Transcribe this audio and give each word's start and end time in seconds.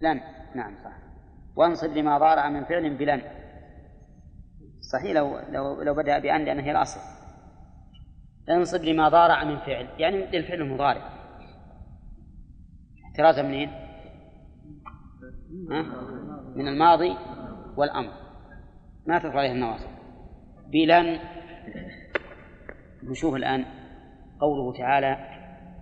لن. 0.00 0.20
نعم 0.54 0.74
صح. 0.84 0.92
وانصب 1.56 1.96
لما 1.96 2.18
ضارع 2.18 2.48
من 2.48 2.64
فعل 2.64 2.96
بلن. 2.96 3.22
صحيح 4.92 5.12
لو 5.12 5.38
لو 5.38 5.82
لو 5.82 5.94
بدأ 5.94 6.18
بأن 6.18 6.44
لأن 6.44 6.58
هي 6.58 6.70
الأصل. 6.70 7.00
انصب 8.48 8.84
لما 8.84 9.08
ضارع 9.08 9.44
من 9.44 9.58
فعل 9.58 9.88
يعني 9.98 10.16
للفعل 10.26 10.60
المضارع. 10.60 11.10
احترازا 13.04 13.42
منين؟ 13.42 13.68
ها؟ 15.70 15.82
من 16.54 16.68
الماضي 16.68 17.16
والأمر. 17.76 18.12
ما 19.06 19.18
تدخل 19.18 19.38
عليه 19.38 19.52
النواصب. 19.52 19.90
بلن. 20.72 21.18
نشوف 23.02 23.34
الآن 23.34 23.64
قوله 24.40 24.78
تعالى 24.78 25.18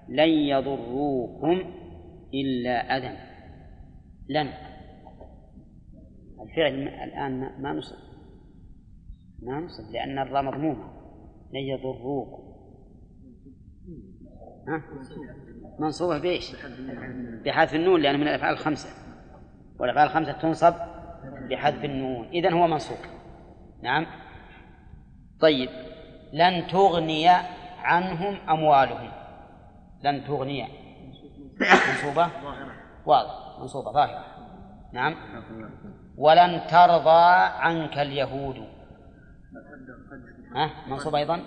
لن 0.08 0.28
يضروكم 0.28 1.74
إلا 2.34 2.96
أذى. 2.96 3.23
لن. 4.28 4.52
الفعل 6.40 6.88
الآن 6.88 7.62
ما 7.62 7.72
نصب. 7.72 7.96
ما 9.42 9.60
نصب 9.60 9.90
لأن 9.92 10.18
الراء 10.18 10.42
مضمومة. 10.42 10.84
لن 11.52 11.60
يضروكم 11.60 12.54
ها؟ 14.68 14.82
منصوبة 15.78 16.18
بإيش؟ 16.18 16.56
بحذف 17.44 17.74
النون 17.74 18.00
لأنه 18.00 18.18
من 18.18 18.28
الأفعال 18.28 18.52
الخمسة. 18.52 18.88
والأفعال 19.78 20.08
الخمسة 20.08 20.32
تنصب 20.32 20.74
بحذف 21.50 21.84
النون. 21.84 22.26
إذن 22.26 22.52
هو 22.52 22.66
منصوب. 22.66 22.98
نعم؟ 23.82 24.06
طيب. 25.40 25.68
لن 26.32 26.66
تغني 26.66 27.28
عنهم 27.78 28.48
أموالهم. 28.48 29.10
لن 30.04 30.24
تغني. 30.24 30.68
منصوبة؟ 31.60 32.30
واضح. 33.06 33.43
منصوبة 33.60 33.92
ظاهرة 33.92 34.24
نعم. 34.92 35.16
ولن 36.16 36.66
ترضى 36.66 37.34
عنك 37.58 37.98
اليهود. 37.98 38.68
ها؟ 40.56 40.70
منصوب 40.86 41.14
أيضا؟ 41.14 41.40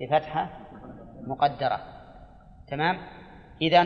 بفتحة 0.00 0.50
مقدرة. 1.26 1.80
تمام؟ 2.68 2.98
إذا 3.62 3.82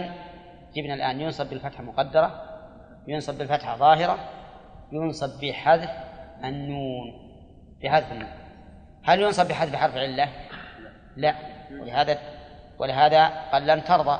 جبنا 0.74 0.94
الآن 0.94 1.20
ينصب 1.20 1.46
بالفتحة 1.46 1.82
مقدرة 1.82 2.42
ينصب 3.08 3.38
بالفتحة 3.38 3.76
ظاهرة 3.76 4.18
ينصب 4.92 5.40
بحذف 5.40 5.90
النون. 6.44 7.12
بحذف 7.82 8.12
النون. 8.12 8.30
هل 9.04 9.20
ينصب 9.20 9.48
بحذف 9.48 9.76
حرف 9.76 9.96
علة؟ 9.96 10.28
لا. 11.16 11.34
ولهذا 11.80 12.18
ولهذا 12.78 13.28
قال 13.52 13.66
لن 13.66 13.84
ترضى. 13.84 14.18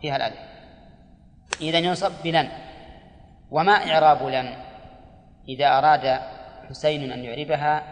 فيها 0.00 0.16
الألف 0.16 0.38
إذا 1.60 1.78
ينصب 1.78 2.12
بلن 2.24 2.48
وما 3.50 3.72
إعراب 3.72 4.22
لن. 4.22 4.56
إذا 5.48 5.78
أراد 5.78 6.20
حسين 6.68 7.12
أن 7.12 7.24
يعربها 7.24 7.82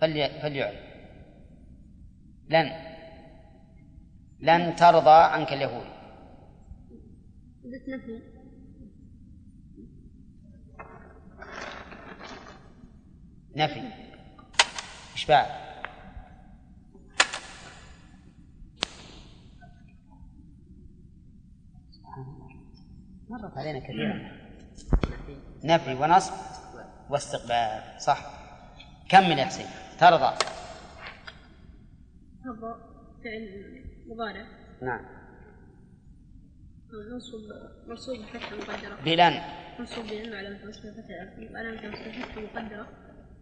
فليعرب. 0.00 0.74
لن. 2.48 2.72
لن 4.40 4.76
ترضى 4.76 5.10
عنك 5.10 5.52
اليهود. 5.52 5.86
نفي. 13.56 13.82
إيش 15.14 15.26
بعد؟ 15.26 15.65
مرت 23.28 23.58
علينا 23.58 23.78
كثيرا 23.78 24.30
نفي 25.64 25.94
ونصب 25.94 26.32
واستقبال 27.10 28.00
صح. 28.00 28.18
كمل 29.08 29.38
يا 29.38 29.44
حسين 29.44 29.66
ترضى. 30.00 30.36
ترضى 32.44 32.74
فعل 33.24 33.84
مضارع. 34.06 34.46
نعم. 34.82 35.04
منصوب 37.12 37.40
منصوب 37.88 38.16
بفتحة 38.18 38.56
مقدرة. 38.56 39.04
بلن. 39.04 39.40
منصوب 39.78 40.06
بلن 40.06 40.34
على 40.34 40.48
نصب 40.64 40.80
فتحة 40.80 41.36
فتحة 41.90 42.40
مقدرة 42.40 42.88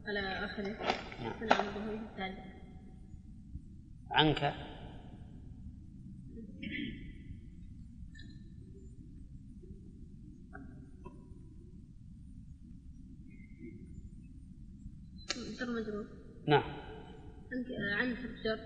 على 0.06 0.44
آخره. 0.44 0.76
نعم. 1.22 2.34
عنك. 4.10 4.54
جر 15.60 15.70
مجرور 15.70 16.06
نعم. 16.48 16.62
عن 17.98 18.16
حرف 18.16 18.30
جر 18.44 18.58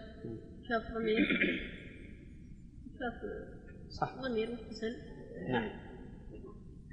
شاف 0.68 0.92
ضمير. 0.94 1.18
شاف 2.98 3.14
صح. 3.88 4.14
ضمير 4.14 4.50
متصل. 4.50 4.96
نعم. 5.50 5.70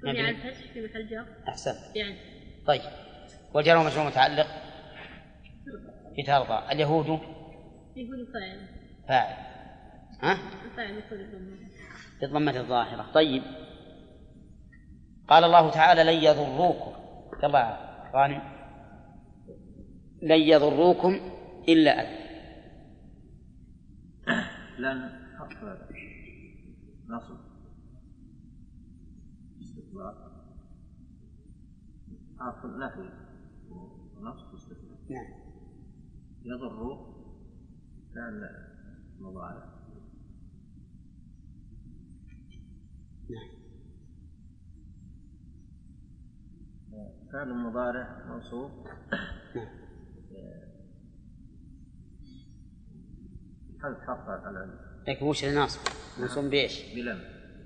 مبني 0.03 0.22
على 0.22 0.29
الفتح 0.29 0.73
في 0.73 0.85
محل 0.85 1.07
جر 1.07 1.25
أحسنت. 1.47 1.95
يعني. 1.95 2.16
طيب. 2.67 2.81
والجر 3.53 3.78
والمجرور 3.78 4.07
متعلق 4.07 4.47
بترضى 6.17 6.72
اليهود؟ 6.72 7.06
يقول 7.95 8.27
فاعل. 8.33 8.67
فاعل. 9.07 9.45
ها؟ 10.22 10.38
فاعل 10.75 10.97
الضمير. 11.12 11.67
بالضمة 12.22 12.59
الظاهرة. 12.59 13.12
طيب. 13.13 13.44
قال 15.27 15.44
الله 15.44 15.72
تعالى 15.72 16.03
لن 16.03 16.23
يضروكم. 16.23 16.91
يلا 17.44 17.77
غانم 18.13 18.55
لن 20.25 20.40
يضروكم 20.40 21.19
إلا 21.69 21.91
أذى. 21.91 22.25
لن 24.80 25.09
حرف 25.38 25.63
نصب. 27.08 27.38
استقبال. 29.62 30.16
حرف 32.40 32.66
نفي. 32.66 33.09
ونصب 33.69 34.53
استقبال 34.53 34.97
نعم. 35.09 35.34
يضر 36.44 37.06
فعل 38.16 38.50
مضارع. 39.19 39.75
نعم. 43.30 43.66
فعل 47.34 47.53
مضارع 47.53 48.25
منصوب. 48.30 48.72
نعم 50.44 50.66
حذف 53.84 54.07
حرف 54.07 54.29
العلم. 54.29 54.79
لكن 55.07 55.25
وش 55.25 55.46
الناصب 55.46 55.79
منصوب 56.19 56.46
بإيش؟ 56.46 56.96
بلم. 56.96 57.19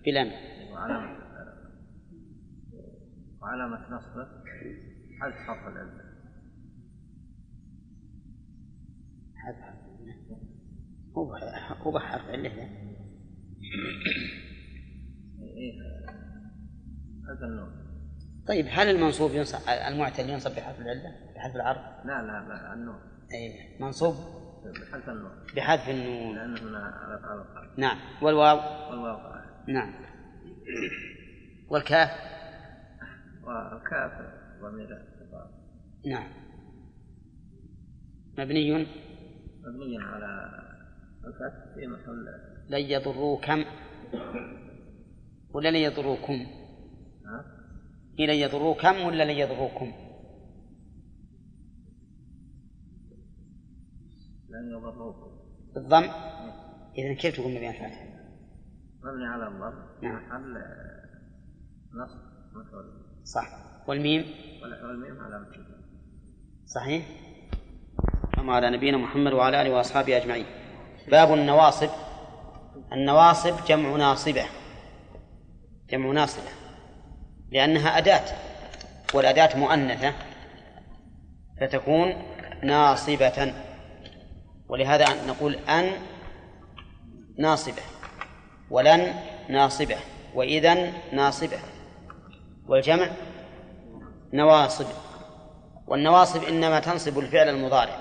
بلم. 0.05 0.31
وعلامة 0.71 1.19
وعلامة 3.41 3.95
نصبه 3.95 4.27
حذف 5.21 5.35
حرف 5.35 5.67
العلم 5.67 5.99
حذف 9.35 9.79
هو 11.17 11.35
هو 11.81 11.91
بحرف 11.91 12.25
علة. 12.25 12.55
ذا. 12.55 12.63
إيه. 15.41 15.73
هذا 17.29 17.45
النوع. 17.45 17.69
طيب 18.47 18.65
هل 18.69 18.89
المنصوب 18.89 19.31
ينصب 19.31 19.59
المعتل 19.87 20.29
ينصب 20.29 20.51
بحرف 20.51 20.79
العلة؟ 20.81 21.28
بحذف 21.39 21.55
العرض؟ 21.55 21.81
لا 22.05 22.21
لا 22.21 22.47
لا 22.47 22.73
النوع 22.73 22.99
أي 23.33 23.77
منصوب؟ 23.79 24.15
بحذف 24.65 25.09
النوع 25.09 25.31
بحذف 25.55 25.89
النون. 25.89 26.35
لأنه 26.35 26.77
على 26.77 27.45
نعم. 27.77 27.97
والواو؟ 28.21 28.57
والواو. 28.91 29.19
نعم. 29.67 29.93
والكاف؟ 31.69 32.09
والكاف 33.43 34.11
ضمير 34.61 34.87
نعم. 36.05 36.27
مبني؟ 38.37 38.71
مبني 38.73 39.97
على 39.97 40.51
الفتح 41.25 41.73
في 41.75 41.87
محل. 41.87 42.25
لن 42.69 42.79
يضروكم. 42.79 43.65
ولا 45.53 45.69
لن 45.69 45.75
يضروكم؟ 45.75 46.33
ها؟ 47.25 47.45
هي 48.19 48.27
لن 48.27 48.33
يضروكم 48.33 49.01
ولا 49.01 49.23
لن 49.23 49.37
يضروكم؟ 49.37 50.08
لن 54.59 54.71
يضروكم 54.71 55.31
بالضم 55.73 56.09
إذا 56.97 57.13
كيف 57.13 57.35
تقول 57.35 57.51
مبني 57.51 57.67
على 57.67 57.77
الفتح 57.77 58.03
مبني 59.03 59.25
على 59.25 59.47
الضم. 59.47 59.79
نعم. 60.01 60.15
محل 60.15 60.57
نصب 61.93 62.19
مفعول 62.53 62.85
صح. 63.23 63.47
والميم؟ 63.87 64.25
والميم 64.63 65.19
على 65.19 65.37
الجزم 65.37 65.79
صحيح. 66.65 67.05
أما 68.39 68.53
على 68.53 68.69
نبينا 68.69 68.97
محمد 68.97 69.33
وعلى 69.33 69.61
آله 69.61 69.75
وأصحابه 69.75 70.17
أجمعين. 70.17 70.45
باب 71.11 71.33
النواصب. 71.33 71.89
النواصب 72.91 73.65
جمع 73.65 73.95
ناصبة. 73.95 74.45
جمع 75.89 76.11
ناصبة. 76.11 76.49
لأنها 77.51 77.97
أداة. 77.97 78.25
والأداة 79.13 79.57
مؤنثة. 79.57 80.13
فتكون 81.61 82.13
ناصبة. 82.63 83.53
ولهذا 84.69 85.25
نقول 85.27 85.55
أن 85.55 85.91
ناصبة 87.37 87.81
ولن 88.69 89.13
ناصبة 89.49 89.95
وإذا 90.35 90.91
ناصبة. 91.13 91.57
والجمع 92.67 93.07
نواصب 94.33 94.85
والنواصب 95.87 96.43
إنما 96.43 96.79
تنصب 96.79 97.19
الفعل 97.19 97.49
المضارع 97.49 97.95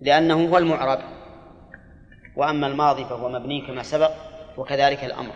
لأنه 0.00 0.48
هو 0.48 0.58
المعرب 0.58 0.98
وأما 2.36 2.66
الماضي 2.66 3.04
فهو 3.04 3.28
مبني 3.28 3.66
كما 3.66 3.82
سبق 3.82 4.10
وكذلك 4.56 5.04
الأمر. 5.04 5.32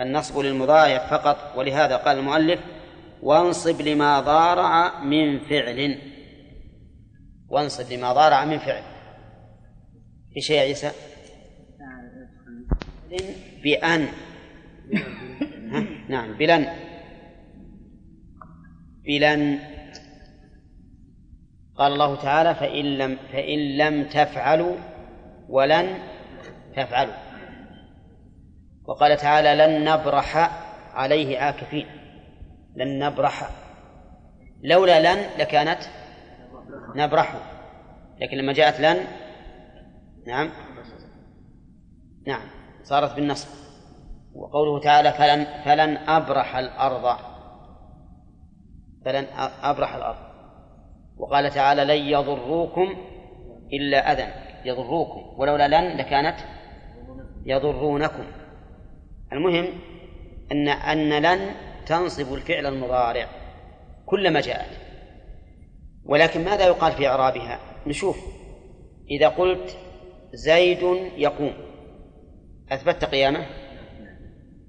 النصب 0.00 0.38
للمضارع 0.38 0.98
فقط 0.98 1.36
ولهذا 1.56 1.96
قال 1.96 2.18
المؤلف 2.18 2.60
وانصب 3.22 3.80
لما 3.80 4.20
ضارع 4.20 5.02
من 5.02 5.38
فعل. 5.40 5.98
وانصب 7.48 7.92
لما 7.92 8.12
ضارع 8.12 8.44
من 8.44 8.58
فعل. 8.58 8.82
في 10.34 10.40
شيء 10.40 10.56
يا 10.56 10.62
عيسى؟ 10.62 10.90
بأن؟ 13.62 14.08
نعم 16.08 16.38
بلن. 16.38 16.66
بلن. 19.04 19.58
قال 21.76 21.92
الله 21.92 22.22
تعالى 22.22 22.54
فإن 22.54 22.84
لم 22.98 23.18
فإن 23.32 23.58
لم 23.76 24.04
تفعلوا 24.04 24.76
ولن 25.48 25.98
تفعلوا. 26.76 27.14
وقال 28.84 29.16
تعالى 29.16 29.54
لن 29.54 29.92
نبرح 29.92 30.36
عليه 30.94 31.38
عاكفين. 31.38 31.86
لن 32.76 32.98
نبرح. 32.98 33.50
لولا 34.62 35.14
لن 35.14 35.26
لكانت 35.38 35.80
نبرح 36.94 37.34
لكن 38.20 38.36
لما 38.36 38.52
جاءت 38.52 38.80
لن 38.80 39.06
نعم. 40.26 40.50
نعم 42.26 42.48
صارت 42.82 43.14
بالنصب. 43.14 43.48
وقوله 44.34 44.80
تعالى 44.80 45.12
فلن 45.12 45.46
فلن 45.64 45.96
أبرح 45.96 46.56
الأرض. 46.56 47.18
فلن 49.04 49.26
أبرح 49.62 49.94
الأرض. 49.94 50.18
وقال 51.16 51.50
تعالى 51.50 51.84
لن 51.84 52.06
يضروكم 52.06 52.94
إلا 53.72 54.12
أذى. 54.12 54.32
يضروكم. 54.64 55.40
ولولا 55.40 55.68
لن 55.68 55.96
لكانت 55.96 56.36
يضرونكم. 57.46 58.24
المهم 59.32 59.66
أن 60.52 60.68
أن 60.68 61.22
لن 61.22 61.54
تنصب 61.86 62.34
الفعل 62.34 62.66
المضارع. 62.66 63.26
كلما 64.06 64.40
جاءت. 64.40 64.77
ولكن 66.08 66.44
ماذا 66.44 66.66
يقال 66.66 66.92
في 66.92 67.06
إعرابها؟ 67.06 67.60
نشوف. 67.86 68.18
إذا 69.10 69.28
قلت 69.28 69.76
زيد 70.32 70.82
يقوم 71.16 71.52
أثبتت 72.72 73.04
قيامه؟ 73.04 73.46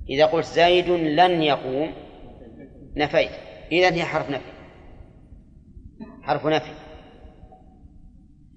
إذا 0.10 0.26
قلت 0.26 0.46
زيد 0.46 0.90
لن 0.90 1.42
يقوم 1.42 1.94
نفيت. 2.96 3.32
إذا 3.72 3.94
هي 3.94 4.04
حرف 4.04 4.30
نفي. 4.30 4.52
حرف 6.22 6.46
نفي. 6.46 6.72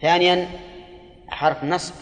ثانيا 0.03 0.47
حرف 1.29 1.65
نصب. 1.65 1.95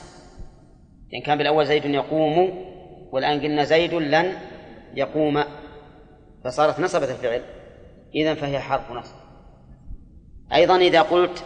لأن 1.12 1.22
كان 1.22 1.38
بالأول 1.38 1.66
زيد 1.66 1.84
يقوم 1.84 2.64
والآن 3.12 3.40
قلنا 3.40 3.64
زيد 3.64 3.94
لن 3.94 4.32
يقوم 4.94 5.44
فصارت 6.44 6.80
نصبت 6.80 7.08
الفعل. 7.10 7.42
إذا 8.14 8.34
فهي 8.34 8.58
حرف 8.58 8.90
نصب. 8.90 9.19
أيضا 10.54 10.76
إذا 10.76 11.02
قلت 11.02 11.44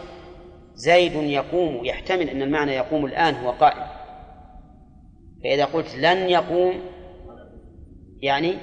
زيد 0.75 1.13
يقوم 1.15 1.85
يحتمل 1.85 2.29
أن 2.29 2.41
المعنى 2.41 2.71
يقوم 2.71 3.05
الآن 3.05 3.35
هو 3.35 3.51
قائم 3.51 3.87
فإذا 5.43 5.65
قلت 5.65 5.95
لن 5.95 6.17
يقوم 6.17 6.73
يعني 8.21 8.53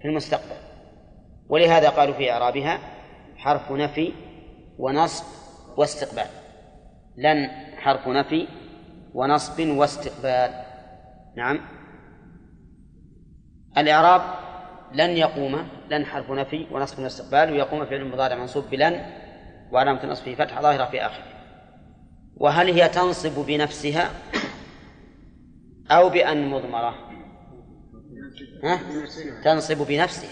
في 0.00 0.08
المستقبل. 0.08 0.56
ولهذا 1.48 1.88
قالوا 1.88 2.14
في 2.14 2.32
إعرابها 2.32 2.78
حرف 3.36 3.72
نفي 3.72 4.12
ونصب 4.78 5.24
واستقبال. 5.76 6.26
لن 7.16 7.50
حرف 7.76 8.08
نفي 8.08 8.48
ونصب 9.14 9.68
واستقبال. 9.68 10.50
نعم. 11.36 11.60
الإعراب 13.78 14.22
لن 14.94 15.10
يقوم 15.10 15.68
لن 15.90 16.06
حرف 16.06 16.30
نفي 16.30 16.66
ونصب 16.70 17.02
واستقبال 17.02 17.52
ويقوم 17.52 17.84
فعل 17.84 18.04
مضارع 18.04 18.36
منصوب 18.36 18.64
بلن 18.70 19.00
وعلامة 19.72 20.06
نصبه 20.06 20.34
فتحة 20.34 20.62
ظاهرة 20.62 20.84
في 20.84 21.06
آخره. 21.06 21.24
وهل 22.36 22.70
هي 22.70 22.88
تنصب 22.88 23.46
بنفسها 23.46 24.10
أو 25.90 26.08
بأن 26.08 26.48
مضمرة؟ 26.48 26.94
ها؟ 28.64 28.80
تنصب 29.44 29.86
بنفسها. 29.86 30.30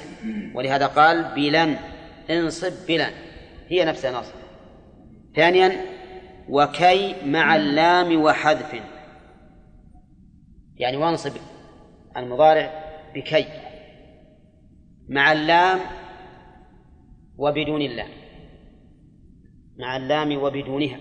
ولهذا 0.55 0.87
قال 0.87 1.35
بلن 1.35 1.77
انصب 2.31 2.73
بلن. 2.89 3.11
هي 3.69 3.85
نفسها 3.85 4.21
نصب. 4.21 4.35
ثانيا 5.37 5.85
وكي 6.49 7.15
مع 7.25 7.57
اللام 7.57 8.23
وحذف. 8.23 8.83
يعني 10.77 10.97
وانصب 10.97 11.33
المضارع 12.17 12.71
بكي 13.15 13.47
مع 15.09 15.33
اللام 15.33 15.79
وبدون 17.39 17.83
اللام. 17.83 18.20
مع 19.79 19.97
اللام 19.97 20.37
وبدونها. 20.43 20.99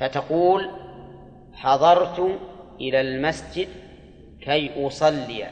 فتقول 0.00 0.70
حضرت 1.52 2.38
إلى 2.80 3.00
المسجد 3.00 3.68
كي 4.40 4.86
أصلي. 4.86 5.46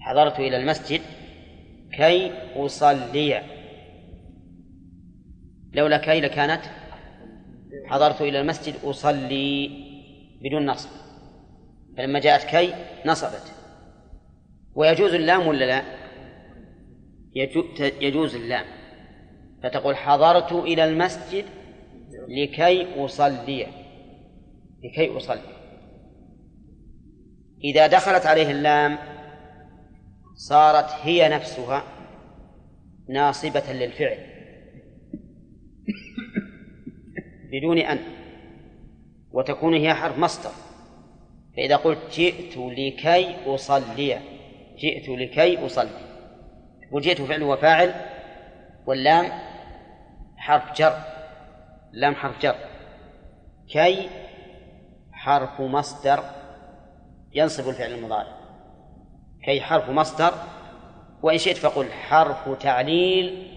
حضرت 0.00 0.40
إلى 0.40 0.56
المسجد 0.56 1.00
كي 1.92 2.32
أصلي. 2.56 3.42
لولا 5.72 5.98
كي 5.98 6.20
لكانت 6.20 6.62
حضرت 7.86 8.20
إلى 8.20 8.40
المسجد 8.40 8.74
أصلي 8.84 9.70
بدون 10.42 10.66
نصب. 10.66 10.90
فلما 11.96 12.18
جاءت 12.18 12.44
كي 12.44 12.74
نصبت. 13.06 13.52
ويجوز 14.74 15.14
اللام 15.14 15.46
ولا 15.46 15.64
لا؟ 15.64 15.82
يجوز 18.00 18.34
اللام. 18.34 18.64
فتقول 19.64 19.96
حضرت 19.96 20.52
إلى 20.52 20.84
المسجد 20.84 21.44
لكي 22.28 23.04
أصلي. 23.04 23.66
لكي 24.84 25.16
أصلي. 25.16 25.54
إذا 27.64 27.86
دخلت 27.86 28.26
عليه 28.26 28.50
اللام 28.50 28.98
صارت 30.34 30.90
هي 31.02 31.28
نفسها 31.28 31.84
ناصبة 33.08 33.72
للفعل. 33.72 34.18
بدون 37.52 37.78
أن. 37.78 37.98
وتكون 39.32 39.74
هي 39.74 39.94
حرف 39.94 40.18
مصدر. 40.18 40.52
فإذا 41.56 41.76
قلت 41.76 41.98
جئت 42.12 42.56
لكي 42.56 43.36
أصلي. 43.46 44.18
جئت 44.78 45.08
لكي 45.08 45.66
أصلي. 45.66 46.04
وجئت 46.92 47.22
فعل 47.22 47.42
وفاعل 47.42 47.94
واللام 48.86 49.53
حرف 50.44 50.76
جر 50.76 50.94
اللام 51.94 52.14
حرف 52.14 52.42
جر. 52.42 52.56
كي 53.68 54.10
حرف 55.12 55.60
مصدر 55.60 56.20
ينصب 57.34 57.68
الفعل 57.68 57.92
المضارع. 57.92 58.36
كي 59.44 59.60
حرف 59.60 59.90
مصدر 59.90 60.34
وإن 61.22 61.38
شئت 61.38 61.56
فقل 61.56 61.92
حرف 61.92 62.62
تعليل 62.62 63.48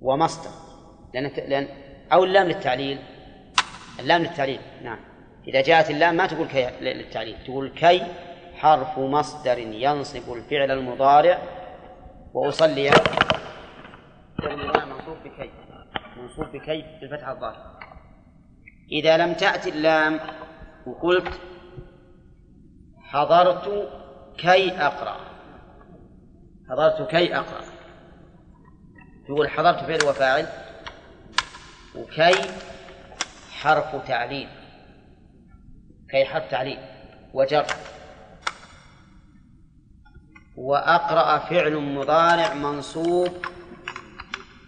ومصدر. 0.00 0.50
لأن 1.14 1.30
لأن 1.48 1.68
أو 2.12 2.24
اللام 2.24 2.46
للتعليل. 2.46 2.98
اللام 4.00 4.22
للتعليل 4.22 4.60
نعم. 4.82 4.98
إذا 5.48 5.62
جاءت 5.62 5.90
اللام 5.90 6.14
ما 6.14 6.26
تقول 6.26 6.48
كي 6.48 6.70
للتعليل 6.80 7.44
تقول 7.44 7.68
كي 7.68 8.02
حرف 8.54 8.98
مصدر 8.98 9.58
ينصب 9.58 10.32
الفعل 10.32 10.70
المضارع. 10.70 11.38
وأصلي 12.34 12.90
منصوب 16.22 16.46
بكي 16.46 16.82
بالفتحة 17.00 17.32
الظاهرة 17.32 17.78
إذا 18.92 19.16
لم 19.16 19.32
تأتي 19.32 19.70
اللام 19.70 20.20
وقلت 20.86 21.40
حضرت 23.00 23.90
كي 24.38 24.70
أقرأ. 24.70 25.16
حضرت 26.70 27.10
كي 27.10 27.36
أقرأ. 27.36 27.64
يقول 29.28 29.50
حضرت 29.50 29.78
فعل 29.78 30.08
وفاعل 30.08 30.46
وكي 31.96 32.50
حرف 33.50 34.08
تعليل. 34.08 34.48
كي 36.10 36.24
حرف 36.24 36.50
تعليل 36.50 36.78
وجر. 37.34 37.66
وأقرأ 40.56 41.38
فعل 41.38 41.76
مضارع 41.76 42.54
منصوب 42.54 43.46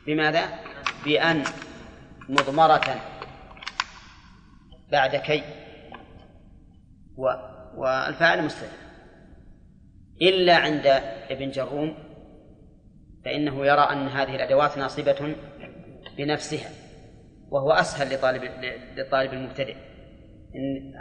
بماذا؟ 0.07 0.64
بأن 1.05 1.45
مضمرة 2.29 3.01
بعد 4.93 5.17
كي. 5.17 5.43
و 7.17 7.23
والفاعل 7.77 8.45
مستتر. 8.45 8.67
إلا 10.23 10.57
عند 10.57 10.87
ابن 11.31 11.51
جروم 11.51 11.95
فإنه 13.25 13.67
يرى 13.67 13.81
أن 13.81 14.09
هذه 14.09 14.35
الأدوات 14.37 14.79
ناصبة 14.79 15.37
بنفسها 16.17 16.71
وهو 17.51 17.73
أسهل 17.73 18.15
لطالب 18.15 18.43
للطالب 18.97 19.33
المبتدئ. 19.33 19.77
إن 20.55 20.95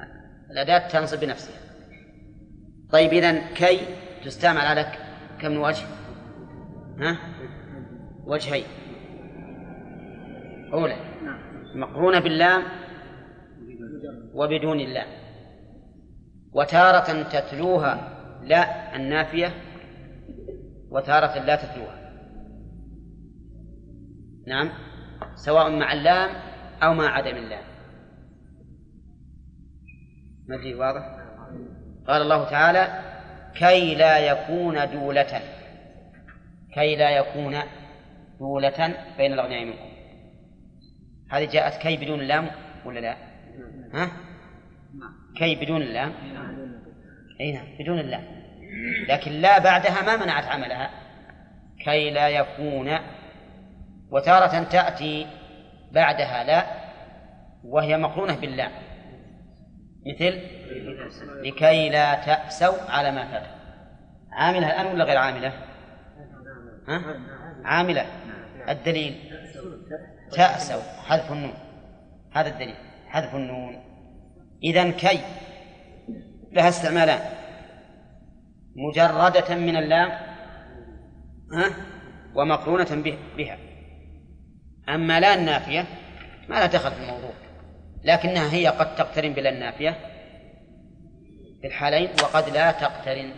الأداة 0.52 0.88
تنصب 0.88 1.20
بنفسها. 1.20 1.56
طيب 2.92 3.14
إذا 3.14 3.54
كي 3.54 3.80
تستعمل 4.26 4.62
على 4.62 4.92
كم 5.42 5.58
وجه؟ 5.58 5.86
ها؟ 7.00 7.18
وجهين. 8.26 8.83
أولى 10.74 10.96
مقرونة 11.76 12.20
باللام 12.20 12.64
وبدون 14.34 14.80
اللام 14.80 15.08
وتارة 16.54 17.24
تتلوها 17.24 18.10
لا 18.44 18.96
النافية 18.96 19.54
وتارة 20.90 21.40
لا 21.40 21.56
تتلوها. 21.56 22.04
نعم. 24.48 24.70
سواء 25.36 25.70
مع 25.70 25.94
اللام 25.94 26.30
أو 26.84 26.94
مع 26.94 27.10
عدم 27.10 27.38
اللام. 27.38 27.64
ما 30.48 30.58
واضح؟ 30.76 31.24
قال 32.08 32.22
الله 32.22 32.50
تعالى 32.50 32.88
كي 33.56 33.96
لا 33.96 34.20
يكون 34.20 34.92
دولة. 34.92 35.42
كي 36.74 36.96
لا 36.96 37.10
يكون 37.10 37.56
دولة 38.40 38.96
بين 39.18 39.34
الأغنياء 39.34 39.66
منكم. 39.66 39.93
هذه 41.34 41.46
جاءت 41.52 41.82
كي 41.82 41.98
بدون 41.98 42.20
اللام 42.20 42.48
ولا 42.86 43.00
لا؟ 43.00 43.18
ها؟ 43.94 44.12
كي 45.38 45.56
بدون 45.56 45.82
اللام. 45.82 46.14
أي 47.42 47.52
نعم 47.52 47.66
بدون 47.80 48.00
اللام. 48.00 48.24
لكن 49.10 49.32
لا 49.32 49.60
بعدها 49.60 50.02
ما 50.02 50.26
منعت 50.26 50.46
عملها. 50.46 50.90
كي 51.86 52.12
لا 52.12 52.30
يكون 52.30 53.00
وتارة 54.12 54.64
تأتي 54.64 55.28
بعدها 55.92 56.44
لا 56.44 56.66
وهي 57.64 57.98
مقرونة 57.98 58.36
باللام. 58.36 58.72
مثل 60.08 60.40
لكي 61.44 61.90
لا 61.90 62.26
تأسوا 62.26 62.92
على 62.92 63.12
ما 63.12 63.32
فات. 63.32 63.48
عاملة 64.32 64.68
الآن 64.68 64.86
ولا 64.86 65.04
غير 65.04 65.18
عاملة؟ 65.18 65.54
ها؟ 66.88 67.20
عاملة. 67.66 68.06
الدليل. 68.70 69.16
تأسوا 70.36 70.82
حذف 71.08 71.32
النون. 71.32 71.54
هذا 72.32 72.50
الدليل 72.50 72.76
حذف 73.08 73.36
النون. 73.36 73.84
إذا 74.64 74.92
كي 74.92 75.20
لها 76.52 76.70
استعمالان. 76.70 77.20
مجردة 78.76 79.56
من 79.56 79.78
اللام 79.78 80.10
ها 81.54 81.70
ومقرونة 82.36 83.04
بها. 83.38 83.58
أما 84.90 85.20
لا 85.20 85.34
النافية 85.34 85.86
ما 86.50 86.56
لا 86.56 86.66
دخل 86.66 86.92
في 86.92 87.02
الموضوع. 87.02 87.34
لكنها 88.04 88.54
هي 88.54 88.68
قد 88.68 88.96
تقترن 88.96 89.34
بلا 89.34 89.50
النافية 89.50 89.98
في 91.62 91.68
الحالين 91.68 92.10
وقد 92.24 92.50
لا 92.50 92.72
تقترن. 92.72 93.32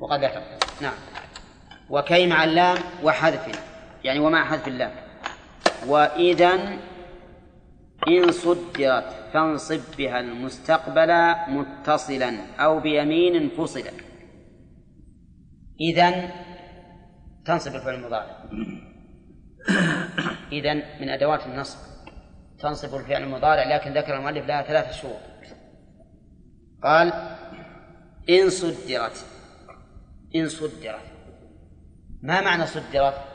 وقد 0.00 0.20
لا 0.20 0.28
تقترن. 0.28 0.82
نعم. 0.82 0.94
وكي 1.90 2.26
مع 2.26 2.44
اللام 2.44 2.78
وحذف 3.02 3.60
يعني 4.04 4.18
ومع 4.18 4.44
حذف 4.50 4.68
اللام. 4.68 4.90
وإذا 5.88 6.78
إن 8.08 8.32
صدرت 8.32 9.04
فانصب 9.32 9.80
بها 9.98 10.20
المستقبل 10.20 11.34
متصلا 11.48 12.36
أو 12.58 12.80
بيمين 12.80 13.48
فصلا 13.48 13.90
إذا 15.80 16.30
تنصب 17.44 17.74
الفعل 17.74 17.94
المضارع. 17.94 18.44
إذا 20.52 20.74
من 20.74 21.08
أدوات 21.08 21.46
النصب 21.46 21.78
تنصب 22.58 22.94
الفعل 22.94 23.22
المضارع 23.22 23.76
لكن 23.76 23.92
ذكر 23.92 24.16
المؤلف 24.16 24.46
لها 24.46 24.62
ثلاثة 24.62 24.92
شروط. 24.92 25.20
قال 26.82 27.12
إن 28.30 28.50
صدرت 28.50 29.26
إن 30.36 30.48
صدرت. 30.48 31.00
ما 32.22 32.40
معنى 32.40 32.66
صدرت؟ 32.66 33.33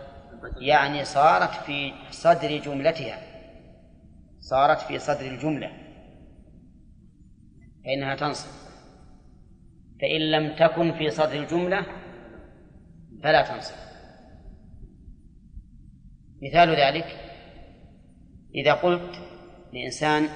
يعني 0.61 1.05
صارت 1.05 1.53
في 1.53 1.93
صدر 2.11 2.57
جملتها. 2.57 3.17
صارت 4.39 4.79
في 4.79 4.99
صدر 4.99 5.25
الجملة. 5.25 5.71
فإنها 7.85 8.15
تنصب. 8.15 8.49
فإن 10.01 10.31
لم 10.31 10.55
تكن 10.55 10.97
في 10.97 11.09
صدر 11.09 11.33
الجملة 11.33 11.85
فلا 13.23 13.41
تنصب. 13.41 13.75
مثال 16.41 16.69
ذلك 16.69 17.05
إذا 18.55 18.73
قلت 18.73 19.15
لإنسان 19.73 20.27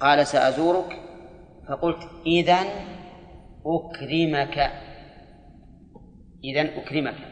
قال 0.00 0.26
سأزورك 0.26 1.02
فقلت 1.68 2.10
إذا 2.26 2.60
أكرمك. 3.66 4.58
إذا 6.44 6.78
أكرمك. 6.78 7.31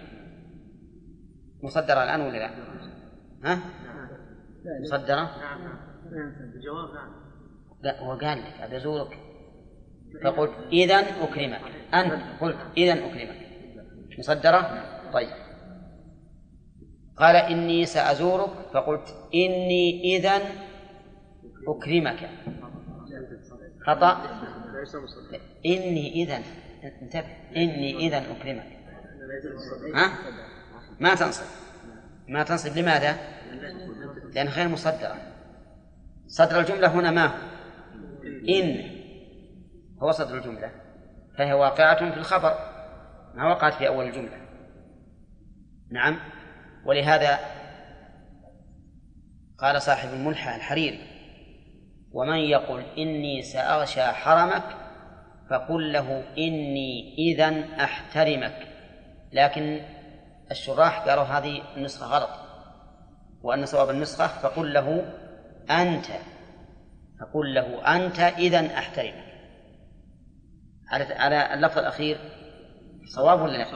مصدرة 1.63 2.05
الآن 2.05 2.21
ولا 2.21 2.39
لا؟ 2.39 2.51
ها؟ 3.45 3.59
مصدرة؟ 4.83 5.31
الجواب 6.55 6.95
نعم 6.95 7.13
لا 7.83 8.01
هو 8.01 8.13
قال 8.13 8.39
لك 8.39 8.61
أبي 8.61 8.77
أزورك 8.77 9.19
فقلت 10.25 10.53
إذا 10.73 10.97
أكرمك 10.97 11.61
أنت 11.95 12.23
قلت 12.41 12.57
إذا 12.77 12.93
أكرمك 12.93 13.37
مصدرة؟ 14.19 14.85
طيب 15.13 15.29
قال 17.17 17.37
إني 17.37 17.87
سأزورك 17.87 18.51
فقلت 18.73 19.15
إني 19.35 20.17
إذا 20.17 20.41
أكرمك 21.69 22.31
خطأ 23.87 24.23
إني 25.67 26.13
إذا 26.23 26.39
انتبه 27.03 27.37
إني 27.57 27.97
إذا 27.97 28.19
أكرمك 28.19 28.67
ها؟ 29.95 30.13
ما 31.01 31.15
تنصب. 31.15 31.45
ما 32.29 32.43
تنصب 32.43 32.79
لماذا؟ 32.79 33.17
لأن 34.35 34.49
غير 34.49 34.69
مصدرة. 34.69 35.17
صدر 36.27 36.61
الجملة 36.61 36.89
هنا 36.89 37.11
ما 37.11 37.27
هو؟ 37.27 37.39
إن. 38.49 39.01
هو 40.03 40.11
صدر 40.11 40.39
الجملة. 40.39 40.71
فهي 41.39 41.53
واقعة 41.53 42.11
في 42.11 42.17
الخبر. 42.17 42.55
ما 43.35 43.49
وقعت 43.49 43.75
في 43.75 43.89
أول 43.89 44.07
الجملة. 44.07 44.37
نعم. 45.91 46.19
ولهذا 46.85 47.39
قال 49.59 49.83
صاحب 49.83 50.09
الملحة 50.15 50.57
الحريري 50.57 51.01
ومن 52.13 52.39
يقل 52.39 52.83
إني 52.99 53.43
سأغشى 53.43 54.03
حرمك 54.03 54.65
فقل 55.51 55.93
له 55.93 56.25
إني 56.39 57.15
إذا 57.19 57.65
أحترمك. 57.85 58.67
لكن 59.33 59.81
الشراح 60.51 61.09
قالوا 61.09 61.25
هذه 61.25 61.63
النسخة 61.77 62.07
غلط. 62.07 62.31
وأن 63.43 63.67
صواب 63.67 63.91
النسخة 63.91 64.27
فقل 64.27 64.73
له 64.73 65.13
أنت 65.71 66.07
فقل 67.21 67.55
له 67.55 67.97
أنت 67.97 68.19
إذا 68.19 68.67
أحترمك 68.67 69.31
على 70.89 71.15
على 71.15 71.55
اللفظ 71.55 71.79
الأخير 71.79 72.19
صواب 73.15 73.41
ولا 73.41 73.57
لا؟ 73.57 73.67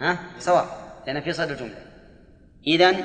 ها؟ 0.00 0.18
صواب 0.38 0.66
لأن 1.06 1.20
في 1.20 1.32
صدر 1.32 1.50
الجملة. 1.50 1.86
إذا 2.66 2.96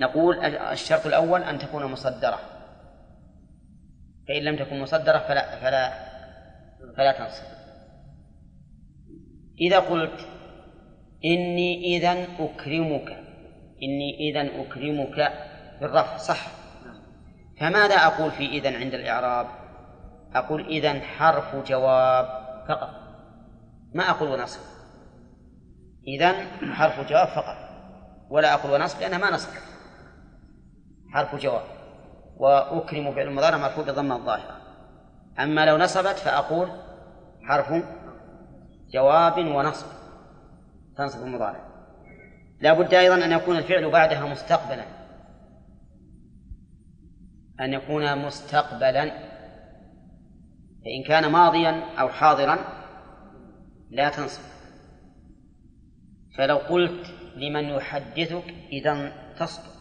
نقول 0.00 0.44
الشرط 0.44 1.06
الأول 1.06 1.42
أن 1.42 1.58
تكون 1.58 1.84
مصدرة. 1.84 2.38
فإن 4.28 4.42
لم 4.42 4.56
تكن 4.56 4.80
مصدرة 4.80 5.18
فلا 5.18 5.60
فلا 5.60 5.92
فلا 6.96 7.12
تنصب. 7.12 7.44
إذا 9.60 9.78
قلت 9.78 10.28
إني 11.24 11.96
إذا 11.96 12.26
أكرمك 12.38 13.08
إني 13.82 14.30
إذا 14.30 14.60
أكرمك 14.60 15.32
بالرفع 15.80 16.16
صح؟ 16.16 16.46
فماذا 17.60 17.94
أقول 17.94 18.30
في 18.30 18.46
إذا 18.46 18.78
عند 18.78 18.94
الإعراب؟ 18.94 19.46
أقول 20.34 20.66
إذا 20.66 21.00
حرف 21.00 21.56
جواب 21.68 22.26
فقط. 22.68 22.90
ما 23.94 24.10
أقول 24.10 24.28
ونصب. 24.28 24.60
إذا 26.08 26.34
حرف 26.72 27.08
جواب 27.08 27.28
فقط. 27.28 27.56
ولا 28.30 28.54
أقول 28.54 28.72
ونصب 28.72 29.00
لأنها 29.00 29.18
ما 29.18 29.30
نصب. 29.30 29.50
حرف 31.14 31.34
جواب. 31.34 31.64
وأكرم 32.36 33.14
فعل 33.14 33.28
المضارع 33.28 33.56
مرفوع 33.56 33.84
بضمة 33.84 34.16
الظاهرة. 34.16 34.56
أما 35.38 35.66
لو 35.66 35.76
نصبت 35.76 36.18
فأقول 36.18 36.68
حرف 37.48 37.84
جواب 38.92 39.38
ونصب. 39.38 39.95
تنصب 40.96 41.26
المضارع. 41.26 41.66
لا 42.60 42.72
بد 42.72 42.94
أيضا 42.94 43.24
أن 43.24 43.32
يكون 43.32 43.56
الفعل 43.56 43.90
بعدها 43.90 44.26
مستقبلا. 44.26 44.84
أن 47.60 47.72
يكون 47.72 48.26
مستقبلا 48.26 49.10
فإن 50.84 51.02
كان 51.08 51.32
ماضيا 51.32 51.82
أو 52.00 52.08
حاضرا 52.08 52.58
لا 53.90 54.08
تنصب. 54.08 54.42
فلو 56.38 56.56
قلت 56.56 57.06
لمن 57.36 57.64
يحدثك 57.64 58.54
إذا 58.72 59.12
تصدق 59.38 59.76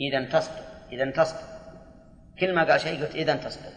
إذا 0.00 0.24
تصدق 0.24 0.72
إذا 0.92 1.10
تصدق 1.10 1.52
كل 2.40 2.54
ما 2.54 2.64
قال 2.64 2.80
شيء 2.80 3.00
قلت 3.00 3.14
إذا 3.14 3.36
تصدق 3.36 3.72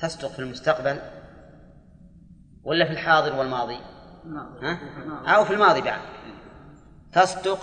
تصدق 0.00 0.28
في 0.28 0.38
المستقبل 0.38 0.98
ولا 2.64 2.84
في 2.84 2.90
الحاضر 2.90 3.36
والماضي؟ 3.36 3.93
ها؟ 4.62 4.78
أو 5.36 5.44
في 5.44 5.52
الماضي 5.52 5.80
بعد. 5.80 6.00
تصدق 7.12 7.58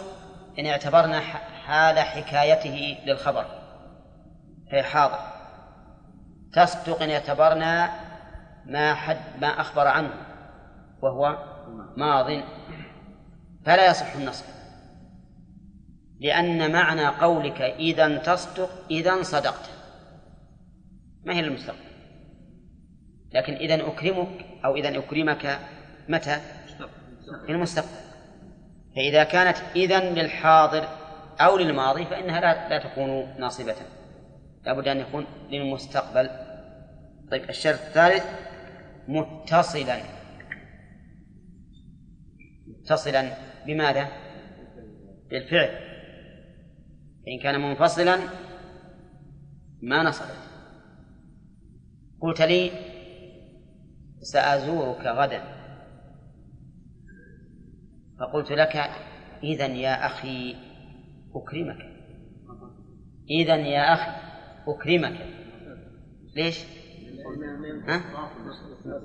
إن 0.59 0.65
اعتبرنا 0.65 1.19
حال 1.65 1.99
حكايته 1.99 2.97
للخبر. 3.05 3.45
هي 4.69 4.83
حاضر. 4.83 5.19
تصدق 6.53 7.01
إن 7.01 7.09
اعتبرنا 7.09 7.91
ما 8.65 8.93
حد 8.93 9.17
ما 9.41 9.47
أخبر 9.47 9.87
عنه 9.87 10.13
وهو 11.01 11.37
ماض. 11.97 12.43
فلا 13.65 13.89
يصح 13.89 14.15
النصب. 14.15 14.45
لأن 16.19 16.71
معنى 16.71 17.07
قولك 17.07 17.61
إذا 17.61 18.17
تصدق 18.17 18.69
إذا 18.91 19.23
صدقت. 19.23 19.69
ما 21.25 21.33
هي 21.33 21.39
المستقبل؟ 21.39 21.79
لكن 23.33 23.53
إذا 23.53 23.87
أكرمك 23.87 24.45
أو 24.65 24.75
إذا 24.75 24.97
أكرمك 24.97 25.59
متى؟ 26.11 26.41
في 27.45 27.51
المستقبل. 27.51 27.89
فإذا 28.95 29.23
كانت 29.23 29.57
إذا 29.75 29.99
للحاضر 29.99 30.87
أو 31.39 31.57
للماضي 31.57 32.05
فإنها 32.05 32.39
لا, 32.41 32.69
لا 32.69 32.89
تكون 32.89 33.39
ناصبة. 33.39 33.75
لابد 34.65 34.87
أن 34.87 34.97
يكون 34.97 35.25
للمستقبل. 35.49 36.29
طيب 37.31 37.49
الشرط 37.49 37.79
الثالث 37.79 38.25
متصلا. 39.07 39.97
متصلا 42.67 43.33
بماذا؟ 43.65 44.07
بالفعل. 45.29 45.69
فإن 47.25 47.39
كان 47.43 47.61
منفصلا 47.61 48.19
ما 49.81 50.03
نصبت. 50.03 50.37
قلت 52.21 52.41
لي 52.41 52.71
سأزورك 54.21 55.05
غدا. 55.05 55.60
فقلت 58.21 58.51
لك 58.51 58.91
إذا 59.43 59.65
يا 59.65 60.05
أخي 60.05 60.55
أكرمك. 61.35 61.77
إذا 63.29 63.55
يا 63.55 63.93
أخي 63.93 64.11
أكرمك. 64.67 65.27
ليش؟ 66.35 66.63
ها؟ 67.87 68.03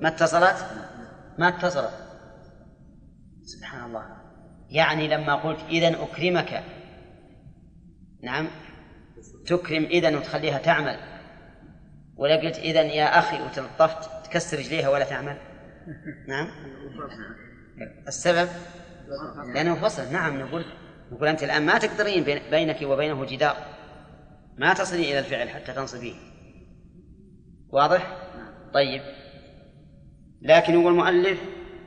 ما 0.03 0.09
اتصلت؟ 0.09 0.67
ما 1.39 1.49
اتصلت. 1.49 1.93
سبحان 3.43 3.85
الله. 3.85 4.17
يعني 4.71 5.09
لما 5.09 5.35
قلت 5.35 5.61
إذا 5.69 6.03
أكرمك 6.03 6.63
نعم 8.23 8.49
تكرم 9.47 9.85
إذا 9.85 10.17
وتخليها 10.17 10.59
تعمل. 10.59 10.99
ولا 12.17 12.37
قلت 12.37 12.59
إذا 12.59 12.83
يا 12.83 13.19
أخي 13.19 13.43
وتلطفت 13.43 14.27
تكسر 14.27 14.59
رجليها 14.59 14.89
ولا 14.89 15.05
تعمل. 15.05 15.37
نعم. 16.29 16.49
السبب؟ 18.09 18.49
لأنه 19.55 19.75
فصل. 19.75 20.13
نعم 20.13 20.41
نقول 20.41 20.65
نقول 21.13 21.29
أنت 21.29 21.43
الآن 21.43 21.67
ما 21.67 21.79
تقدرين 21.79 22.25
بينك 22.51 22.83
وبينه 22.83 23.25
جدار. 23.25 23.57
ما 24.59 24.75
تصلي 24.75 25.03
إلى 25.03 25.19
الفعل 25.19 25.49
حتى 25.49 25.73
تنصبيه 25.73 26.15
واضح؟ 27.69 28.29
طيب. 28.75 29.03
لكن 30.43 30.73
يقول 30.73 30.93
المؤلف 30.93 31.41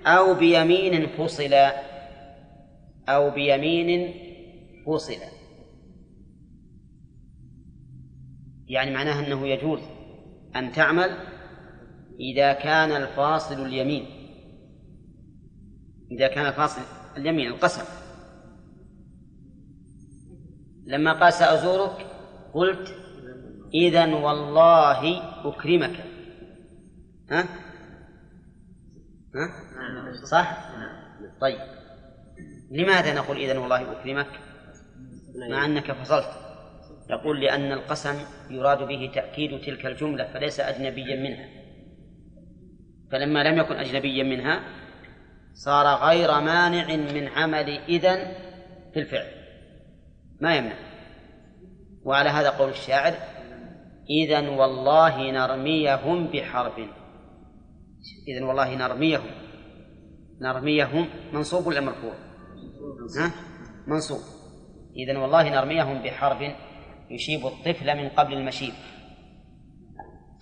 أو 0.05 0.33
بيمين 0.33 1.07
فصل. 1.07 1.53
أو 3.09 3.29
بيمين 3.29 4.13
فصل. 4.87 5.17
يعني 8.67 8.91
معناها 8.91 9.27
أنه 9.27 9.47
يجوز 9.47 9.79
أن 10.55 10.71
تعمل 10.71 11.17
إذا 12.19 12.53
كان 12.53 12.91
الفاصل 12.91 13.65
اليمين. 13.65 14.05
إذا 16.11 16.27
كان 16.27 16.45
الفاصل 16.45 16.98
اليمين 17.19 17.47
القسم 17.47 17.83
لما 20.85 21.13
قال 21.13 21.33
سأزورك 21.33 22.05
قلت 22.53 22.95
إذا 23.73 24.15
والله 24.15 25.21
أكرمك 25.49 26.05
ها؟ 27.31 27.41
ها؟ 29.35 29.49
صح؟ 30.31 30.69
طيب 31.41 31.59
لماذا 32.71 33.13
نقول 33.13 33.37
إذا 33.37 33.57
والله 33.57 33.91
أكرمك 33.91 34.39
مع 35.51 35.65
أنك 35.65 35.91
فصلت 35.91 36.29
يقول 37.09 37.41
لأن 37.41 37.71
القسم 37.71 38.15
يراد 38.49 38.87
به 38.87 39.11
تأكيد 39.15 39.61
تلك 39.61 39.85
الجملة 39.85 40.33
فليس 40.33 40.59
أجنبيا 40.59 41.15
منها 41.15 41.49
فلما 43.11 43.43
لم 43.43 43.57
يكن 43.57 43.75
أجنبيا 43.75 44.23
منها 44.23 44.63
صار 45.53 45.87
غير 45.87 46.39
مانع 46.39 46.95
من 46.95 47.27
عمل 47.27 47.69
إذن 47.69 48.33
في 48.93 48.99
الفعل. 48.99 49.27
ما 50.41 50.55
يمنع. 50.55 50.75
وعلى 52.03 52.29
هذا 52.29 52.49
قول 52.49 52.69
الشاعر 52.69 53.13
إذا 54.09 54.49
والله 54.49 55.31
نرميهم 55.31 56.27
بحرب. 56.27 56.87
إذا 58.27 58.45
والله 58.45 58.75
نرميهم. 58.75 59.31
نرميهم 60.41 61.09
منصوب 61.33 61.67
ولا 61.67 61.81
مرفوع؟ 61.81 62.13
ها؟ 63.17 63.31
منصوب. 63.87 64.19
إذا 64.95 65.19
والله 65.19 65.49
نرميهم 65.49 66.03
بحرب 66.03 66.55
يشيب 67.09 67.45
الطفل 67.45 67.97
من 67.97 68.09
قبل 68.09 68.33
المشيب. 68.33 68.73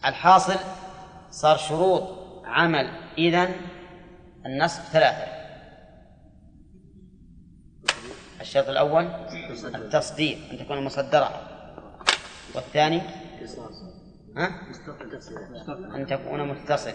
الحاصل 0.05 0.59
صار 1.29 1.57
شروط 1.57 2.03
عمل 2.45 2.89
إذا 3.17 3.49
النصب 4.45 4.81
ثلاثة. 4.81 5.27
الشرط 8.41 8.69
الأول 8.69 9.05
التصديق 9.75 10.37
أن 10.51 10.57
تكون 10.57 10.83
مصدرة. 10.83 11.41
والثاني 12.55 13.01
ها؟ 14.37 14.61
أن 15.95 16.07
تكون 16.07 16.47
متصلة. 16.47 16.93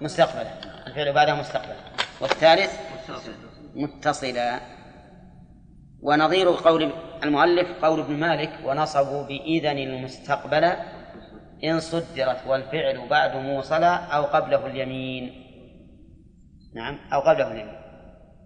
مستقبلا 0.00 0.86
الفعل 0.86 1.12
بعدها 1.12 1.34
مستقبلا 1.34 1.76
والثالث 2.20 2.72
متصلا 3.74 4.60
ونظير 6.02 6.48
قول 6.48 6.92
المؤلف 7.24 7.68
قول 7.84 8.00
ابن 8.00 8.14
مالك 8.14 8.58
ونصبوا 8.64 9.22
بإذن 9.22 9.78
المستقبل 9.78 10.64
إن 11.64 11.80
صدرت 11.80 12.46
والفعل 12.46 13.08
بعد 13.08 13.36
موصلا 13.36 13.94
أو 13.94 14.24
قبله 14.24 14.66
اليمين. 14.66 15.47
نعم 16.78 16.98
أو 17.12 17.20
قبله 17.20 17.52
اليمين 17.52 17.78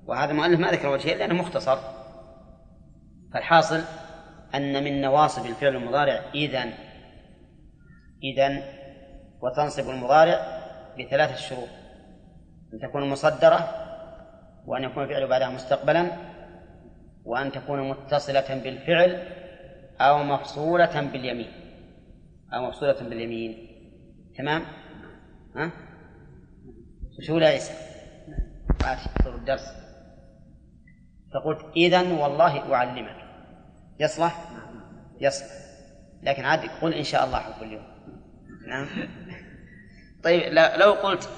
وهذا 0.06 0.30
المؤلف 0.30 0.60
ما 0.60 0.70
ذكر 0.70 0.88
وجهين 0.88 1.18
لأنه 1.18 1.34
مختصر. 1.34 1.78
فالحاصل 3.34 3.80
أن 4.54 4.84
من 4.84 5.00
نواصب 5.00 5.46
الفعل 5.46 5.76
المضارع 5.76 6.20
إذا 6.34 6.64
إذا 8.22 8.62
وتنصب 9.40 9.90
المضارع 9.90 10.62
بثلاثة 10.98 11.36
شروط. 11.36 11.68
أن 12.74 12.78
تكون 12.88 13.08
مصدرة 13.08 13.68
وأن 14.66 14.84
يكون 14.84 15.04
الفعل 15.04 15.26
بعدها 15.26 15.50
مستقبلا 15.50 16.10
وأن 17.24 17.52
تكون 17.52 17.90
متصلة 17.90 18.62
بالفعل 18.64 19.28
أو 20.00 20.22
مفصولة 20.22 21.00
باليمين. 21.00 21.52
أو 22.54 22.66
مفصولة 22.68 23.02
باليمين. 23.02 23.68
تمام؟ 24.38 24.62
ها؟ 25.56 25.72
شو 27.26 27.38
لا 27.38 27.54
يسأل؟ 27.54 27.91
يحضر 28.82 29.34
الدرس. 29.34 29.66
فقلت 31.34 31.72
إذا 31.76 32.12
والله 32.12 32.74
أعلمك. 32.74 33.16
يصلح؟ 34.00 34.44
يصلح. 35.20 35.48
لكن 36.22 36.44
عاد 36.44 36.60
قل 36.82 36.94
إن 36.94 37.04
شاء 37.04 37.24
الله 37.24 37.42
كل 37.60 37.72
يوم. 37.72 37.86
نعم. 38.68 38.86
طيب 40.24 40.52
لو 40.52 40.92
قلت 40.92 41.28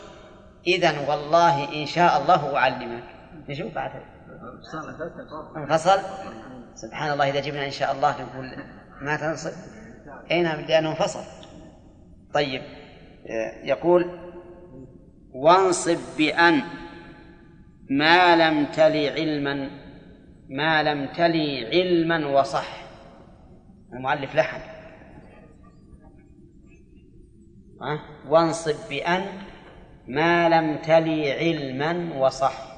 إذا 0.67 1.09
والله 1.11 1.83
إن 1.83 1.87
شاء 1.87 2.23
الله 2.23 2.57
أعلمك. 2.57 3.05
نشوف 3.49 3.75
بعد. 3.75 4.03
انفصل؟ 5.57 6.01
سبحان 6.75 7.13
الله 7.13 7.31
إذا 7.31 7.41
جبنا 7.41 7.65
إن 7.65 7.71
شاء 7.71 7.93
الله 7.93 8.23
نقول 8.23 8.57
ما 9.03 9.17
تنصب. 9.17 9.53
أي 10.31 10.43
نعم 10.43 10.61
لأنه 10.61 10.91
انفصل. 10.91 11.25
طيب 12.35 12.63
يقول 13.65 14.19
وانصب 15.33 15.99
بأن 16.19 16.63
ما 17.91 18.37
لم 18.37 18.67
تل 18.67 18.97
علما 19.09 19.85
ما 20.49 20.83
لم 20.83 21.07
تلي 21.13 21.67
علما 21.67 22.27
وصح. 22.27 22.85
المؤلف 23.93 24.35
لحن. 24.35 24.61
أه؟ 27.83 28.01
وانصب 28.29 28.89
بأن 28.91 29.23
ما 30.09 30.49
لم 30.49 30.79
تلي 30.79 31.33
علما 31.33 32.19
وصح. 32.19 32.75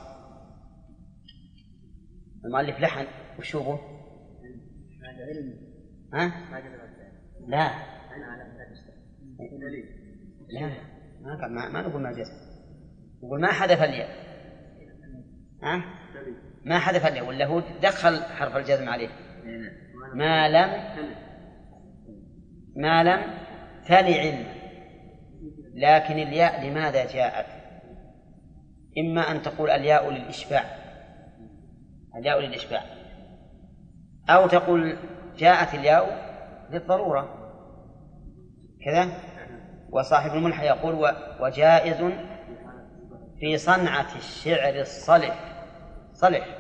المؤلف 2.45 2.81
لحن. 2.81 3.07
وش 3.39 3.57
هو؟ 3.57 3.79
ها؟ 6.15 6.33
لا. 7.49 7.71
لا. 10.49 10.71
ما 11.21 11.69
ما, 11.69 11.83
نقول 11.83 12.03
ما 12.03 12.13
جزم 12.13 12.35
نقول 13.23 13.41
ما 13.41 13.53
حذف 13.53 13.83
الياء. 13.83 14.36
ها؟ 15.63 15.85
ما 16.65 16.79
حذف 16.79 17.07
الياء 17.07 17.27
ولا 17.27 17.47
هو 17.47 17.63
دخل 17.83 18.23
حرف 18.23 18.57
الجزم 18.57 18.89
عليه. 18.89 19.09
ما 20.15 20.49
لم 20.49 20.71
ما 22.77 23.05
لم 23.05 23.23
تل 23.87 24.15
علم 24.15 24.45
لكن 25.75 26.15
الياء 26.15 26.67
لماذا 26.67 27.13
جاءت؟ 27.13 27.47
إما 28.99 29.31
أن 29.31 29.43
تقول 29.43 29.71
الياء 29.71 30.11
للإشباع. 30.11 30.65
الياء 32.19 32.41
للإشباع. 32.41 32.83
أو 34.31 34.49
تقول 34.49 34.97
جاءت 35.37 35.75
الياء 35.75 36.27
للضرورة. 36.71 37.53
كذا؟ 38.85 39.09
وصاحب 39.91 40.31
الملحة 40.31 40.63
يقول 40.65 41.15
وجائز 41.41 42.13
في 43.41 43.59
صنعة 43.59 44.17
الشعر 44.17 44.81
الصلح. 44.81 45.39
صلح. 46.13 46.59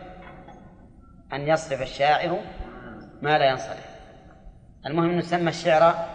أن 1.32 1.48
يصرف 1.48 1.82
الشاعر 1.82 2.40
ما 3.22 3.38
لا 3.38 3.50
ينصرف. 3.50 3.86
المهم 4.86 5.10
أن 5.10 5.18
يسمى 5.18 5.48
الشعر 5.48 6.08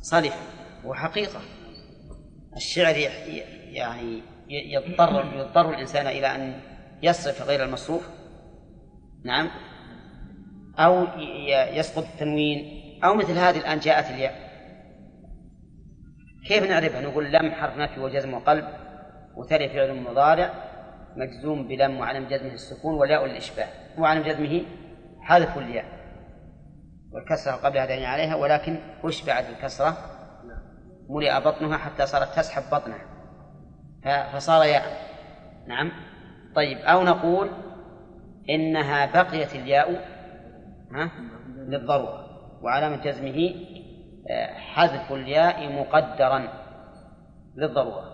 صلح. 0.00 0.38
وحقيقة 0.84 1.40
الشعر 2.56 2.96
يعني 3.70 4.22
يضطر 4.48 5.24
يضطر 5.36 5.70
الإنسان 5.70 6.06
إلى 6.06 6.26
أن 6.34 6.60
يصرف 7.02 7.42
غير 7.42 7.64
المصروف. 7.64 8.08
نعم. 9.24 9.50
أو 10.78 11.06
يسقط 11.78 12.04
التنوين. 12.04 12.84
أو 13.04 13.14
مثل 13.14 13.32
هذه 13.32 13.58
الآن 13.58 13.78
جاءت 13.78 14.10
الياء. 14.10 14.44
كيف 16.46 16.62
نعرفها؟ 16.62 17.00
نقول 17.00 17.32
لم 17.32 17.52
حرف 17.52 17.76
نفي 17.76 18.00
وجزم 18.00 18.34
وقلب. 18.34 18.83
وثري 19.36 19.68
فعل 19.68 19.94
مضارع 19.94 20.50
مجزوم 21.16 21.68
بلم 21.68 22.00
وعلم 22.00 22.28
جزمه 22.28 22.52
السكون 22.52 22.94
والياء 22.94 23.26
للإشباه. 23.26 23.68
وعلم 23.98 24.22
جزمه 24.22 24.62
حذف 25.20 25.58
الياء 25.58 25.84
والكسرة 27.12 27.52
قبل 27.52 27.78
هذين 27.78 28.04
عليها 28.04 28.34
ولكن 28.34 28.78
أشبعت 29.04 29.44
الكسرة 29.50 29.96
ملئ 31.08 31.40
بطنها 31.40 31.76
حتى 31.76 32.06
صارت 32.06 32.28
تسحب 32.36 32.62
بطنها. 32.72 33.04
فصار 34.32 34.64
ياء. 34.64 34.82
نعم. 35.66 35.92
طيب 36.56 36.78
أو 36.78 37.04
نقول 37.04 37.50
إنها 38.50 39.22
بقيت 39.22 39.54
الياء 39.54 39.90
ها 40.92 41.10
للضرورة. 41.56 42.24
وعلامة 42.62 42.96
جزمه 42.96 43.54
آه، 44.30 44.54
حذف 44.54 45.12
الياء 45.12 45.72
مقدرا 45.72 46.48
للضرورة. 47.56 48.13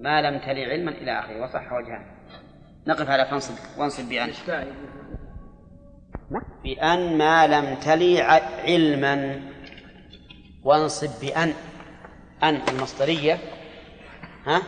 ما 0.00 0.22
لم 0.22 0.38
تلي 0.38 0.64
علما 0.64 0.90
إلى 0.90 1.18
آخره 1.18 1.42
وصح 1.42 1.72
وجهان 1.72 2.16
نقف 2.86 3.08
على 3.10 3.26
فانصب 3.26 3.54
وانصب 3.78 4.08
بأن. 4.08 4.32
بأن 6.64 7.18
ما 7.18 7.46
لم 7.46 7.74
تلي 7.74 8.20
علما. 8.20 9.40
وانصب 10.64 11.20
بأن. 11.20 11.52
أن 12.42 12.60
المصدرية. 12.68 13.38
ها؟ 14.46 14.62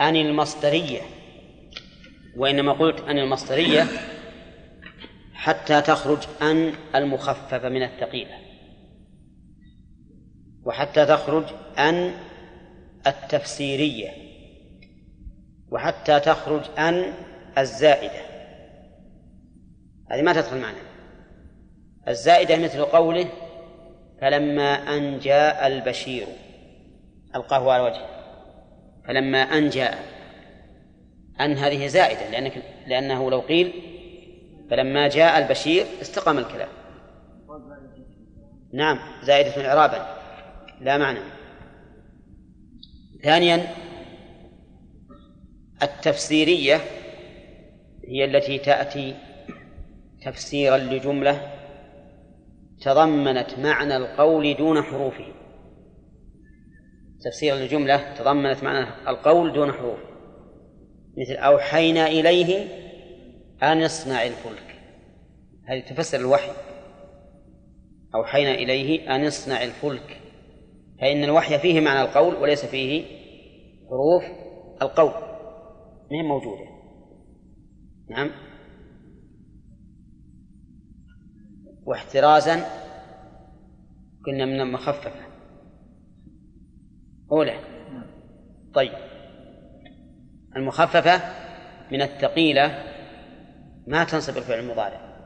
أن 0.00 0.16
المصدرية. 0.16 1.00
وإنما 2.36 2.72
قلت 2.72 3.00
أن 3.00 3.18
المصدرية 3.18 3.84
حتى 5.34 5.82
تخرج 5.82 6.18
أن 6.42 6.72
المخففة 6.94 7.68
من 7.68 7.82
الثقيلة. 7.82 8.38
وحتى 10.64 11.06
تخرج 11.06 11.44
أن 11.78 12.14
التفسيرية 13.06 14.10
وحتى 15.70 16.20
تخرج 16.20 16.62
أن 16.78 17.12
الزائدة. 17.58 18.26
هذه 20.10 20.22
ما 20.22 20.32
تدخل 20.32 20.60
معنا. 20.60 20.78
الزائدة 22.08 22.56
مثل 22.56 22.84
قوله 22.84 23.28
فلما 24.20 24.96
أن 24.96 25.18
جاء 25.18 25.66
البشير 25.66 26.26
ألقاه 27.36 27.72
على 27.72 27.82
وجهه. 27.82 28.08
فلما 29.08 29.38
أن 29.38 29.68
جاء 29.68 29.98
أن 31.40 31.52
هذه 31.52 31.86
زائدة 31.86 32.30
لأنك 32.30 32.62
لأنه 32.86 33.30
لو 33.30 33.40
قيل 33.40 33.72
فلما 34.70 35.08
جاء 35.08 35.38
البشير 35.38 35.86
استقام 36.02 36.38
الكلام. 36.38 36.68
نعم 38.72 38.98
زائدة 39.22 39.68
إعرابا 39.68 40.06
لا 40.80 40.98
معنى. 40.98 41.35
ثانيا 43.22 43.66
التفسيرية 45.82 46.80
هي 48.08 48.24
التي 48.24 48.58
تأتي 48.58 49.14
تفسيرا 50.22 50.76
لجملة 50.76 51.52
تضمنت 52.80 53.58
معنى 53.58 53.96
القول 53.96 54.56
دون 54.56 54.82
حروفه. 54.82 55.32
تفسيرا 57.24 57.56
لجملة 57.56 58.14
تضمنت 58.14 58.64
معنى 58.64 59.08
القول 59.08 59.52
دون 59.52 59.72
حروف 59.72 59.98
مثل 61.16 61.32
أوحينا 61.32 62.06
إليه 62.06 62.68
أن 63.62 63.82
اصنع 63.82 64.22
الفلك. 64.22 64.80
هذه 65.64 65.80
تفسر 65.80 66.20
الوحي. 66.20 66.52
أوحينا 68.14 68.54
إليه 68.54 69.16
أن 69.16 69.26
اصنع 69.26 69.62
الفلك. 69.62 70.20
فإن 71.00 71.24
الوحي 71.24 71.58
فيه 71.58 71.80
معنى 71.80 72.02
القول 72.02 72.34
وليس 72.34 72.64
فيه 72.64 73.04
حروف 73.88 74.24
القول. 74.82 75.10
ما 76.10 76.18
هي 76.18 76.22
موجودة؟ 76.22 76.64
نعم. 78.10 78.30
واحترازا 81.84 82.66
قلنا 84.26 84.44
من 84.44 84.60
المخففة. 84.60 85.26
أولى. 87.32 87.58
طيب. 88.74 88.92
المخففة 90.56 91.20
من 91.92 92.02
الثقيلة 92.02 92.84
ما 93.86 94.04
تنصب 94.04 94.36
الفعل 94.36 94.58
المضارع. 94.58 95.16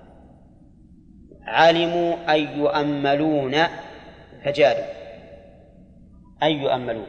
علموا 1.42 2.35
أن 2.35 2.59
يؤملون 2.59 3.56
فجادوا. 4.44 4.99
أن 6.42 6.50
يؤملون؟ 6.50 7.07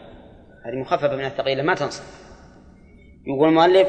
هذه 0.65 0.75
مخففة 0.75 1.15
من 1.15 1.25
الثقيلة 1.25 1.63
ما 1.63 1.75
تنصب. 1.75 2.03
يقول 3.27 3.49
المؤلف 3.49 3.87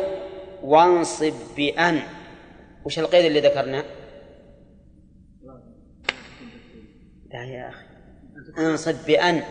وانصب 0.62 1.32
بأن. 1.56 2.00
وش 2.84 2.98
القيد 2.98 3.24
اللي 3.24 3.40
ذكرناه؟ 3.40 3.84
لا 7.32 7.44
يا 7.44 7.68
أخي. 7.68 7.84
انصب 8.58 9.06
بأن. 9.06 9.42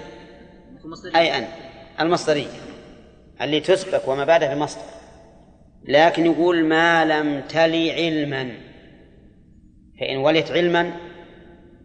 أي 1.16 1.38
أن. 1.38 1.48
المصدرية. 2.00 2.48
اللي 3.42 3.60
تسبك 3.60 4.08
وما 4.08 4.26
بعدها 4.26 4.56
بمصدر 4.56 4.82
لكن 5.84 6.26
يقول 6.26 6.66
ما 6.66 7.06
لم 7.06 7.42
تلي 7.42 7.92
علما. 7.92 8.52
فإن 10.00 10.18
ولت 10.18 10.52
علما 10.52 10.92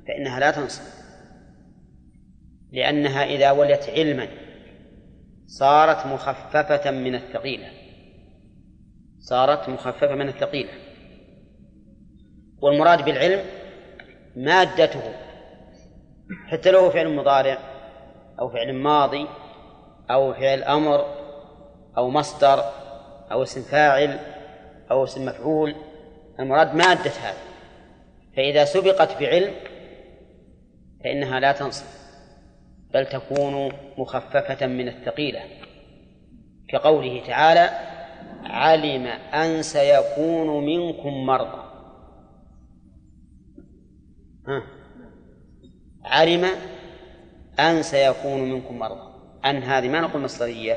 فإنها 0.08 0.40
لا 0.40 0.50
تنصب. 0.50 0.95
لأنها 2.72 3.24
إذا 3.24 3.50
ولت 3.50 3.90
علما 3.90 4.28
صارت 5.46 6.06
مخففة 6.06 6.90
من 6.90 7.14
الثقيلة. 7.14 7.70
صارت 9.18 9.68
مخففة 9.68 10.14
من 10.14 10.28
الثقيلة. 10.28 10.72
والمراد 12.62 13.04
بالعلم 13.04 13.44
مادته. 14.36 15.02
حتى 16.46 16.70
لو 16.70 16.90
فعل 16.90 17.16
مضارع 17.16 17.58
أو 18.40 18.48
فعل 18.48 18.72
ماضي 18.72 19.26
أو 20.10 20.32
فعل 20.32 20.62
أمر 20.62 21.04
أو 21.98 22.10
مصدر 22.10 22.64
أو 23.32 23.42
اسم 23.42 23.62
فاعل 23.62 24.18
أو 24.90 25.04
اسم 25.04 25.26
مفعول 25.26 25.74
المراد 26.40 26.74
مادة 26.74 27.10
هذا 27.10 27.38
فإذا 28.36 28.64
سبقت 28.64 29.20
بعلم 29.20 29.54
فإنها 31.04 31.40
لا 31.40 31.52
تنصب. 31.52 32.05
بل 32.94 33.06
تكون 33.06 33.72
مخففة 33.98 34.66
من 34.66 34.88
الثقيلة. 34.88 35.40
كقوله 36.68 37.26
تعالى 37.26 37.70
علم 38.44 39.06
أن 39.34 39.62
سيكون 39.62 40.66
منكم 40.66 41.26
مرضى. 41.26 41.62
ها. 44.48 44.62
علم 46.04 46.44
أن 47.60 47.82
سيكون 47.82 48.40
منكم 48.52 48.78
مرضى. 48.78 49.12
أن 49.44 49.62
هذه 49.62 49.88
ما 49.88 50.00
نقول 50.00 50.22
مصدرية. 50.22 50.76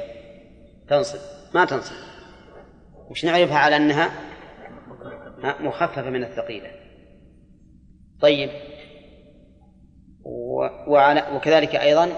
تنصب. 0.90 1.20
ما 1.56 1.66
تنصب. 1.66 1.96
وش 3.10 3.26
نعرفها 3.26 3.58
على 3.58 3.76
أنها؟ 3.76 4.12
مخففة 5.60 6.10
من 6.10 6.24
الثقيلة. 6.24 6.72
طيب. 8.22 8.50
وعلى 10.88 11.24
وكذلك 11.36 11.76
أيضا 11.76 12.10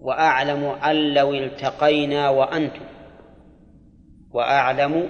وأعلم 0.00 0.64
أن 0.64 1.14
لو 1.14 1.34
التقينا 1.34 2.28
وأنتم. 2.28 2.84
وأعلم 4.30 5.08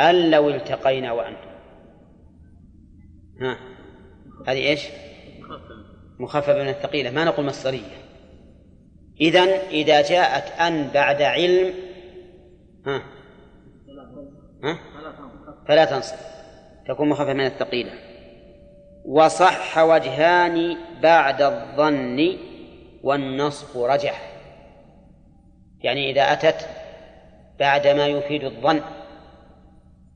أن 0.00 0.30
لو 0.30 0.48
التقينا 0.48 1.12
وأنتم. 1.12 1.50
ها؟ 3.40 3.58
هذه 4.46 4.68
إيش؟ 4.68 4.88
مخففة 6.18 6.62
من 6.62 6.68
الثقيلة 6.68 7.10
ما 7.10 7.24
نقول 7.24 7.46
مصدرية. 7.46 8.04
إذن 9.20 9.48
إذا 9.70 10.02
جاءت 10.02 10.60
أن 10.60 10.88
بعد 10.94 11.22
علم 11.22 11.74
ها؟ 12.86 13.02
ها؟ 14.64 14.78
فلا 15.68 15.84
تنصب 15.84 16.16
تكون 16.88 17.08
مخففة 17.08 17.32
من 17.32 17.46
الثقيلة. 17.46 17.92
وصح 19.04 19.78
وجهان 19.78 20.76
بعد 21.02 21.42
الظن 21.42 22.36
والنصب 23.02 23.82
رجح. 23.82 24.32
يعني 25.82 26.10
إذا 26.10 26.32
أتت 26.32 26.68
بعد 27.58 27.86
ما 27.86 28.06
يفيد 28.06 28.44
الظن 28.44 28.80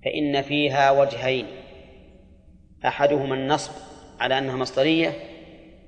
فإن 0.05 0.43
فيها 0.43 0.91
وجهين 0.91 1.47
أحدهما 2.87 3.35
النصب 3.35 3.73
على 4.21 4.39
أنها 4.39 4.57
مصدرية 4.57 5.13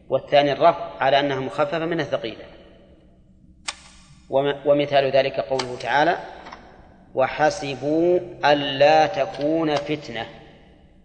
والثاني 0.08 0.52
الرفع 0.52 0.90
على 1.00 1.20
أنها 1.20 1.40
مخففة 1.40 1.86
من 1.86 2.00
الثقيلة. 2.00 2.44
ومثال 4.64 5.10
ذلك 5.10 5.40
قوله 5.40 5.78
تعالى 5.80 6.18
وحسبوا 7.14 8.20
ألا 8.44 9.06
تكون 9.06 9.74
فتنة 9.74 10.39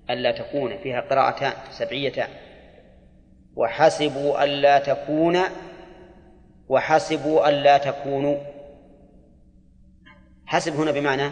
ألا 0.09 0.31
تكون 0.31 0.77
فيها 0.77 1.01
قراءتان 1.01 1.53
سبعيتان. 1.71 2.29
وحسبوا 3.55 4.43
ألا 4.43 4.79
تكون 4.79 5.37
وحسبوا 6.69 7.49
ألا 7.49 7.77
تكونوا. 7.77 8.37
حسب 10.45 10.73
هنا 10.73 10.91
بمعنى 10.91 11.29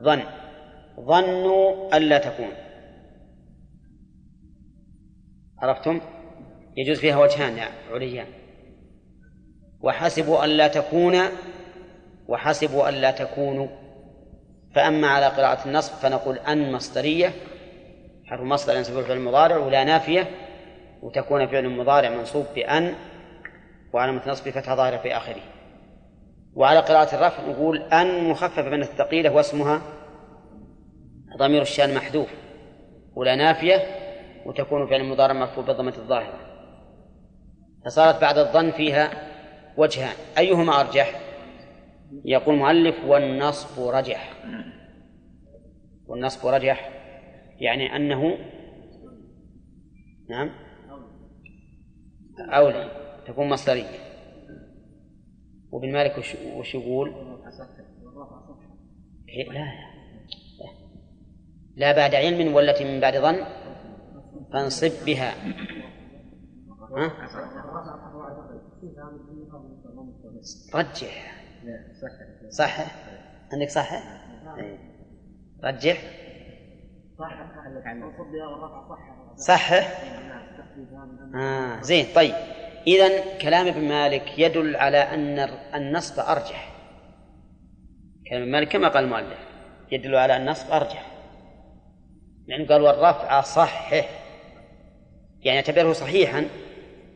ظن. 0.00 0.22
ظنوا 1.00 1.96
ألا 1.96 2.18
تكون. 2.18 2.50
عرفتم؟ 5.58 6.00
يجوز 6.76 6.98
فيها 6.98 7.18
وجهان 7.18 7.56
يعني 7.56 7.74
عليان. 7.90 8.26
وحسبوا 9.80 10.44
ألا 10.44 10.68
تكون 10.68 11.16
وحسبوا 12.28 12.88
ألا 12.88 13.10
تكونوا. 13.10 13.68
فأما 14.74 15.08
على 15.08 15.26
قراءة 15.26 15.68
النصب 15.68 15.92
فنقول 15.92 16.38
أن 16.38 16.72
مصدرية 16.72 17.32
حرف 18.26 18.40
مصدر 18.40 18.76
ينصب 18.76 18.98
الفعل 18.98 19.16
المضارع 19.16 19.56
ولا 19.56 19.84
نافية 19.84 20.30
وتكون 21.02 21.46
فعل 21.46 21.68
مضارع 21.68 22.08
منصوب 22.08 22.46
بأن 22.54 22.94
وعلامة 23.92 24.22
نصب 24.26 24.50
فتح 24.50 24.74
ظاهرة 24.74 24.96
في 24.96 25.16
آخره 25.16 25.42
وعلى 26.54 26.80
قراءة 26.80 27.14
الرفع 27.14 27.42
نقول 27.48 27.82
أن 27.82 28.24
مخففة 28.24 28.68
من 28.68 28.82
الثقيلة 28.82 29.32
واسمها 29.32 29.80
ضمير 31.38 31.62
الشان 31.62 31.94
محذوف 31.94 32.28
ولا 33.14 33.36
نافية 33.36 33.82
وتكون 34.46 34.86
فعل 34.86 35.04
مضارع 35.04 35.32
مرفوع 35.32 35.64
بالضمة 35.64 35.94
الظاهرة 35.98 36.38
فصارت 37.84 38.20
بعد 38.20 38.38
الظن 38.38 38.70
فيها 38.70 39.10
وجهان 39.76 40.14
أيهما 40.38 40.80
أرجح؟ 40.80 41.19
يقول 42.24 42.54
المؤلف 42.54 43.04
والنصب 43.04 43.88
رجح. 43.88 44.44
والنصب 46.06 46.46
رجح 46.46 46.90
يعني 47.60 47.96
أنه 47.96 48.38
نعم 50.30 50.50
أولى 52.38 52.90
تكون 53.26 53.48
مصدرية. 53.48 54.10
وابن 55.72 55.92
مالك 55.92 56.18
وش, 56.18 56.36
وش 56.56 56.74
يقول؟ 56.74 57.10
لا 59.50 59.72
لا 61.76 61.92
بعد 61.96 62.14
علم 62.14 62.54
والتي 62.54 62.84
من 62.84 63.00
بعد 63.00 63.16
ظن؟ 63.16 63.46
فانصب 64.52 65.04
بها. 65.06 65.34
ها؟ 66.96 67.12
رجح. 70.74 71.39
صح؟ 72.50 72.86
عندك 73.52 73.68
صح 73.68 74.02
رجح 75.64 75.98
صح. 79.36 79.72
آه 81.34 81.80
زين 81.80 82.06
طيب. 82.14 82.34
إذا 82.86 83.38
كلام 83.38 83.66
ابن 83.66 83.88
مالك 83.88 84.38
يدل 84.38 84.76
على 84.76 84.98
أن 84.98 85.38
النصب 85.74 86.20
أرجح. 86.20 86.72
كلام 88.30 88.42
ابن 88.42 88.52
مالك 88.52 88.68
كما 88.68 88.88
قال 88.88 89.04
المؤلف 89.04 89.38
يدل 89.92 90.16
على 90.16 90.36
أن 90.36 90.40
النصب 90.40 90.70
أرجح. 90.72 91.06
يعني 92.46 92.64
قال 92.64 92.82
والرفع 92.82 93.40
صحح 93.40 93.92
يعني 95.42 95.58
اعتبره 95.58 95.92
صحيحا 95.92 96.44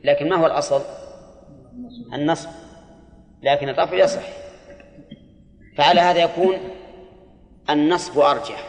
لكن 0.04 0.28
ما 0.28 0.37
هو 0.37 0.46
الأصل؟ 0.46 0.83
النصب. 2.14 2.63
لكن 3.44 3.68
الرفع 3.68 3.96
يصح. 3.96 4.22
فعلى 5.76 6.00
هذا 6.00 6.18
يكون 6.18 6.57
النصب 7.70 8.18
أرجح. 8.18 8.68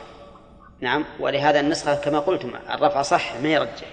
نعم 0.82 1.06
ولهذا 1.20 1.60
النسخة 1.60 1.96
كما 1.96 2.20
قلتم 2.20 2.52
الرفع 2.74 3.02
صح 3.02 3.42
ما 3.42 3.50
يرجح. 3.50 3.88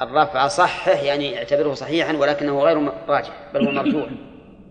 الرفع 0.00 0.48
صحه 0.48 0.92
يعني 0.92 1.38
اعتبره 1.38 1.74
صحيحا 1.74 2.12
ولكنه 2.12 2.60
غير 2.60 2.92
راجح 3.08 3.32
بل 3.54 3.66
هو 3.66 3.72
مرجوح. 3.72 4.08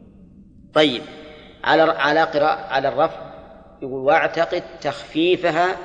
طيب 0.73 1.01
على 1.63 1.81
على 1.81 2.23
قراءة 2.23 2.73
على 2.73 2.87
الرفع 2.87 3.31
يقول 3.81 4.01
واعتقد 4.01 4.63
تخفيفها 4.81 5.75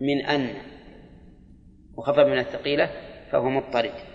من 0.00 0.26
أن 0.26 0.54
مخفف 1.98 2.18
من 2.18 2.38
الثقيلة 2.38 2.90
فهو 3.32 3.50
مضطرد 3.50 4.09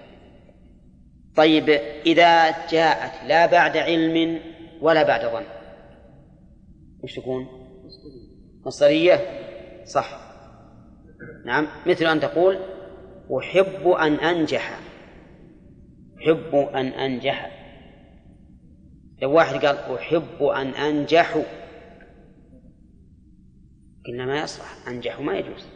طيب 1.35 1.69
إذا 2.05 2.67
جاءت 2.67 3.27
لا 3.27 3.45
بعد 3.45 3.77
علم 3.77 4.39
ولا 4.81 5.03
بعد 5.03 5.21
ظن. 5.21 5.43
وش 7.03 7.15
تكون؟ 7.15 7.47
مصدرية؟ 8.65 9.19
صح. 9.85 10.19
نعم. 11.45 11.67
مثل 11.85 12.05
أن 12.05 12.19
تقول 12.19 12.59
أحب 13.39 13.87
أن 13.87 14.13
أنجح. 14.13 14.79
أحب 16.17 16.55
أن 16.55 16.85
أنجح. 16.85 17.51
لو 19.21 19.31
واحد 19.31 19.65
قال 19.65 19.95
أحب 19.95 20.43
أن 20.43 20.67
أنجح. 20.67 21.41
قلنا 24.07 24.25
ما 24.25 24.39
يصلح. 24.39 24.87
أنجح 24.87 25.19
ما 25.19 25.37
يجوز. 25.37 25.67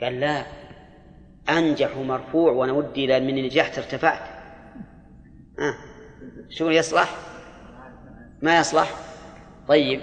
قال 0.00 0.20
لا. 0.20 0.46
أنجح 1.48 1.96
مرفوع 1.96 2.52
وأنا 2.52 2.72
ودي 2.72 3.04
إلى 3.04 3.20
من 3.20 3.44
نجحت 3.44 3.78
ارتفعت. 3.78 4.35
آه. 5.58 5.74
شو 6.50 6.70
يصلح؟ 6.70 7.16
ما 8.42 8.58
يصلح؟ 8.58 8.90
طيب 9.68 10.00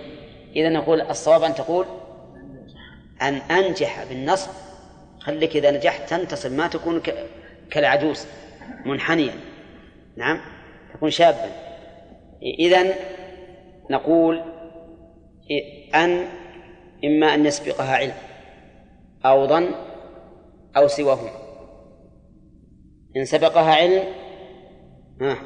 إذا 0.55 0.69
نقول 0.69 1.01
الصواب 1.01 1.43
أن 1.43 1.55
تقول 1.55 1.85
أن 3.21 3.33
أنجح 3.33 4.03
بالنصب. 4.03 4.51
خليك 5.19 5.55
إذا 5.55 5.71
نجحت 5.71 6.09
تنتصب 6.09 6.51
ما 6.51 6.67
تكون 6.67 7.01
كالعجوز 7.71 8.25
منحنيا. 8.85 9.33
نعم؟ 10.17 10.41
تكون 10.93 11.09
شابا. 11.09 11.51
إذا 12.59 12.93
نقول 13.89 14.43
أن 15.95 16.27
إما 17.05 17.33
أن 17.33 17.45
يسبقها 17.45 17.95
علم 17.95 18.13
أو 19.25 19.47
ظن 19.47 19.71
أو 20.77 20.87
سواهما. 20.87 21.29
إن 23.17 23.25
سبقها 23.25 23.75
علم 23.75 24.03
ها. 25.21 25.37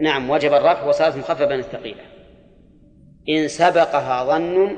نعم 0.00 0.30
وجب 0.30 0.52
الرفع 0.52 0.84
وصارت 0.84 1.16
مخففة 1.16 1.46
من 1.46 1.58
الثقيلة 1.58 2.02
إن 3.28 3.48
سبقها 3.48 4.24
ظن 4.24 4.76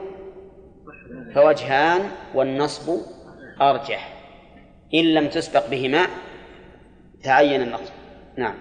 فوجهان 1.34 2.10
والنصب 2.34 3.00
أرجح. 3.60 4.14
إن 4.94 5.04
لم 5.04 5.28
تسبق 5.28 5.70
بهما 5.70 6.06
تعين 7.24 7.62
النصب. 7.62 7.92
نعم. 8.36 8.54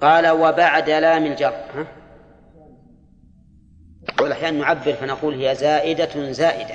قال 0.00 0.28
وبعد 0.28 0.90
لام 0.90 1.26
الجر. 1.26 1.54
ها؟ 1.74 1.86
بعض 4.08 4.22
الأحيان 4.22 4.58
نعبر 4.58 4.92
فنقول 4.92 5.34
هي 5.34 5.54
زائدة 5.54 6.32
زائدة. 6.32 6.74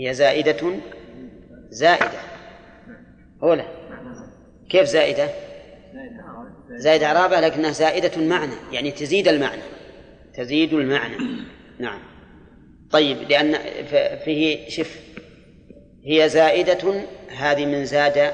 هي 0.00 0.14
زائدة 0.14 0.80
زائدة. 1.70 2.18
أولى 3.42 3.64
كيف 4.72 4.84
زائدة؟ 4.84 5.28
زائدة 6.70 7.06
إعرابها 7.06 7.40
لكنها 7.40 7.70
زائدة 7.70 8.10
المعنى 8.16 8.54
يعني 8.72 8.90
تزيد 8.90 9.28
المعنى. 9.28 9.62
تزيد 10.34 10.72
المعنى. 10.72 11.16
نعم. 11.78 12.00
طيب 12.90 13.18
لأن 13.30 13.54
فيه 14.24 14.68
شف 14.68 15.00
هي 16.04 16.28
زائدة 16.28 17.02
هذه 17.38 17.66
من 17.66 17.84
زاد 17.84 18.32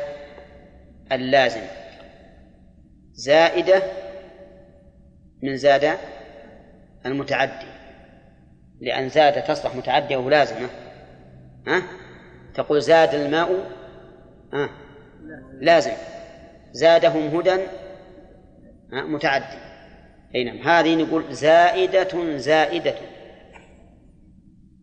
اللازم. 1.13 1.63
زائدة 3.13 3.83
من 5.43 5.57
زاد 5.57 5.99
المتعدي. 7.07 7.67
لأن 8.81 9.09
زاد 9.09 9.45
تصلح 9.45 9.75
متعدية 9.75 10.17
ولازمة 10.17 10.69
ها؟ 11.67 11.83
تقول 12.55 12.83
زاد 12.83 13.15
الماء 13.15 13.71
ها؟ 14.53 14.71
لازم. 15.61 15.93
زادهم 16.73 17.37
هدى 17.37 17.57
متعدي 18.93 19.69
أي 20.35 20.45
نعم. 20.45 20.59
هذه 20.69 20.97
نقول 20.97 21.35
زائدة 21.35 22.37
زائدة. 22.37 22.95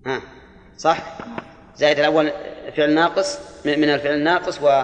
ها 0.05 0.21
صح؟ 0.77 0.97
زائد 1.75 1.99
الأول 1.99 2.31
فعل 2.77 2.93
ناقص 2.93 3.39
من 3.65 3.89
الفعل 3.89 4.13
الناقص 4.13 4.61
و 4.61 4.83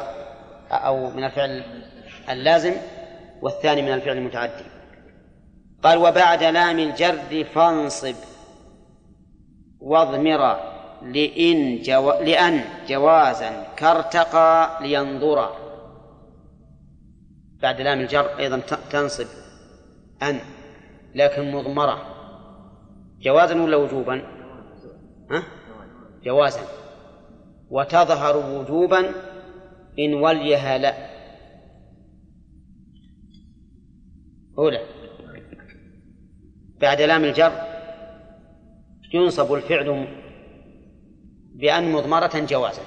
أو 0.71 1.09
من 1.09 1.23
الفعل 1.23 1.63
اللازم 2.29 2.73
والثاني 3.41 3.81
من 3.81 3.93
الفعل 3.93 4.17
المتعدي 4.17 4.63
قال 5.83 5.97
وبعد 5.97 6.43
لام 6.43 6.79
الجر 6.79 7.43
فانصب. 7.55 8.15
واضمر 9.79 10.71
لإن 11.01 11.81
جو... 11.81 12.11
لأن 12.11 12.63
جوازا 12.87 13.67
كارتقى 13.77 14.77
لينظر. 14.81 15.70
بعد 17.61 17.81
لام 17.81 17.99
الجر 17.99 18.39
أيضا 18.39 18.59
تنصب 18.91 19.27
أن 20.23 20.39
لكن 21.15 21.51
مضمرة. 21.51 22.17
جوازا 23.21 23.61
ولا 23.61 23.77
وجوبا؟ 23.77 24.21
ها؟ 25.31 25.43
جوازا. 26.23 26.61
وتظهر 27.69 28.37
وجوبا 28.37 29.11
إن 29.99 30.13
وليها 30.13 30.77
لا. 30.77 31.11
أولى. 34.57 34.85
بعد 36.81 37.01
لام 37.01 37.23
الجر 37.23 37.51
ينصب 39.13 39.53
الفعل 39.53 40.07
بأن 41.55 41.91
مضمرة 41.91 42.39
جوازا. 42.39 42.81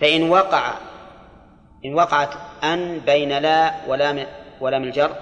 فإن 0.00 0.30
وقع 0.30 0.74
إن 1.84 1.94
وقعت 1.94 2.49
أن 2.64 2.98
بين 2.98 3.38
لا 3.38 3.86
ولام 3.88 4.26
ولام 4.60 4.82
الجر 4.82 5.16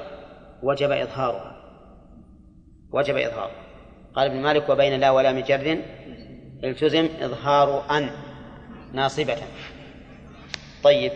وجب 0.62 0.90
إظهارها 0.90 1.56
وجب 2.92 3.16
إظهارها 3.16 3.68
قال 4.14 4.30
ابن 4.30 4.42
مالك 4.42 4.68
وبين 4.68 5.00
لا 5.00 5.10
ولام 5.10 5.38
جر 5.38 5.78
التزم 6.64 7.08
إظهار 7.20 7.98
أن 7.98 8.10
ناصبة. 8.92 9.36
طيب 10.84 11.12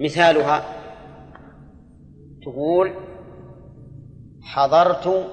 مثالها 0.00 0.62
تقول 2.42 2.94
حضرت 4.42 5.30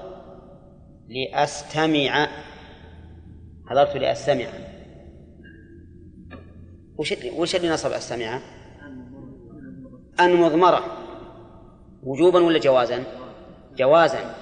لأستمع. 1.08 2.28
حضرت 3.66 3.96
لأستمع. 3.96 4.46
وش 6.98 7.14
وش 7.36 7.56
اللي 7.56 7.70
نصب 7.70 7.92
أستمع؟ 7.92 8.40
أن 10.20 10.36
مضمرة. 10.36 10.84
وجوبا 12.02 12.44
ولا 12.44 12.58
جوازا؟ 12.58 13.04
جوازا. 13.76 14.34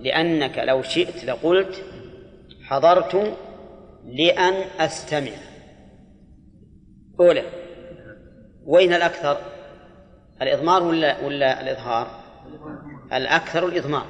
لأنك 0.00 0.58
لو 0.58 0.82
شئت 0.82 1.24
لقلت 1.24 1.84
حضرت 2.64 3.36
لأن 4.04 4.54
أستمع. 4.80 5.32
أولى. 7.20 7.42
وين 8.66 8.92
الأكثر؟ 8.92 9.36
الإضمار 10.42 10.82
ولا 10.82 11.24
ولا 11.24 11.60
الإظهار؟ 11.60 12.06
الأكثر 13.12 13.66
الإضمار. 13.66 14.06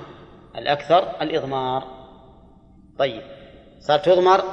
الأكثر 0.57 1.23
الإضمار. 1.23 1.85
طيب. 2.99 3.23
صار 3.81 3.99
تضمر 3.99 4.45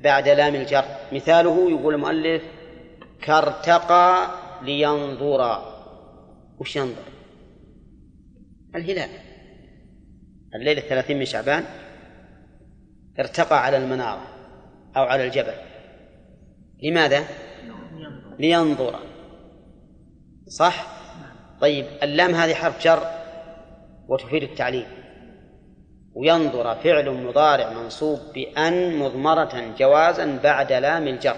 بعد 0.00 0.28
لام 0.28 0.54
الجر. 0.54 0.84
مثاله 1.12 1.70
يقول 1.70 1.94
المؤلف 1.94 2.42
كارتقى 3.22 4.26
لينظر. 4.62 5.62
وش 6.58 6.76
ينظر؟ 6.76 7.02
الهلال. 8.74 9.10
الليلة 10.54 10.82
الثلاثين 10.82 11.18
من 11.18 11.24
شعبان 11.24 11.64
ارتقى 13.18 13.64
على 13.64 13.76
المنارة 13.76 14.26
أو 14.96 15.02
على 15.02 15.26
الجبل. 15.26 15.54
لماذا؟ 16.82 17.24
لينظر. 18.38 18.98
صح؟ 20.46 20.86
طيب 21.60 21.86
اللام 22.02 22.34
هذه 22.34 22.54
حرف 22.54 22.84
جر 22.84 23.02
وتفيد 24.08 24.42
التعليل. 24.42 24.86
وينظر 26.14 26.74
فعل 26.74 27.10
مضارع 27.10 27.72
منصوب 27.72 28.18
بأن 28.34 28.98
مضمرة 28.98 29.74
جوازا 29.78 30.38
بعد 30.42 30.72
لام 30.72 31.08
الجر. 31.08 31.36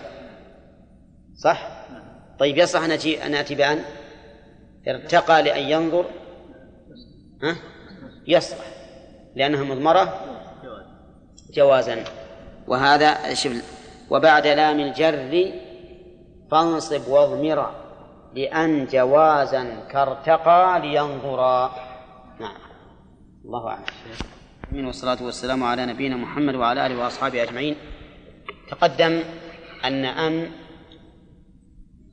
صح؟ 1.35 1.80
طيب 2.41 2.59
يصح 2.59 2.83
أن 2.83 2.91
أتي 2.91 3.27
أن 3.27 3.35
أتي 3.35 3.55
بأن 3.55 3.85
ارتقى 4.89 5.43
لأن 5.43 5.63
ينظر. 5.63 6.05
ها؟ 7.43 7.57
يصلح 8.27 8.67
لأنها 9.37 9.65
مضمرة. 9.65 10.21
جوازا. 11.55 12.05
وهذا 12.67 13.35
شوف 13.35 13.53
وبعد 14.11 14.47
لام 14.47 14.81
الجر 14.81 15.53
فانصب 16.51 17.09
واضمرا 17.09 17.75
لأن 18.35 18.87
جوازا 18.87 19.87
كارتقى 19.91 20.81
لينظرا 20.81 21.75
نعم. 22.41 22.57
الله 23.45 23.69
أعلم. 23.69 23.85
من 24.73 24.85
والصلاة 24.85 25.23
والسلام 25.23 25.65
على 25.65 25.87
نبينا 25.87 26.17
محمد 26.17 26.55
وعلى 26.55 26.87
آله 26.87 26.99
وأصحابه 26.99 27.43
أجمعين. 27.43 27.77
تقدم 28.71 29.23
أن 29.85 30.05
أن 30.05 30.51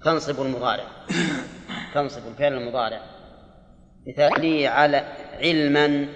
تنصب 0.03 0.41
المضارع. 0.41 0.83
تنصب 1.93 2.27
الفعل 2.27 2.53
المضارع. 2.53 3.01
مثالي 4.07 4.67
على 4.67 5.03
علما 5.39 6.07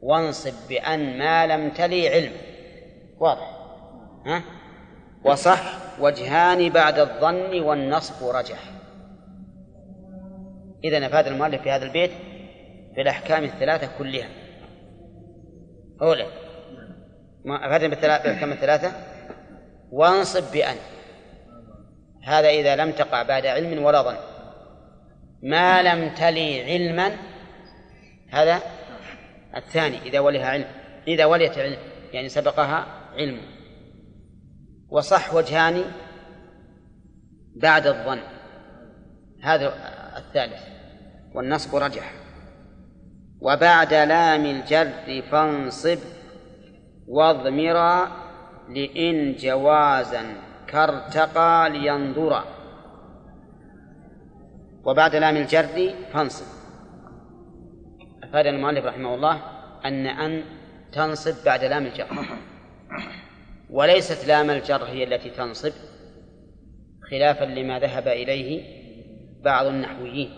وانصب 0.00 0.68
بأن 0.68 1.18
ما 1.18 1.46
لم 1.46 1.70
تلي 1.70 2.08
علم. 2.08 2.32
واضح؟ 3.18 3.56
ها؟ 4.26 4.42
وصح 5.24 5.78
وجهان 6.00 6.68
بعد 6.68 6.98
الظن 6.98 7.60
والنصب 7.60 8.28
رجح. 8.28 8.58
إذا 10.84 11.06
أفاد 11.06 11.26
المؤلف 11.26 11.62
في 11.62 11.70
هذا 11.70 11.84
البيت 11.84 12.10
في 12.94 13.00
الأحكام 13.00 13.44
الثلاثة 13.44 13.98
كلها. 13.98 14.28
أولى 16.02 16.26
ما 17.44 17.66
أفادنا 17.66 17.88
بالأحكام 17.88 18.52
الثلاثة؟ 18.52 18.92
وانصب 19.92 20.52
بأن. 20.52 20.76
هذا 22.22 22.48
إذا 22.48 22.76
لم 22.76 22.92
تقع 22.92 23.22
بعد 23.22 23.46
علم 23.46 23.84
ولا 23.84 24.02
ظن. 24.02 24.16
ما 25.42 25.82
لم 25.82 26.14
تلي 26.14 26.64
علما 26.64 27.16
هذا 28.30 28.62
الثاني 29.56 29.98
إذا 30.02 30.20
ولها 30.20 30.46
علم. 30.46 30.64
إذا 31.08 31.24
وليت 31.24 31.58
علم 31.58 31.76
يعني 32.12 32.28
سبقها 32.28 32.86
علم. 33.14 33.40
وصح 34.88 35.34
وجهان 35.34 35.84
بعد 37.56 37.86
الظن. 37.86 38.20
هذا 39.42 39.74
الثالث. 40.16 40.62
والنصب 41.34 41.76
رجح. 41.76 42.12
وبعد 43.40 43.94
لام 43.94 44.46
الجر 44.46 45.22
فانصب 45.30 45.98
واضمرا 47.08 48.08
لإن 48.68 49.34
جوازا. 49.36 50.41
كارتقى 50.72 51.70
لينظرا 51.70 52.44
وبعد 54.84 55.16
لام 55.16 55.36
الجر 55.36 55.94
فانصب. 56.12 56.46
أفاد 58.24 58.46
المؤلف 58.46 58.84
رحمه 58.84 59.14
الله 59.14 59.42
أن 59.84 60.06
أن 60.06 60.44
تنصب 60.92 61.44
بعد 61.44 61.64
لام 61.64 61.86
الجر 61.86 62.06
وليست 63.70 64.28
لام 64.28 64.50
الجر 64.50 64.84
هي 64.84 65.04
التي 65.04 65.30
تنصب 65.30 65.72
خلافا 67.10 67.44
لما 67.44 67.78
ذهب 67.78 68.08
إليه 68.08 68.62
بعض 69.44 69.66
النحويين 69.66 70.30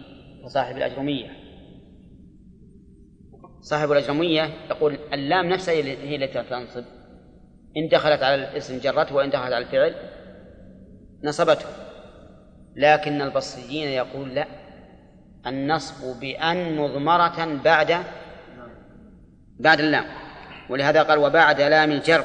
وصاحب 0.44 0.76
الأجرمية. 0.76 1.30
صاحب 3.60 3.92
الأجرمية 3.92 4.50
يقول 4.70 4.98
اللام 5.12 5.48
نفسها 5.48 5.74
هي 5.74 6.16
التي 6.16 6.42
تنصب. 6.42 6.84
إن 7.76 7.88
دخلت 7.88 8.22
على 8.22 8.34
الاسم 8.34 8.78
جرته 8.78 9.14
وإن 9.14 9.30
دخلت 9.30 9.52
على 9.52 9.58
الفعل 9.58 10.13
نصبته. 11.24 11.66
لكن 12.76 13.22
البصريين 13.22 13.88
يقول 13.88 14.34
لا. 14.34 14.46
النصب 15.46 16.20
بأن 16.20 16.76
مضمرة 16.76 17.60
بعد 17.64 17.96
بعد 19.60 19.80
اللام. 19.80 20.04
ولهذا 20.70 21.02
قال 21.02 21.18
وبعد 21.18 21.60
لام 21.60 21.90
الجر. 21.90 22.24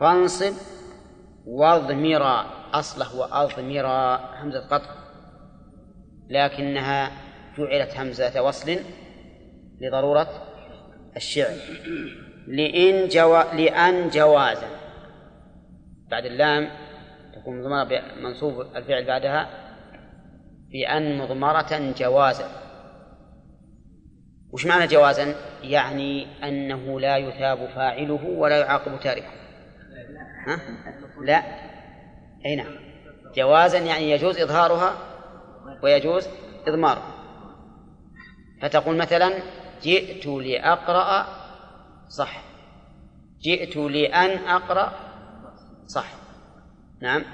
فانصب 0.00 0.54
واضمرا 1.46 2.46
أصله 2.72 3.16
وأضمرا 3.16 4.16
همزة 4.42 4.66
قطع. 4.66 4.90
لكنها 6.28 7.10
جعلت 7.58 7.96
همزة 7.96 8.42
وصل 8.42 8.76
لضرورة 9.80 10.28
الشعر. 11.16 11.56
لإن 12.46 13.08
جوا 13.08 13.54
لأن 13.54 14.08
جوازا. 14.08 14.68
بعد 16.10 16.24
اللام 16.24 16.85
تكون 17.46 17.60
مضمرة 17.60 18.02
منصوب 18.20 18.60
الفعل 18.76 19.06
بعدها 19.06 19.48
بأن 20.72 21.18
مضمرة 21.18 21.92
جوازا 21.98 22.48
وش 24.52 24.66
معنى 24.66 24.86
جوازا؟ 24.86 25.34
يعني 25.62 26.26
أنه 26.48 27.00
لا 27.00 27.16
يثاب 27.16 27.66
فاعله 27.66 28.24
ولا 28.26 28.58
يعاقب 28.58 29.00
تاركه. 29.00 29.30
ها؟ 30.46 30.60
لا. 31.20 31.42
أي 32.46 32.56
نعم. 32.56 32.72
جوازا 33.36 33.78
يعني 33.78 34.10
يجوز 34.10 34.38
إظهارها 34.38 34.94
ويجوز 35.82 36.28
إضمارها 36.66 37.14
فتقول 38.62 38.96
مثلا 38.96 39.32
جئت 39.82 40.26
لأقرأ 40.26 41.26
صح. 42.08 42.42
جئت 43.40 43.76
لأن 43.76 44.48
أقرأ 44.48 44.92
صح. 45.86 46.25
نعم. 47.02 47.24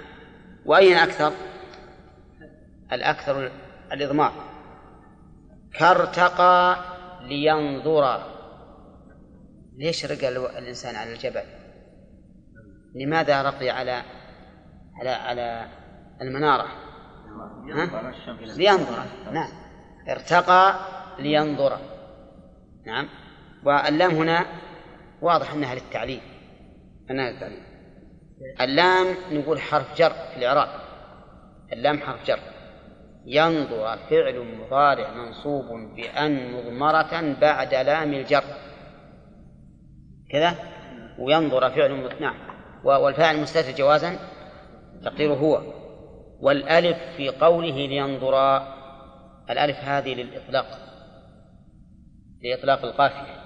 وأين 0.67 0.97
أكثر؟ 0.97 1.33
الأكثر 2.93 3.51
الإضمار. 3.93 4.33
كارتقى 5.75 6.77
لينظر. 7.23 8.23
ليش 9.77 10.05
رقى 10.05 10.29
الإنسان 10.59 10.97
على 10.97 11.13
الجبل؟ 11.13 11.43
لماذا 12.95 13.43
رقي 13.43 13.71
على 13.71 14.03
على 15.01 15.11
على 15.11 15.69
المنارة؟ 16.21 16.67
ها؟ 17.73 18.13
لينظر. 18.41 19.05
نعم. 19.33 19.49
ارتقى 20.09 20.75
لينظر. 21.19 21.79
نعم. 22.87 23.09
واللام 23.65 24.11
هنا 24.11 24.47
واضح 25.23 25.53
أنها 25.53 25.75
للتعليم 25.75 26.21
أنها 27.11 27.31
للتعليم 27.31 27.72
اللام 28.61 29.07
نقول 29.33 29.61
حرف 29.61 29.99
جر 29.99 30.11
في 30.11 30.37
الإعراب. 30.37 30.69
اللام 31.73 31.99
حرف 31.99 32.27
جر. 32.27 32.39
ينظر 33.27 33.99
فعل 34.11 34.45
مضارع 34.59 35.11
منصوب 35.15 35.95
بأن 35.97 36.53
مضمرة 36.53 37.37
بعد 37.41 37.75
لام 37.75 38.13
الجر. 38.15 38.45
كذا؟ 40.31 40.55
وينظر 41.19 41.71
فعل 41.71 42.21
نعم. 42.21 42.35
والفاعل 42.85 43.41
مستتر 43.41 43.71
جوازا؟ 43.79 44.19
تقديره 45.05 45.35
هو. 45.35 45.63
والألف 46.41 46.99
في 47.17 47.29
قوله 47.29 47.87
لينظر. 47.87 48.63
الألف 49.51 49.77
هذه 49.77 50.15
للإطلاق. 50.15 50.67
لإطلاق 52.43 52.85
القافية. 52.85 53.43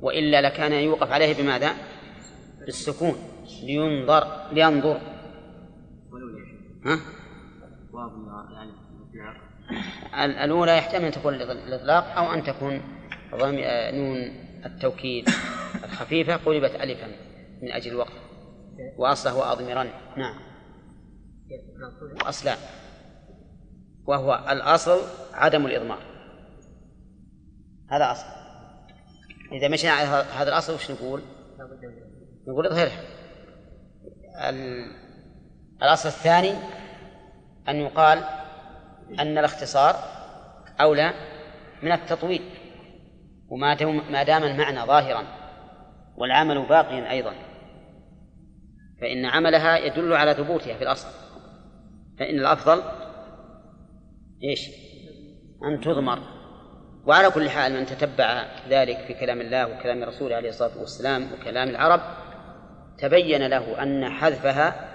وإلا 0.00 0.40
لكان 0.40 0.72
يوقف 0.72 1.12
عليه 1.12 1.42
بماذا؟ 1.42 1.72
بالسكون 2.66 3.14
لينظر 3.62 4.52
لينظر. 4.52 5.00
ها؟ 6.84 7.00
الأولى 10.24 10.76
يحتمل 10.76 11.04
أن 11.04 11.12
تكون 11.12 11.34
الإطلاق 11.34 12.18
أو 12.18 12.34
أن 12.34 12.42
تكون 12.42 12.80
نون 13.94 14.16
التوكيد 14.64 15.28
الخفيفة 15.84 16.36
قلبت 16.36 16.74
ألفا 16.74 17.06
من 17.62 17.72
أجل 17.72 17.90
الوقت. 17.90 18.12
وأصله 18.98 19.52
أضمرا 19.52 19.84
نعم. 20.16 20.34
وأصلا 22.24 22.56
وهو 24.06 24.44
الأصل 24.50 25.00
عدم 25.32 25.66
الإضمار. 25.66 26.02
هذا 27.90 28.12
أصل. 28.12 28.26
إذا 29.52 29.68
مشينا 29.68 29.92
على 29.92 30.08
هذا 30.08 30.48
الأصل 30.48 30.74
وش 30.74 30.90
نقول؟ 30.90 31.22
نقول 32.48 32.66
اظهرها 32.66 33.00
الأصل 35.82 36.08
الثاني 36.08 36.52
أن 37.68 37.76
يقال 37.76 38.24
أن 39.18 39.38
الاختصار 39.38 39.94
أولى 40.80 41.12
من 41.82 41.92
التطويل 41.92 42.42
وما 43.48 43.84
ما 44.10 44.22
دام 44.22 44.44
المعنى 44.44 44.80
ظاهرا 44.80 45.24
والعمل 46.16 46.66
باقيا 46.66 47.10
أيضا 47.10 47.32
فإن 49.00 49.24
عملها 49.24 49.78
يدل 49.78 50.12
على 50.12 50.34
ثبوتها 50.34 50.76
في 50.76 50.82
الأصل. 50.82 51.08
فإن 52.18 52.38
الأفضل 52.38 52.82
إيش؟ 54.44 54.68
أن 55.64 55.80
تضمر. 55.80 56.18
وعلى 57.06 57.30
كل 57.30 57.50
حال 57.50 57.72
من 57.72 57.86
تتبع 57.86 58.46
ذلك 58.68 58.98
في 58.98 59.14
كلام 59.14 59.40
الله 59.40 59.66
وكلام 59.66 60.04
رسوله 60.04 60.36
عليه 60.36 60.48
الصلاة 60.48 60.78
والسلام 60.80 61.32
وكلام 61.32 61.68
العرب 61.68 62.00
تبين 63.02 63.46
له 63.46 63.82
أن 63.82 64.08
حذفها 64.08 64.88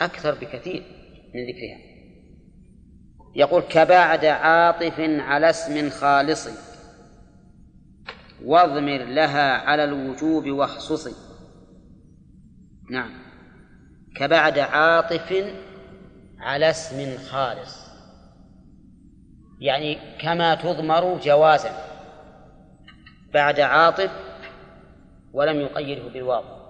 أكثر 0.00 0.34
بكثير 0.34 0.82
من 1.34 1.46
ذكرها. 1.46 1.92
يقول 3.36 3.62
كبعد 3.62 4.24
عاطف 4.24 5.00
على 5.00 5.50
اسم 5.50 5.90
خالص 5.90 6.48
واضمر 8.44 9.04
لها 9.04 9.52
على 9.52 9.84
الوجوب 9.84 10.48
واخصصي 10.48 11.14
نعم. 12.90 13.10
كبعد 14.16 14.58
عاطف 14.58 15.44
على 16.38 16.70
اسم 16.70 17.18
خالص. 17.18 17.86
يعني 19.60 19.98
كما 20.20 20.54
تضمر 20.54 21.18
جوازا. 21.18 21.70
بعد 23.34 23.60
عاطف 23.60 24.10
ولم 25.32 25.60
يقيده 25.60 26.08
بالواو. 26.08 26.61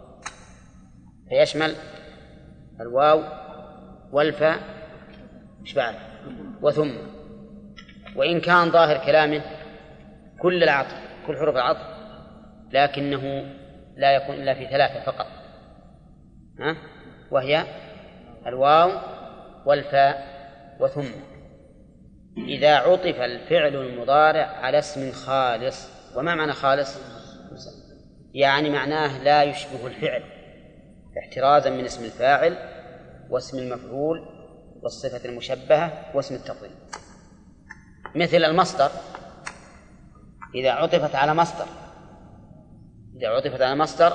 فيشمل 1.33 1.74
الواو 2.80 3.22
والفاء 4.12 4.59
إيش 5.61 5.74
بعد؟ 5.74 5.95
وثم. 6.62 6.91
وإن 8.16 8.41
كان 8.41 8.70
ظاهر 8.70 9.07
كلامه 9.07 9.43
كل 10.39 10.62
العطف 10.62 10.97
كل 11.26 11.37
حروف 11.37 11.57
العطف 11.57 11.87
لكنه 12.70 13.53
لا 13.97 14.12
يكون 14.12 14.35
إلا 14.35 14.55
في 14.55 14.66
ثلاثة 14.66 15.01
فقط. 15.01 15.26
ها؟ 16.61 16.76
وهي 17.30 17.64
الواو 18.47 18.91
والفاء 19.66 20.26
وثم. 20.80 21.09
إذا 22.37 22.76
عطف 22.76 23.20
الفعل 23.20 23.76
المضارع 23.76 24.47
على 24.47 24.78
اسم 24.78 25.12
خالص 25.12 25.89
وما 26.16 26.35
معنى 26.35 26.53
خالص؟ 26.53 26.99
يعني 28.35 28.70
معناه 28.70 29.22
لا 29.22 29.43
يشبه 29.43 29.87
الفعل. 29.87 30.41
احترازا 31.19 31.71
من 31.71 31.85
اسم 31.85 32.05
الفاعل 32.05 32.57
واسم 33.31 33.59
المفعول 33.59 34.29
والصفة 34.83 35.29
المشبهة 35.29 36.11
واسم 36.15 36.35
التفضيل 36.35 36.71
مثل 38.15 38.45
المصدر 38.45 38.91
إذا 40.55 40.71
عطفت 40.71 41.15
على 41.15 41.35
مصدر 41.35 41.67
إذا 43.17 43.29
عطفت 43.29 43.61
على 43.61 43.75
مصدر 43.75 44.13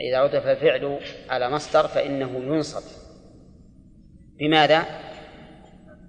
إذا 0.00 0.18
عطف 0.18 0.46
الفعل 0.46 1.00
على 1.28 1.50
مصدر 1.50 1.88
فإنه 1.88 2.30
ينصب 2.30 2.82
بماذا؟ 4.38 4.84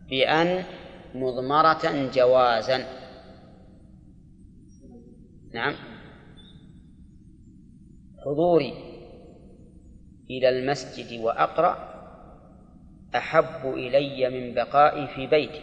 بأن 0.09 0.63
مضمرة 1.15 2.09
جوازا. 2.13 2.85
نعم. 5.53 5.75
حضوري. 8.25 8.88
إلى 10.29 10.49
المسجد 10.49 11.19
وأقرأ 11.21 11.89
أحب 13.15 13.73
إلي 13.73 14.29
من 14.29 14.53
بقائي 14.53 15.07
في 15.07 15.27
بيتي. 15.27 15.61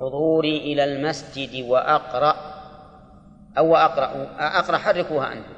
حضوري 0.00 0.58
إلى 0.58 0.84
المسجد 0.84 1.64
وأقرأ 1.64 2.36
أو 3.58 3.76
أقرأ 3.76 4.28
أقرأ 4.38 4.78
حركوها 4.78 5.32
أنتم. 5.32 5.56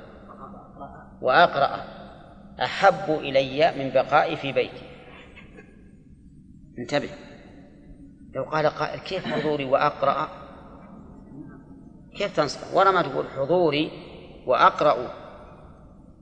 وأقرأ 1.23 1.85
أحب 2.63 3.11
إلي 3.11 3.73
من 3.79 3.91
بقائي 3.91 4.37
في 4.37 4.53
بيتي. 4.53 4.89
انتبه. 6.79 7.11
لو 8.35 8.45
قال 8.45 8.67
قائل 8.67 9.01
كيف 9.01 9.27
حضوري 9.27 9.65
وأقرأ؟ 9.65 10.29
كيف 12.17 12.37
تنصب 12.37 12.77
ورا 12.77 12.91
ما 12.91 13.03
تقول 13.03 13.29
حضوري 13.29 13.91
وأقرأ. 14.47 15.28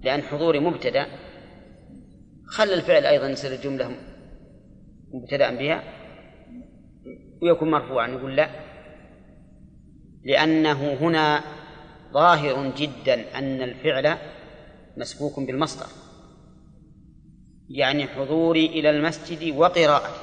لأن 0.07 0.23
حضوري 0.23 0.59
مبتدأ. 0.59 1.07
خل 2.47 2.73
الفعل 2.73 3.07
أيضا 3.07 3.29
يصير 3.29 3.53
الجملة 3.53 3.97
مبتدأ 5.13 5.55
بها. 5.57 5.83
ويكون 7.43 7.71
مرفوعا 7.71 8.09
يقول 8.09 8.37
لا. 8.37 8.51
لأنه 10.25 10.93
هنا 10.93 11.41
ظاهر 12.13 12.73
جدا 12.77 13.39
أن 13.39 13.63
الفعل 13.63 14.17
مسبوك 14.97 15.41
بالمصدر. 15.41 15.87
يعني 17.69 18.07
حضوري 18.07 18.67
إلى 18.67 18.91
المسجد 18.91 19.55
وقراءتي. 19.57 20.21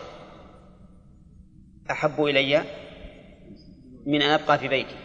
أحب 1.91 2.23
إلي 2.23 2.63
من 4.05 4.21
أن 4.21 4.29
أبقى 4.29 4.59
في 4.59 4.67
بيتي. 4.67 4.95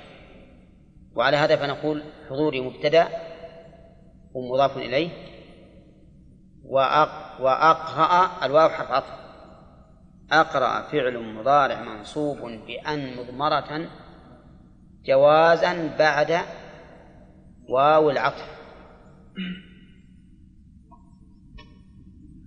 وعلى 1.14 1.36
هذا 1.36 1.56
فنقول 1.56 2.02
حضوري 2.30 2.60
مبتدأ. 2.60 3.27
ومضاف 4.38 4.76
إليه 4.76 5.10
وأقرأ 7.40 8.46
الواو 8.46 8.68
حرف 8.68 8.90
عطف 8.90 9.18
أقرأ 10.32 10.82
فعل 10.82 11.34
مضارع 11.34 11.82
منصوب 11.82 12.38
بأن 12.38 13.16
مضمرة 13.16 13.88
جوازا 15.04 15.96
بعد 15.98 16.38
واو 17.68 18.10
العطف. 18.10 18.58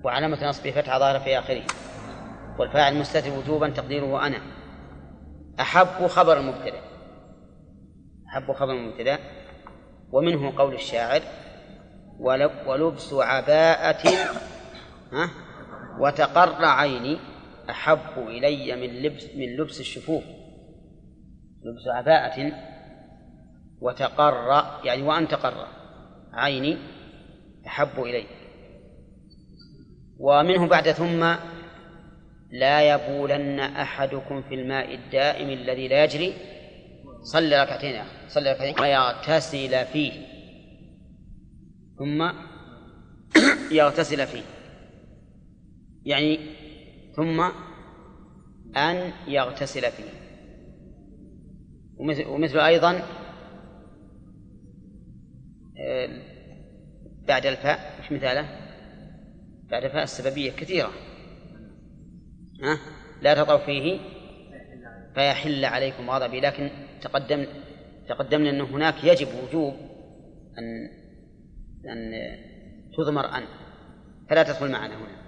وعلامة 0.04 0.50
نصبه 0.50 0.72
فتحة 0.72 1.00
ظاهرة 1.00 1.20
في 1.20 1.40
آخره. 1.40 1.64
والفاعل 2.60 2.96
مستتر 2.96 3.32
وجوبا 3.32 3.70
تقديره 3.70 4.28
أنا. 4.28 4.42
أحب 5.60 6.08
خبر 6.08 6.40
المبتدأ. 6.40 6.82
أحب 8.28 8.52
خبر 8.52 8.74
المبتدأ. 8.74 9.20
ومنه 10.12 10.58
قول 10.58 10.74
الشاعر 10.74 11.22
ولبس 12.66 13.14
عباءة 13.14 14.10
وتقر 16.00 16.66
عيني 16.66 17.18
أحب 17.70 18.18
إلي 18.18 18.76
من 18.76 19.02
لبس 19.02 19.24
من 19.36 19.58
لبس 19.58 19.80
الشفوف. 19.80 20.24
لبس 21.64 21.88
عباءة 21.88 22.52
وتقر 23.82 24.66
يعني 24.84 25.02
وأن 25.02 25.28
تقر 25.28 25.68
عيني 26.34 26.78
أحب 27.68 28.04
إلي. 28.04 28.26
ومنه 30.20 30.68
بعد 30.68 30.92
ثم 30.92 31.36
لا 32.52 32.94
يبولن 32.94 33.60
أحدكم 33.60 34.42
في 34.42 34.56
الماء 34.56 34.96
الدائم 34.96 35.50
الذي 35.50 35.88
لا 35.88 36.04
يجري 36.04 36.34
صلي 37.22 37.64
ركعتين 37.64 37.96
يا 37.96 38.02
أخي 38.02 38.30
صلي 38.30 38.52
ركعتين 38.52 38.80
ويغتسل 38.80 39.86
فيه. 39.86 40.31
ثم 42.02 42.32
يغتسل 43.72 44.28
فيه. 44.28 44.44
يعني 46.06 46.40
ثم 47.16 47.42
أن 48.78 49.12
يغتسل 49.28 49.82
فيه. 49.82 50.10
ومثل, 52.28 52.60
أيضا 52.60 53.02
آه، 55.78 56.10
بعد 57.28 57.46
الفاء 57.46 58.00
مش 58.00 58.12
مثاله؟ 58.12 58.50
بعد 59.70 59.84
الفاء 59.84 60.04
السببية 60.04 60.52
كثيرة. 60.52 60.92
ها؟ 62.64 62.80
لا 63.22 63.34
تطوا 63.34 63.66
فيه 63.66 64.00
فيحل 65.16 65.66
عليكم 65.66 66.10
غضبي. 66.10 66.40
لكن 66.40 66.70
تقدم 67.02 67.46
تقدمنا 68.10 68.50
أن 68.50 68.62
هناك 68.62 69.04
يجب 69.04 69.28
وجوب 69.44 69.74
أن 70.58 71.01
أن 71.86 72.12
تضمر 72.98 73.26
أن 73.26 73.44
فلا 74.30 74.44
تدخل 74.44 74.72
معنا 74.72 74.96
هنا. 74.96 75.22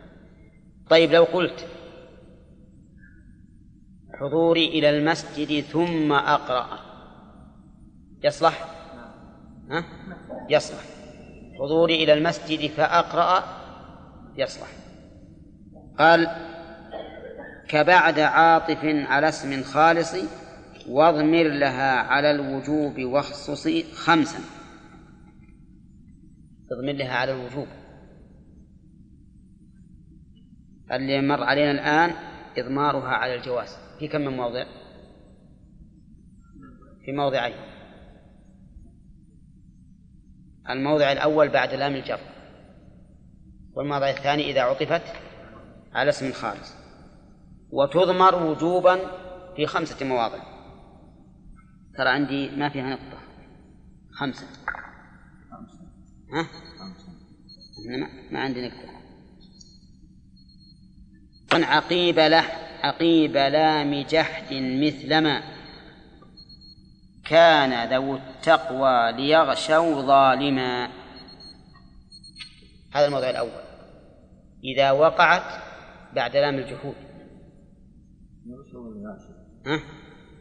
طيب 0.90 1.12
لو 1.12 1.24
قلت 1.24 1.68
حضوري 4.14 4.68
إلى 4.68 4.90
المسجد 4.90 5.64
ثم 5.64 6.12
أقرأ 6.12 6.80
يصلح؟ 8.24 8.66
ها؟ 9.70 9.86
يصلح. 10.50 10.84
حضوري 11.60 12.04
إلى 12.04 12.14
المسجد 12.14 12.72
فأقرأ 12.72 13.44
يصلح. 14.36 14.68
قال 16.00 16.28
كبعد 17.68 18.20
عاطف 18.20 18.80
على 18.84 19.30
اسم 19.30 19.64
خالص 19.64 20.16
واضمر 20.90 21.44
لها 21.44 22.00
على 22.00 22.32
الوجوب 22.32 23.00
واخصص 23.00 23.68
خمسا. 23.94 24.40
اضمر 26.74 26.92
لها 26.92 27.14
على 27.14 27.32
الوجوب. 27.32 27.68
اللي 30.92 31.22
مر 31.22 31.44
علينا 31.44 31.72
الآن 31.72 32.12
إضمارها 32.58 33.10
على 33.10 33.36
الجواز. 33.36 33.78
في 34.00 34.08
كم 34.08 34.22
من 34.22 34.38
موضع؟ 34.38 34.66
في 37.06 37.12
موضعين. 37.12 37.56
الموضع 40.70 41.12
الأول 41.12 41.50
بعد 41.50 41.74
لام 41.74 41.96
الجر. 41.96 42.20
والموضع 43.76 44.10
الثاني 44.10 44.52
إذا 44.52 44.62
عطفت 44.62 45.04
على 45.94 46.10
اسم 46.10 46.32
خالص 46.32 46.74
وتضمر 47.70 48.44
وجوبا 48.44 49.00
في 49.56 49.66
خمسة 49.66 50.06
مواضع. 50.06 50.40
ترى 51.98 52.10
عندي 52.10 52.50
ما 52.50 52.70
فيها 52.70 52.90
نقطة. 52.90 53.18
خمسة. 54.12 54.48
ها؟ 56.34 56.48
ما, 57.86 58.10
ما 58.32 58.40
عندي 58.40 58.68
نقطة 58.68 58.94
عقيب 61.54 62.20
له 62.20 62.46
عقيب 62.84 63.38
لام 63.38 64.02
جحد 64.02 64.54
مثلما 64.54 65.44
كان 67.26 67.94
ذو 67.94 68.16
التقوى 68.16 69.12
ليغشوا 69.12 70.02
ظالما. 70.02 70.90
هذا 72.94 73.06
الموضوع 73.06 73.30
الأول. 73.30 73.64
إذا 74.64 74.92
وقعت 74.92 75.64
بعد 76.16 76.36
لام 76.36 76.56
الجحود 76.56 76.96
ها؟ 79.66 79.80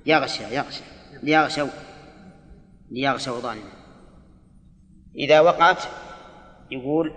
يغشى 0.06 0.54
يغشى. 0.54 0.82
ليغشوا 1.22 1.68
ليغشوا 2.90 3.40
ظالما. 3.40 3.81
إذا 5.16 5.40
وقعت 5.40 5.82
يقول 6.70 7.12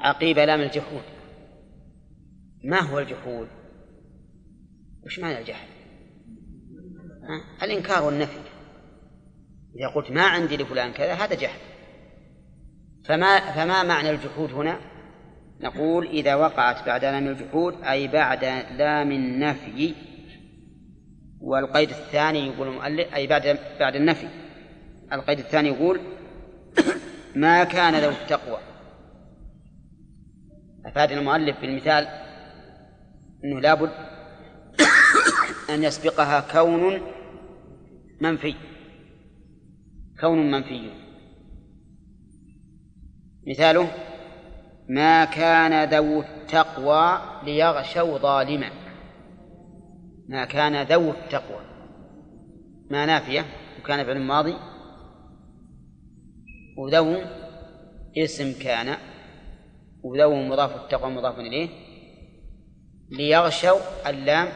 عقيب 0.00 0.38
لام 0.38 0.60
الجحود. 0.60 1.02
ما 2.64 2.80
هو 2.80 2.98
الجحود؟ 2.98 3.48
وش 5.06 5.18
معنى 5.18 5.38
الجحد؟ 5.38 5.68
الإنكار 7.62 8.02
والنفي. 8.02 8.40
إذا 9.76 9.88
قلت 9.88 10.10
ما 10.10 10.22
عندي 10.22 10.56
لفلان 10.56 10.92
كذا 10.92 11.12
هذا 11.12 11.34
جحد. 11.34 11.60
فما 13.04 13.52
فما 13.52 13.82
معنى 13.82 14.10
الجحود 14.10 14.52
هنا؟ 14.52 14.80
نقول 15.60 16.06
إذا 16.06 16.34
وقعت 16.34 16.86
بعد 16.86 17.04
لام 17.04 17.26
الجحود 17.26 17.82
أي 17.82 18.08
بعد 18.08 18.44
لام 18.78 19.12
النفي. 19.12 19.94
والقيد 21.40 21.90
الثاني 21.90 22.46
يقول 22.46 22.68
المؤلف 22.68 23.14
أي 23.14 23.26
بعد 23.26 23.58
بعد 23.80 23.96
النفي. 23.96 24.28
القيد 25.12 25.38
الثاني 25.38 25.68
يقول 25.68 26.00
ما 27.34 27.64
كان 27.64 27.94
ذو 27.94 28.10
التقوى. 28.10 28.58
أفاد 30.86 31.12
المؤلف 31.12 31.60
بالمثال 31.60 32.06
أنه 33.44 33.60
لابد 33.60 33.90
أن 35.70 35.84
يسبقها 35.84 36.40
كون 36.40 37.00
منفي. 38.20 38.54
كون 40.20 40.50
منفي. 40.50 40.90
مثاله 43.46 43.88
ما 44.88 45.24
كان 45.24 45.88
ذو 45.88 46.20
التقوى 46.20 47.20
ليغشوا 47.44 48.18
ظالما. 48.18 48.70
ما 50.28 50.44
كان 50.44 50.82
ذو 50.82 51.10
التقوى. 51.10 51.60
ما 52.90 53.06
نافية 53.06 53.44
وكان 53.80 54.04
فعل 54.04 54.16
الماضي 54.16 54.54
وذو 56.76 57.22
اسم 58.18 58.52
كان 58.62 58.96
وذو 60.02 60.34
مضاف 60.34 60.76
التقوى 60.76 61.10
مضاف 61.10 61.38
إليه 61.38 61.68
ليغشوا 63.10 63.78
اللام 64.06 64.48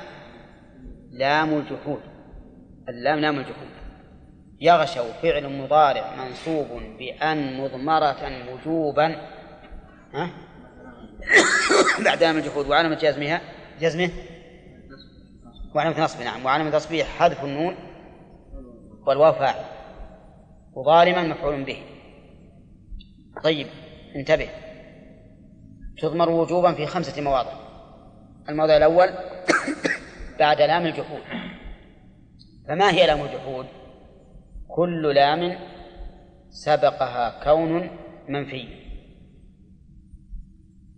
لام 1.11 1.59
الجحود. 1.59 2.01
اللام 2.89 3.19
لام 3.19 3.39
الجحود. 3.39 3.69
يغشوا 4.61 5.13
فعل 5.23 5.49
مضارع 5.49 6.15
منصوب 6.15 6.67
بأن 6.99 7.61
مضمرة 7.61 8.53
وجوبا. 8.53 9.17
ها؟ 10.15 10.31
بعد 12.05 12.23
لام 12.23 12.37
الجحود 12.37 12.67
وعلامة 12.67 12.95
جزمها 12.95 13.41
جزمه؟ 13.81 14.11
وعلامة 15.75 16.05
نصبه 16.05 16.25
نعم. 16.25 16.45
وعلامة 16.45 16.77
نصبه 16.77 17.05
حذف 17.05 17.45
النون 17.45 17.77
والواو 19.07 19.33
فاعل 19.33 19.65
وظالما 20.75 21.23
مفعول 21.23 21.65
به. 21.65 21.83
طيب 23.45 23.67
انتبه. 24.17 24.49
تضمر 25.99 26.31
وجوبا 26.31 26.73
في 26.73 26.87
خمسة 26.87 27.23
مواضع. 27.23 27.53
الموضع 28.49 28.77
الأول 28.77 29.09
بعد 30.41 30.61
لام 30.61 30.87
الجحود. 30.87 31.21
فما 32.69 32.91
هي 32.91 33.07
لام 33.07 33.25
الجحود؟ 33.25 33.67
كل 34.69 35.15
لام 35.15 35.59
سبقها 36.51 37.45
كون 37.45 37.91
منفي. 38.29 38.69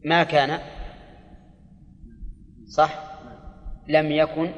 ما 0.05 0.24
كان؟ 0.24 0.59
صح؟ 2.68 3.18
لم 3.89 4.12
يكن. 4.12 4.53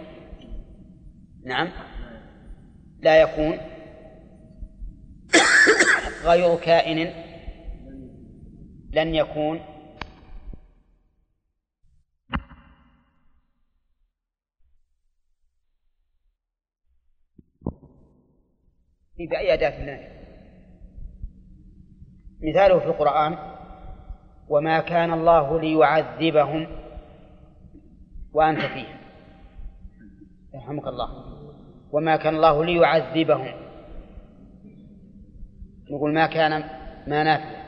نعم. 1.45 1.69
لا 3.01 3.21
يكون. 3.21 3.59
غير 6.25 6.57
كائن. 6.57 7.30
لن 8.93 9.15
يكون 9.15 9.61
في 19.17 19.27
بأي 19.27 19.55
أداة 19.55 19.81
الله. 19.81 20.21
مثاله 22.43 22.79
في 22.79 22.87
القرآن 22.87 23.39
وما 24.49 24.81
كان 24.81 25.13
الله 25.13 25.61
ليعذبهم 25.61 26.67
وأنت 28.33 28.61
فيهم. 28.61 29.01
يرحمك 30.55 30.87
الله. 30.87 31.09
وما 31.93 32.17
كان 32.17 32.35
الله 32.35 32.65
ليعذبهم. 32.65 33.71
نقول 35.91 36.15
ما 36.15 36.27
كان 36.27 36.51
ما 37.07 37.25
نافع. 37.25 37.60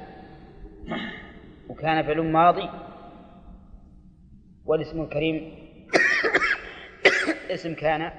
وكان 1.69 2.03
فعل 2.03 2.21
ماضي. 2.21 2.69
والاسم 4.65 5.03
الكريم 5.03 5.55
اسم 7.51 7.75
كان 7.75 8.13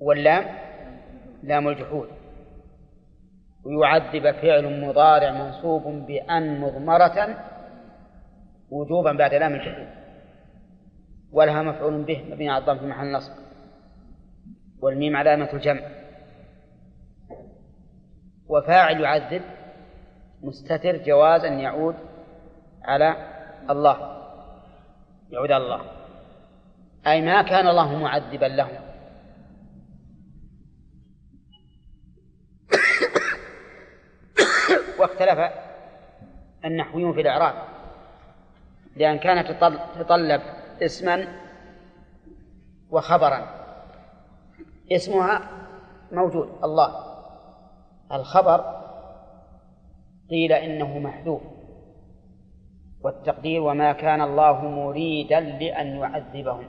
واللام 0.00 0.44
لام 1.42 1.68
الجحود. 1.68 2.08
ويعذب 3.64 4.30
فعل 4.30 4.80
مضارع 4.80 5.30
منصوب 5.30 6.06
بأن 6.06 6.60
مضمرة 6.60 7.44
وجوبا 8.70 9.12
بعد 9.12 9.34
لام 9.34 9.54
الجحود. 9.54 9.88
ولها 11.32 11.62
مفعول 11.62 12.02
به 12.02 12.24
مبني 12.30 12.50
على 12.50 12.60
الضم 12.60 12.78
في 12.78 12.86
محل 12.86 13.12
نصب 13.12 13.32
والميم 14.80 15.16
علامة 15.16 15.52
الجمع. 15.52 16.03
وفاعل 18.48 19.00
يعذب 19.00 19.42
مستتر 20.42 20.96
جواز 20.96 21.44
أن 21.44 21.60
يعود 21.60 21.96
على 22.82 23.16
الله 23.70 24.20
يعود 25.30 25.52
على 25.52 25.64
الله. 25.64 25.80
أي 27.06 27.20
ما 27.20 27.42
كان 27.42 27.68
الله 27.68 27.98
معذبا 27.98 28.46
لهم 28.46 28.84
واختلف 34.98 35.52
النحويون 36.64 37.12
في 37.12 37.20
الإعراب 37.20 37.54
لأن 38.96 39.18
كانت 39.18 39.50
تطلب 39.98 40.42
اسما 40.82 41.26
وخبرا. 42.90 43.64
اسمها 44.92 45.48
موجود 46.12 46.58
الله. 46.64 47.13
الخبر 48.12 48.84
قيل 50.30 50.52
إنه 50.52 50.98
محذوف 50.98 51.42
والتقدير 53.00 53.62
وما 53.62 53.92
كان 53.92 54.20
الله 54.20 54.68
مريدا 54.68 55.40
لأن 55.40 55.86
يعذبهم 55.86 56.64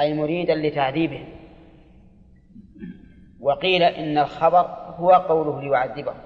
أي 0.00 0.14
مريدا 0.14 0.54
لتعذيبهم. 0.54 1.26
وقيل 3.40 3.82
إن 3.82 4.18
الخبر 4.18 4.60
هو 4.96 5.10
قوله 5.10 5.62
ليعذبهم 5.62 6.20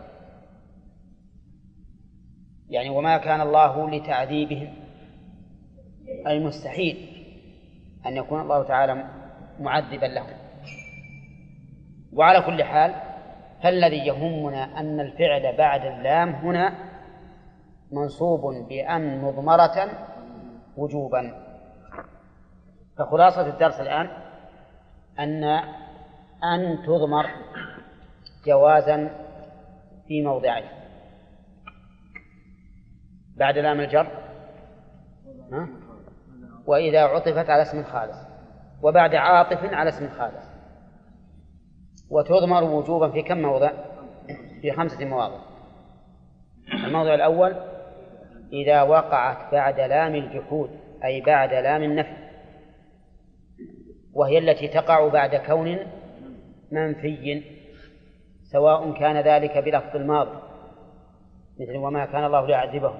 يعني 2.70 2.90
وما 2.90 3.18
كان 3.18 3.40
الله 3.40 3.90
لتعذيبهم 3.90 4.74
أي 6.26 6.38
مستحيل 6.38 6.96
أن 8.06 8.16
يكون 8.16 8.40
الله 8.40 8.62
تعالى 8.62 9.04
معذبا 9.60 10.06
لهم. 10.06 10.36
وعلى 12.12 12.42
كل 12.42 12.64
حال 12.64 13.07
فالذي 13.62 14.06
يهمنا 14.06 14.80
أن 14.80 15.00
الفعل 15.00 15.56
بعد 15.56 15.84
اللام 15.84 16.34
هنا 16.34 16.74
منصوب 17.92 18.68
بأن 18.68 19.22
مضمرة 19.22 19.90
وجوبا. 20.76 21.48
فخلاصة 22.98 23.46
الدرس 23.46 23.80
الآن 23.80 24.10
أن 25.18 25.44
أن 26.44 26.78
تضمر 26.86 27.26
جوازا 28.46 29.10
في 30.08 30.22
موضعين. 30.22 30.68
بعد 33.36 33.58
لام 33.58 33.80
الجر؟ 33.80 34.06
وإذا 36.66 37.00
عطفت 37.00 37.50
على 37.50 37.62
اسم 37.62 37.84
خالص 37.84 38.16
وبعد 38.82 39.14
عاطف 39.14 39.64
على 39.64 39.88
اسم 39.88 40.08
خالص 40.08 40.47
وتضمر 42.10 42.64
وجوبا 42.64 43.10
في 43.10 43.22
كم 43.22 43.38
موضع؟ 43.38 43.70
في 44.62 44.72
خمسة 44.72 45.04
مواضع 45.04 45.38
الموضع 46.84 47.14
الأول 47.14 47.54
إذا 48.52 48.82
وقعت 48.82 49.52
بعد 49.52 49.80
لام 49.80 50.14
الجحود 50.14 50.70
أي 51.04 51.20
بعد 51.20 51.54
لام 51.54 51.82
النفي 51.82 52.16
وهي 54.14 54.38
التي 54.38 54.68
تقع 54.68 55.08
بعد 55.08 55.36
كون 55.36 55.78
منفي 56.72 57.42
سواء 58.52 58.92
كان 58.92 59.16
ذلك 59.16 59.58
بلفظ 59.58 59.96
الماضي 59.96 60.38
مثل 61.60 61.76
وما 61.76 62.06
كان 62.06 62.24
الله 62.24 62.46
ليعذبهم 62.46 62.98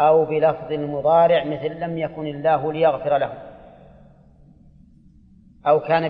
أو 0.00 0.24
بلفظ 0.24 0.72
المضارع 0.72 1.44
مثل 1.44 1.80
لم 1.80 1.98
يكن 1.98 2.26
الله 2.26 2.72
ليغفر 2.72 3.18
لهم 3.18 3.45
أو 5.66 5.80
كان 5.80 6.08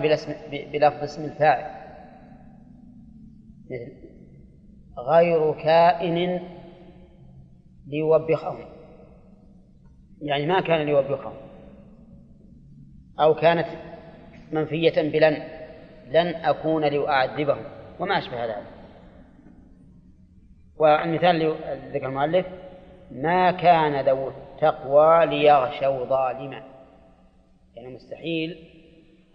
بلفظ 0.49 1.03
اسم 1.03 1.23
الفاعل. 1.23 1.77
مثل 3.65 4.07
غير 4.97 5.53
كائن 5.53 6.39
ليوبخهم 7.87 8.57
يعني 10.21 10.45
ما 10.45 10.61
كان 10.61 10.85
ليوبخهم 10.85 11.33
أو 13.19 13.35
كانت 13.35 13.67
منفية 14.51 15.01
بلن. 15.01 15.57
لن 16.07 16.35
أكون 16.35 16.85
لأعذبهم 16.85 17.63
وما 17.99 18.17
أشبه 18.17 18.45
ذلك. 18.45 18.67
والمثال 20.77 21.29
اللي 21.29 21.55
ذكر 21.93 22.05
المؤلف 22.05 22.45
ما 23.11 23.51
كان 23.51 24.05
ذو 24.05 24.29
التقوى 24.29 25.25
ليغشوا 25.25 26.05
ظالما. 26.05 26.63
يعني 27.75 27.95
مستحيل 27.95 28.76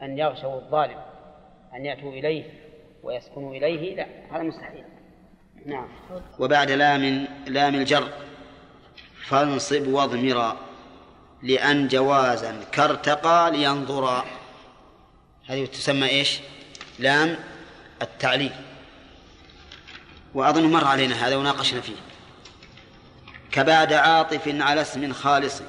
أن 0.03 0.19
يغشوا 0.19 0.55
الظالم 0.55 0.99
أن 1.75 1.85
يأتوا 1.85 2.13
إليه 2.13 2.45
ويسكنوا 3.03 3.55
إليه 3.55 3.97
لا 3.97 4.07
هذا 4.31 4.43
مستحيل. 4.43 4.85
نعم. 5.67 5.89
وبعد 6.39 6.71
لام 6.71 7.27
لام 7.47 7.75
الجر 7.75 8.09
فانصب 9.27 9.87
واضمرا 9.87 10.57
لأن 11.43 11.89
جوازا 11.89 12.65
كارتقى 12.73 13.51
لينظرا. 13.51 14.25
هذه 15.47 15.67
تسمى 15.67 16.09
إيش؟ 16.09 16.41
لام 16.99 17.37
التعليل. 18.03 18.53
وأظن 20.35 20.73
مر 20.73 20.85
علينا 20.85 21.15
هذا 21.29 21.37
وناقشنا 21.37 21.81
فيه. 21.81 21.97
كبعد 23.53 23.93
عاطف 23.93 24.49
على 24.49 24.81
اسم 24.81 25.13
خالص 25.13 25.63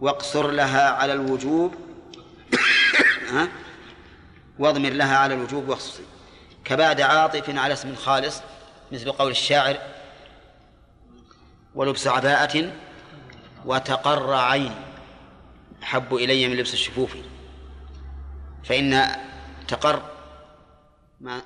واقصر 0.00 0.50
لها 0.50 0.90
على 0.90 1.12
الوجوب 1.12 1.74
ها؟ 3.34 3.48
واضمر 4.58 4.90
لها 4.90 5.16
على 5.16 5.34
الوجوب 5.34 5.68
واخصصي. 5.68 6.02
كبعد 6.64 7.00
عاطف 7.00 7.58
على 7.58 7.72
اسم 7.72 7.94
خالص 7.94 8.40
مثل 8.92 9.12
قول 9.12 9.30
الشاعر 9.30 9.76
ولبس 11.74 12.06
عباءة 12.06 12.72
وتقر 13.64 14.34
عيني 14.34 14.74
أحب 15.82 16.14
إلي 16.14 16.48
من 16.48 16.56
لبس 16.56 16.74
الشفوف. 16.74 17.16
فإن 18.64 19.06
تقر 19.68 20.02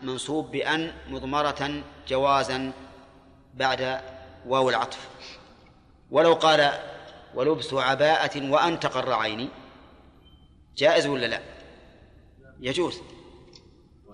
منصوب 0.02 0.50
بأن 0.50 0.92
مضمرة 1.08 1.82
جوازا 2.08 2.72
بعد 3.54 4.00
واو 4.46 4.70
العطف. 4.70 5.08
ولو 6.10 6.34
قال 6.34 6.72
ولبس 7.34 7.74
عباءة 7.74 8.50
وأن 8.50 8.80
تقر 8.80 9.12
عيني 9.12 9.48
جائز 10.76 11.06
ولا 11.06 11.26
لا؟ 11.26 11.40
يجوز. 12.60 13.00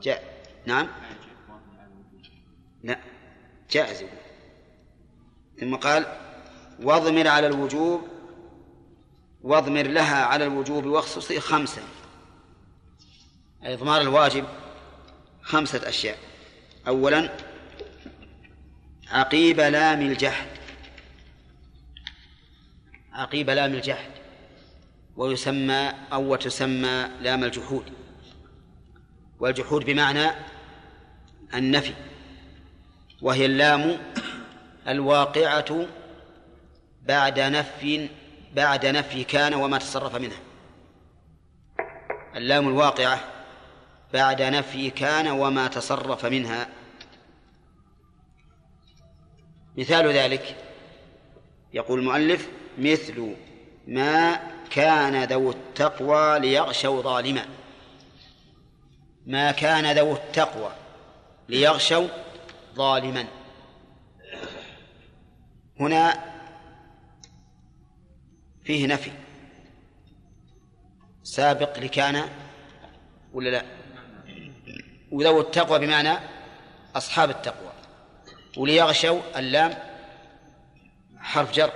جاء. 0.03 0.45
نعم. 0.67 0.89
لا. 2.83 3.01
جائز. 3.71 4.05
ثم 5.61 5.77
قال 5.77 6.07
واضمر 6.83 7.29
على 7.29 7.47
الوجوب 7.47 8.09
واضمر 9.43 9.83
لها 9.83 10.25
على 10.25 10.45
الوجوب 10.47 10.87
واخصصي 10.87 11.41
خمسا 11.41 11.83
أي 13.65 13.75
إضمار 13.75 14.01
الواجب 14.01 14.45
خمسة 15.43 15.89
أشياء. 15.89 16.19
أولا 16.89 17.31
عقيب 19.11 19.61
لام 19.61 20.01
الجحد 20.01 20.47
عقيب 23.13 23.51
لام 23.51 23.75
الجحد 23.75 24.11
ويسمى 25.17 25.93
أو 26.13 26.37
تسمى 26.37 27.11
لام 27.21 27.45
الجحود. 27.45 28.04
والجحود 29.45 29.85
بمعنى 29.85 30.31
النفي 31.55 31.95
وهي 33.23 33.47
اللام 33.47 33.99
الواقعة 34.89 35.87
بعد 37.03 37.41
نفي 37.41 38.09
بعد 38.55 38.87
نفي 38.87 39.25
كان 39.25 39.55
وما 39.55 39.79
تصرف 39.79 40.15
منها. 40.15 40.39
اللام 42.37 42.69
الواقعة 42.69 43.21
بعد 44.13 44.43
نفي 44.43 44.91
كان 44.91 45.29
وما 45.29 45.69
تصرف 45.69 46.27
منها. 46.27 46.69
مثال 49.77 50.13
ذلك 50.13 50.57
يقول 51.73 51.99
المؤلف 51.99 52.49
مثل 52.79 53.35
ما 53.87 54.41
كان 54.71 55.25
ذو 55.25 55.51
التقوى 55.51 56.39
ليغشوا 56.39 57.03
ظالما. 57.03 57.64
ما 59.27 59.53
كان 59.53 59.99
ذو 59.99 60.13
التقوى 60.13 60.73
ليغشوا 61.49 62.09
ظالما. 62.75 63.27
هنا 65.81 66.35
فيه 68.65 68.87
نفي. 68.87 69.11
سابق 71.23 71.79
لكان 71.79 72.29
ولا 73.33 73.51
لا؟ 73.51 73.65
وذو 75.13 75.41
التقوى 75.41 75.79
بمعنى 75.79 76.19
أصحاب 76.97 77.31
التقوى. 77.31 77.73
وليغشوا 78.57 79.21
اللام 79.37 79.75
حرف 81.19 81.53
جر. 81.53 81.73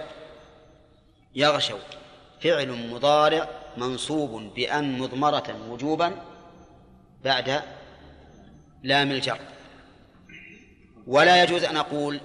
يغشوا. 1.34 1.78
فعل 2.40 2.90
مضارع 2.90 3.48
منصوب 3.76 4.54
بأن 4.54 4.98
مضمرة 4.98 5.70
وجوبا 5.70 6.27
بعد 7.24 7.62
لام 8.82 9.10
الجر. 9.10 9.38
ولا 11.06 11.42
يجوز 11.42 11.64
أن 11.64 11.76
أقول 11.76 12.20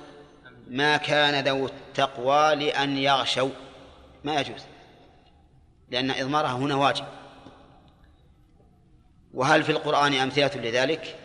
ما 0.68 0.98
كان 0.98 1.48
ذو 1.48 1.66
التقوى 1.66 2.56
لأن 2.56 2.98
يغشوا. 2.98 3.50
ما 4.24 4.40
يجوز. 4.40 4.62
لأن 5.90 6.12
إضمارها 6.12 6.52
هنا 6.52 6.76
واجب. 6.76 7.06
وهل 9.34 9.64
في 9.64 9.72
القرآن 9.72 10.14
أمثلة 10.14 10.52
لذلك؟ 10.56 11.20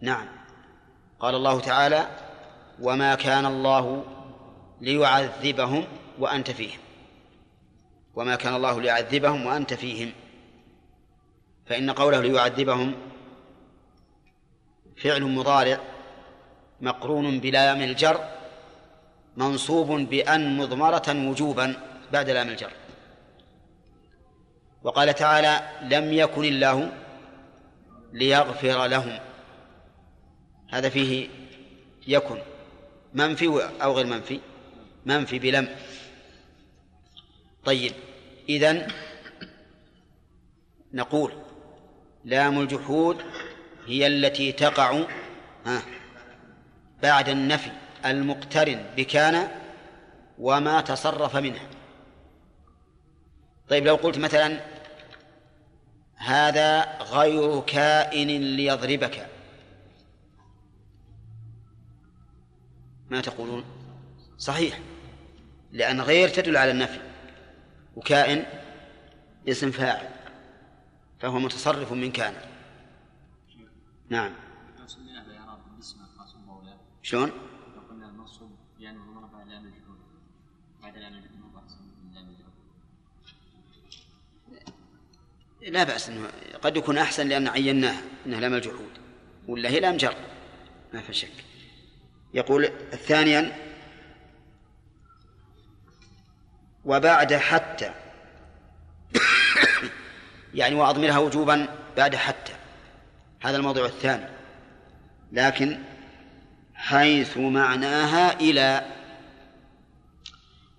نعم. 0.00 0.26
قال 1.20 1.34
الله 1.34 1.60
تعالى 1.60 2.06
وما 2.80 3.14
كان 3.14 3.46
الله 3.46 4.04
ليعذبهم 4.80 5.84
وأنت 6.18 6.50
فيهم. 6.50 6.78
وما 8.14 8.36
كان 8.36 8.54
الله 8.54 8.80
ليعذبهم 8.80 9.46
وأنت 9.46 9.74
فيهم. 9.74 10.12
فإن 11.70 11.90
قوله 11.90 12.20
ليعذبهم 12.20 12.94
فعل 14.96 15.22
مضارع 15.22 15.80
مقرون 16.80 17.40
بلام 17.40 17.82
الجر 17.82 18.28
منصوب 19.36 19.88
بأن 19.90 20.56
مضمرة 20.56 21.28
وجوبا 21.28 21.76
بعد 22.12 22.30
لام 22.30 22.48
الجر. 22.48 22.72
وقال 24.82 25.14
تعالى 25.14 25.60
لم 25.82 26.12
يكن 26.12 26.44
الله 26.44 26.92
ليغفر 28.12 28.86
لهم 28.86 29.18
هذا 30.70 30.88
فيه 30.88 31.28
يكن. 32.06 32.38
منفي 33.14 33.70
أو 33.82 33.92
غير 33.92 34.06
منفي؟ 34.06 34.40
منفي 35.06 35.38
بلم. 35.38 35.76
طيب 37.64 37.92
إذن 38.48 38.86
نقول 40.92 41.32
لام 42.24 42.60
الجحود 42.60 43.22
هي 43.86 44.06
التي 44.06 44.52
تقع 44.52 45.04
بعد 47.02 47.28
النفي 47.28 47.70
المقترن 48.04 48.84
بكان 48.96 49.48
وما 50.38 50.80
تصرف 50.80 51.36
منها 51.36 51.68
طيب 53.68 53.86
لو 53.86 53.94
قلت 53.94 54.18
مثلا 54.18 54.60
هذا 56.16 56.98
غير 57.02 57.60
كائن 57.60 58.28
ليضربك 58.28 59.26
ما 63.10 63.20
تقولون؟ 63.20 63.64
صحيح 64.38 64.80
لأن 65.72 66.00
غير 66.00 66.28
تدل 66.28 66.56
على 66.56 66.70
النفي 66.70 67.00
وكائن 67.96 68.44
اسم 69.48 69.70
فاعل. 69.70 70.19
فهو 71.20 71.38
متصرف 71.38 71.92
من 71.92 72.12
كان. 72.12 72.34
نعم. 74.08 74.32
شلون؟ 77.02 77.32
لا 85.62 85.84
بأس 85.84 86.08
إنه 86.08 86.28
قد 86.62 86.76
يكون 86.76 86.98
أحسن 86.98 87.28
لأن 87.28 87.48
عيناه 87.48 88.02
انها 88.26 88.40
لام 88.40 88.54
الجحود 88.54 88.90
ولا 89.48 89.68
هي 89.68 89.80
لام 89.80 89.96
جر 89.96 90.16
ما 90.92 91.00
في 91.00 91.12
شك. 91.12 91.44
يقول 92.34 92.70
ثانيا 92.90 93.56
وبعد 96.84 97.34
حتى 97.34 97.94
يعني 100.54 100.74
وأضمرها 100.74 101.18
وجوبا 101.18 101.68
بعد 101.96 102.16
حتى. 102.16 102.52
هذا 103.40 103.56
الموضوع 103.56 103.86
الثاني. 103.86 104.28
لكن 105.32 105.78
حيث 106.74 107.36
معناها 107.36 108.40
إلى 108.40 108.84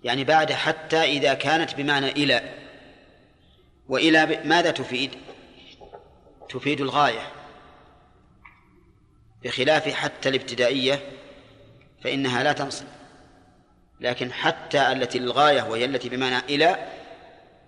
يعني 0.04 0.24
بعد 0.24 0.52
حتى 0.52 1.02
إذا 1.02 1.34
كانت 1.34 1.74
بمعنى 1.74 2.08
إلى. 2.08 2.54
وإلى 3.88 4.42
ماذا 4.44 4.70
تفيد؟ 4.70 5.10
تفيد 6.48 6.80
الغاية. 6.80 7.32
بخلاف 9.44 9.88
حتى 9.88 10.28
الابتدائية 10.28 11.00
فإنها 12.04 12.42
لا 12.42 12.52
تنصب. 12.52 12.86
لكن 14.00 14.32
حتى 14.32 14.92
التي 14.92 15.18
للغاية 15.18 15.62
وهي 15.62 15.84
التي 15.84 16.08
بمعنى 16.08 16.38
إلى 16.38 16.88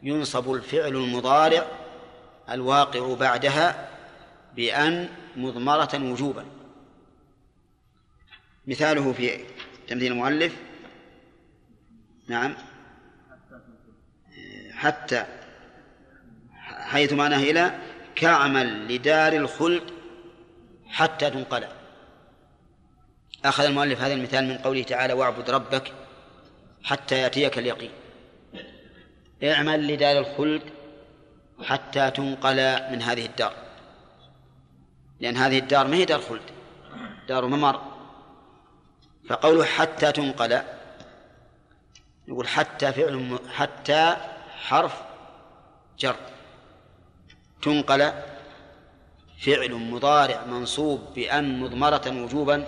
ينصب 0.03 0.53
الفعل 0.53 0.97
المضارع 0.97 1.67
الواقع 2.51 3.15
بعدها 3.15 3.89
بأن 4.57 5.09
مضمرة 5.37 5.91
وجوبا. 5.95 6.45
مثاله 8.67 9.13
في 9.13 9.39
تمثيل 9.89 10.13
المؤلف 10.13 10.57
نعم 12.29 12.55
حتى 14.73 15.25
حيث 16.63 17.13
معناه 17.13 17.39
إلى 17.39 17.79
كعمل 18.15 18.95
لدار 18.95 19.33
الخلد 19.33 19.83
حتى 20.87 21.31
تنقلب 21.31 21.69
أخذ 23.45 23.65
المؤلف 23.65 24.01
هذا 24.01 24.13
المثال 24.13 24.49
من 24.49 24.59
قوله 24.59 24.83
تعالى 24.83 25.13
واعبد 25.13 25.51
ربك 25.51 25.93
حتى 26.83 27.19
يأتيك 27.19 27.59
اليقين 27.59 27.91
اعمل 29.43 29.89
لدار 29.89 30.19
الخلد 30.19 30.63
حتى 31.63 32.11
تنقل 32.11 32.57
من 32.93 33.03
هذه 33.03 33.27
الدار. 33.27 33.55
لأن 35.21 35.37
هذه 35.37 35.59
الدار 35.59 35.87
ما 35.87 35.97
هي 35.97 36.05
دار 36.05 36.21
خلد 36.21 36.51
دار 37.29 37.47
ممر. 37.47 37.81
فقوله 39.29 39.65
حتى 39.65 40.13
تنقل 40.13 40.63
يقول 42.29 42.49
حتى 42.49 42.93
فعل 42.93 43.39
حتى 43.53 44.17
حرف 44.49 45.03
جر. 45.99 46.17
تنقل 47.63 48.13
فعل 49.39 49.75
مضارع 49.75 50.45
منصوب 50.45 51.01
بأن 51.15 51.61
مضمرة 51.61 52.25
وجوبا. 52.25 52.67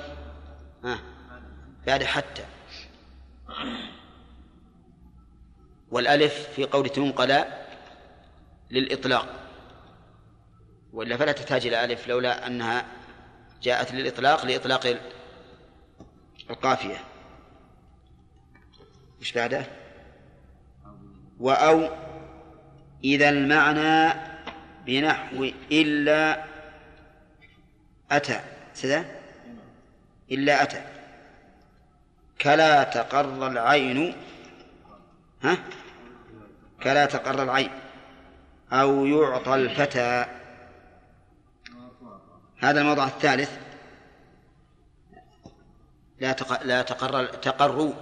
بعد 1.87 2.05
حتى. 2.05 2.45
والألف 5.91 6.49
في 6.57 6.65
قول 6.65 6.89
تنقل 6.89 7.45
للإطلاق. 8.71 9.29
وإلا 10.93 11.17
فلا 11.17 11.33
تحتاج 11.33 11.67
إلى 11.67 11.85
ألف 11.85 12.09
لولا 12.09 12.47
أنها 12.47 12.87
جاءت 13.63 13.93
للإطلاق 13.93 14.47
لإطلاق 14.47 15.01
القافية. 16.51 16.97
وش 19.21 19.33
بعده؟ 19.33 19.67
وأو 21.41 21.91
إذا 23.05 23.29
المعنى 23.29 24.21
بنحو 24.87 25.51
إلا 25.73 26.45
أتى. 28.11 28.41
سذا 28.75 29.05
إلا 30.33 30.63
أتى. 30.63 30.85
كلا 32.41 32.83
تقر 32.83 33.47
العين. 33.47 34.17
ها؟ 35.43 35.59
كلا 36.83 37.07
تقر 37.07 37.43
العين. 37.43 37.71
أو 38.73 39.07
يعطى 39.07 39.55
الفتى. 39.55 40.27
هذا 42.59 42.81
الموضع 42.81 43.07
الثالث. 43.07 43.59
لا 46.21 46.33
تق... 46.33 46.63
لا 46.63 46.83
تقر 46.83 47.27
تقروا. 47.27 47.93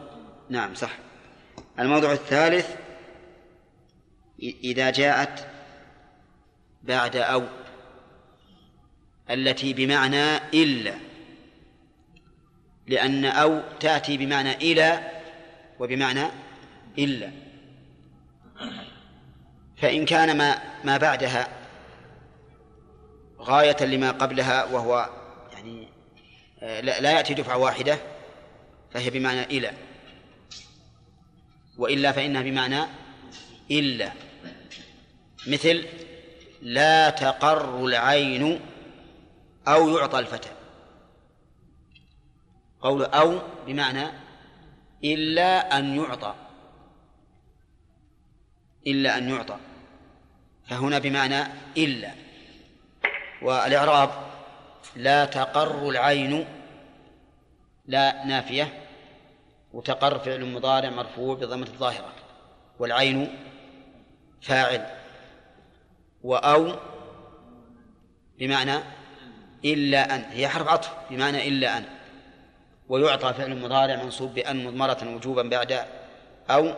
نعم 0.48 0.74
صح. 0.74 0.98
الموضع 1.78 2.12
الثالث 2.12 2.76
إذا 4.42 4.90
جاءت 4.90 5.46
بعد 6.82 7.16
أو 7.16 7.42
التي 9.30 9.72
بمعنى 9.72 10.36
إلا. 10.36 10.94
لأن 12.86 13.24
أو 13.24 13.62
تأتي 13.80 14.16
بمعنى 14.16 14.52
إلى 14.52 15.10
وبمعنى 15.78 16.26
إلا. 16.98 17.30
فإن 19.84 20.04
كان 20.04 20.36
ما 20.36 20.58
ما 20.84 20.96
بعدها 20.96 21.48
غاية 23.40 23.84
لما 23.84 24.10
قبلها 24.10 24.64
وهو 24.64 25.10
يعني 25.52 25.88
آه، 26.62 26.80
لا 26.80 27.12
يأتي 27.12 27.34
دفعة 27.34 27.58
واحدة 27.58 27.98
فهي 28.90 29.10
بمعنى 29.10 29.42
إلى. 29.42 29.70
وإلا 31.78 32.12
فإنها 32.12 32.42
بمعنى 32.42 32.84
إلا. 33.70 34.12
مثل 35.46 35.86
لا 36.62 37.10
تقر 37.10 37.84
العين 37.84 38.60
أو 39.68 39.88
يعطى 39.88 40.18
الفتى. 40.18 40.50
قول 42.80 43.04
أو 43.04 43.38
بمعنى 43.66 44.08
إلا 45.04 45.78
أن 45.78 45.96
يعطى. 45.96 46.34
إلا 48.86 49.18
أن 49.18 49.28
يعطى. 49.28 49.58
فهنا 50.68 50.98
بمعنى 50.98 51.42
إلا. 51.76 52.10
والإعراب 53.42 54.10
لا 54.96 55.24
تقر 55.24 55.88
العين 55.88 56.46
لا 57.86 58.24
نافية 58.24 58.72
وتقر 59.72 60.18
فعل 60.18 60.44
مضارع 60.44 60.90
مرفوع 60.90 61.34
بضمة 61.34 61.66
الظاهرة. 61.66 62.12
والعين 62.78 63.38
فاعل. 64.42 64.86
وأو 66.22 66.76
بمعنى 68.38 68.78
إلا 69.64 70.14
أن. 70.14 70.20
هي 70.20 70.48
حرف 70.48 70.68
عطف 70.68 70.90
بمعنى 71.10 71.48
إلا 71.48 71.78
أن. 71.78 71.84
ويعطى 72.88 73.34
فعل 73.34 73.62
مضارع 73.62 73.96
منصوب 74.02 74.34
بأن 74.34 74.64
مضمرة 74.64 75.14
وجوبا 75.16 75.42
بعد 75.42 75.86
أو 76.50 76.74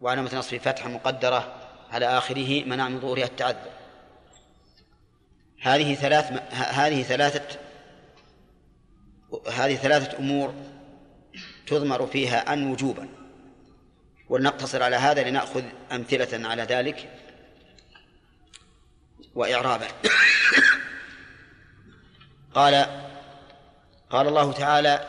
وعلامة 0.00 0.38
نصب 0.38 0.56
فتحة 0.56 0.88
مقدرة 0.88 1.63
على 1.94 2.18
آخره 2.18 2.64
منع 2.64 2.88
من 2.88 3.00
ظهورها 3.00 3.24
التعذر 3.24 3.70
هذه 5.60 5.94
ثلاث 5.94 6.52
هذه 6.52 7.02
ثلاثة 7.02 7.58
هذه 9.52 9.76
ثلاثة 9.76 10.18
أمور 10.18 10.54
تضمر 11.66 12.06
فيها 12.06 12.52
أن 12.52 12.70
وجوبا. 12.70 13.08
ولنقتصر 14.28 14.82
على 14.82 14.96
هذا 14.96 15.30
لنأخذ 15.30 15.62
أمثلة 15.92 16.48
على 16.48 16.62
ذلك 16.62 17.10
وإعرابا. 19.34 19.86
قال 22.54 22.86
قال 24.10 24.28
الله 24.28 24.52
تعالى 24.52 25.08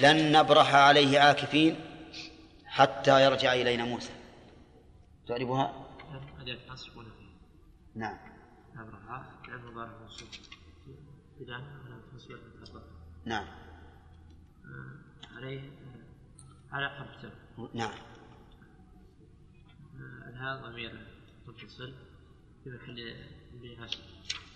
لن 0.00 0.38
نبرح 0.38 0.74
عليه 0.74 1.20
عاكفين 1.20 1.80
حتى 2.66 3.24
يرجع 3.24 3.52
إلينا 3.52 3.84
موسى. 3.84 4.10
تعرفها؟ 5.28 5.89
أداة 6.40 6.70
حصر 6.70 6.98
ولا 6.98 7.08
فيه 7.10 7.30
نعم. 7.94 8.18
نبرح 8.74 9.48
لأن 9.48 9.64
مضارع 9.64 9.98
منصوب 10.02 10.28
إذا 11.40 11.54
علامة 11.54 12.02
نصب 12.62 12.80
نعم. 13.24 13.46
عليه 15.36 15.60
آه، 15.60 16.74
على 16.74 16.88
حرف 16.88 17.22
جر 17.22 17.32
نعم. 17.74 17.92
آه، 19.96 20.28
الهاء 20.28 20.70
ضمير 20.70 21.06
متصل 21.46 21.94
في 22.64 22.70
محل 22.70 23.16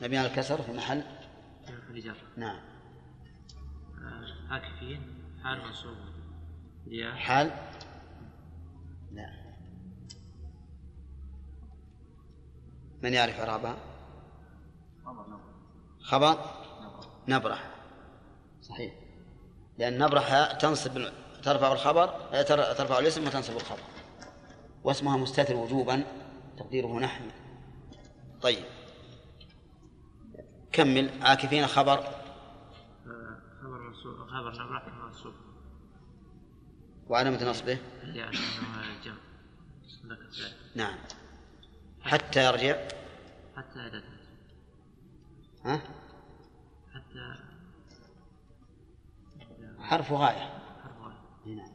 مبني 0.01 0.19
على 0.19 0.31
الكسر 0.31 0.63
في 0.63 0.73
محل؟ 0.73 1.03
في 1.67 1.73
محل 1.73 2.01
جر. 2.01 2.17
نعم. 2.37 2.61
آه، 3.99 4.53
عاكفين 4.53 5.25
حال 5.43 5.59
منصوب. 5.59 5.97
حال؟ 7.15 7.51
لا. 9.13 9.44
من 13.05 13.15
يعرف 13.15 13.41
إعرابها؟ 13.41 13.77
خبر 16.03 16.39
نبرح 17.29 17.71
صحيح. 18.63 18.95
لأن 19.79 19.99
نبرح 19.99 20.53
تنصب 20.53 21.09
ترفع 21.43 21.73
الخبر 21.73 22.07
ترفع 22.75 22.99
الاسم 22.99 23.27
وتنصب 23.27 23.57
الخبر. 23.57 23.81
واسمها 24.85 25.17
مستتر 25.17 25.57
وجوبا 25.57 26.05
تقديره 26.59 26.99
نحن. 26.99 27.31
طيب. 28.43 28.65
كمل. 30.73 31.11
عاكفين 31.23 31.67
خبر. 31.67 31.97
خبر 33.63 33.79
منصوب 33.79 34.29
خبر 34.29 34.53
نبرح 34.53 34.93
منصوب 35.07 35.35
وعلامة 37.09 37.51
نصبه 37.51 37.79
يعني 38.03 38.37
جمع 39.05 39.25
نعم. 40.75 40.95
حتى 42.05 42.45
يرجع. 42.47 42.77
حتى 43.57 43.87
أداة 43.87 44.03
ها؟ 45.65 45.83
حتى 46.95 47.35
حرف 49.81 50.13
غاية. 50.13 50.59
حرف 50.83 51.01
واحد. 51.01 51.19
نعم. 51.47 51.69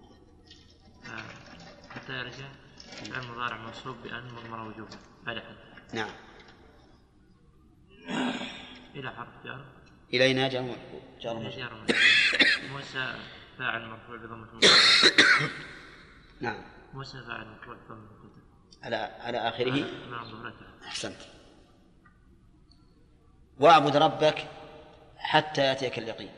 آه، 1.05 1.23
حتى 1.89 2.13
يرجع. 2.13 2.47
فعل 2.89 3.27
مضارع 3.31 3.57
منصوب 3.57 3.95
بأن 4.03 4.33
مضمر 4.33 4.67
وجوبا 4.67 4.97
بعد 5.23 5.37
حتى 5.37 5.95
نعم. 5.97 6.11
إلى 8.95 9.11
حرف 9.11 9.43
جر 9.43 9.65
إلينا 10.13 10.45
مجرور. 10.47 10.77
جار 11.21 11.35
ومجرور. 11.35 11.85
موسى 12.71 13.15
فاعل 13.57 13.87
مرفوع 13.87 14.15
بضمة 14.15 14.47
نعم. 16.41 16.63
موسى 16.93 17.21
فاعل 17.27 17.47
مرفوع 17.47 17.75
بضمة 17.75 18.38
على 18.83 18.95
على 18.95 19.37
آخره. 19.37 19.85
مع 20.09 20.23
ظهورته 20.23 20.65
أحسنت. 20.85 21.17
واعبد 23.59 23.97
ربك 23.97 24.47
حتى 25.17 25.61
يأتيك 25.61 25.99
اليقين. 25.99 26.31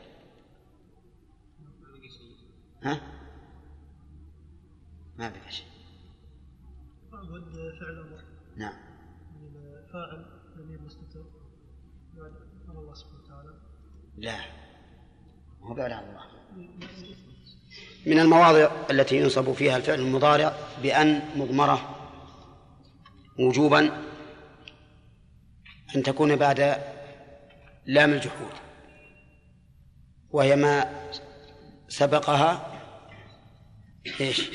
ها؟ 2.82 3.00
ما 5.18 5.28
بقى 5.28 5.50
شيء. 5.52 5.66
اعبد 7.14 7.52
فعل 7.80 7.98
أمر 7.98 8.22
نعم. 8.56 8.74
فاعل 9.92 10.26
ضمير 10.58 10.80
مستتر. 10.80 11.24
بعد 12.16 12.32
على 12.68 12.78
الله 12.78 12.94
سبحانه 12.94 13.22
وتعالى. 13.24 13.54
لا. 14.16 14.40
هو 15.62 15.74
بعد 15.74 15.90
عن 15.92 16.04
الله. 16.04 16.22
من 18.06 18.18
المواضع 18.18 18.70
التي 18.90 19.16
ينصب 19.16 19.52
فيها 19.52 19.76
الفعل 19.76 20.00
المضارع 20.00 20.56
بأن 20.82 21.20
مضمرة 21.36 21.91
وجوبا 23.42 23.90
أن 25.96 26.02
تكون 26.02 26.36
بعد 26.36 26.82
لام 27.86 28.12
الجحود 28.12 28.52
وهي 30.30 30.56
ما 30.56 30.90
سبقها 31.88 32.66
إيش؟ 34.20 34.50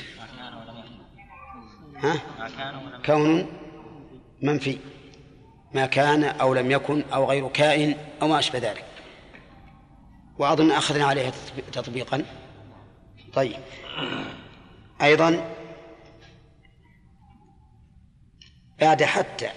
ها؟ 1.96 2.20
كون 3.06 3.46
منفي 4.42 4.78
ما 5.74 5.86
كان 5.86 6.24
أو 6.24 6.54
لم 6.54 6.70
يكن 6.70 7.04
أو 7.12 7.30
غير 7.30 7.48
كائن 7.48 7.96
أو 8.22 8.28
ما 8.28 8.38
أشبه 8.38 8.58
ذلك 8.58 8.84
وأظن 10.38 10.70
أخذنا 10.70 11.04
عليها 11.04 11.32
تطبيقا 11.72 12.24
طيب 13.34 13.56
أيضا 15.02 15.57
بعد 18.80 19.02
حتى. 19.02 19.50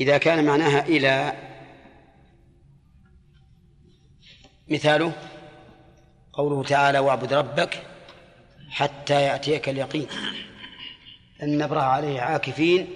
إذا 0.00 0.18
كان 0.18 0.44
معناها 0.44 0.80
إلى 0.80 1.32
مثاله 4.68 5.12
قوله 6.32 6.64
تعالى 6.64 6.98
واعبد 6.98 7.32
ربك 7.32 7.82
حتى 8.70 9.22
يأتيك 9.22 9.68
اليقين. 9.68 10.06
لن 11.42 11.58
نبرح 11.58 11.84
عليه 11.84 12.20
عاكفين 12.20 12.88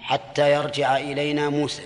حتى 0.00 0.52
يرجع 0.52 0.96
إلينا 0.96 1.48
موسى. 1.48 1.82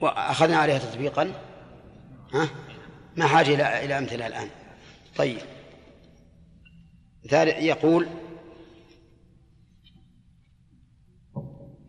وأخذنا 0.00 0.56
عليها 0.56 0.78
تطبيقا 0.78 1.32
ها؟ 2.34 2.48
ما 3.16 3.26
حاجة 3.26 3.84
إلى 3.84 3.98
أمثلة 3.98 4.26
الآن. 4.26 4.50
طيب. 5.18 5.40
مثال 7.24 7.48
يقول 7.48 8.08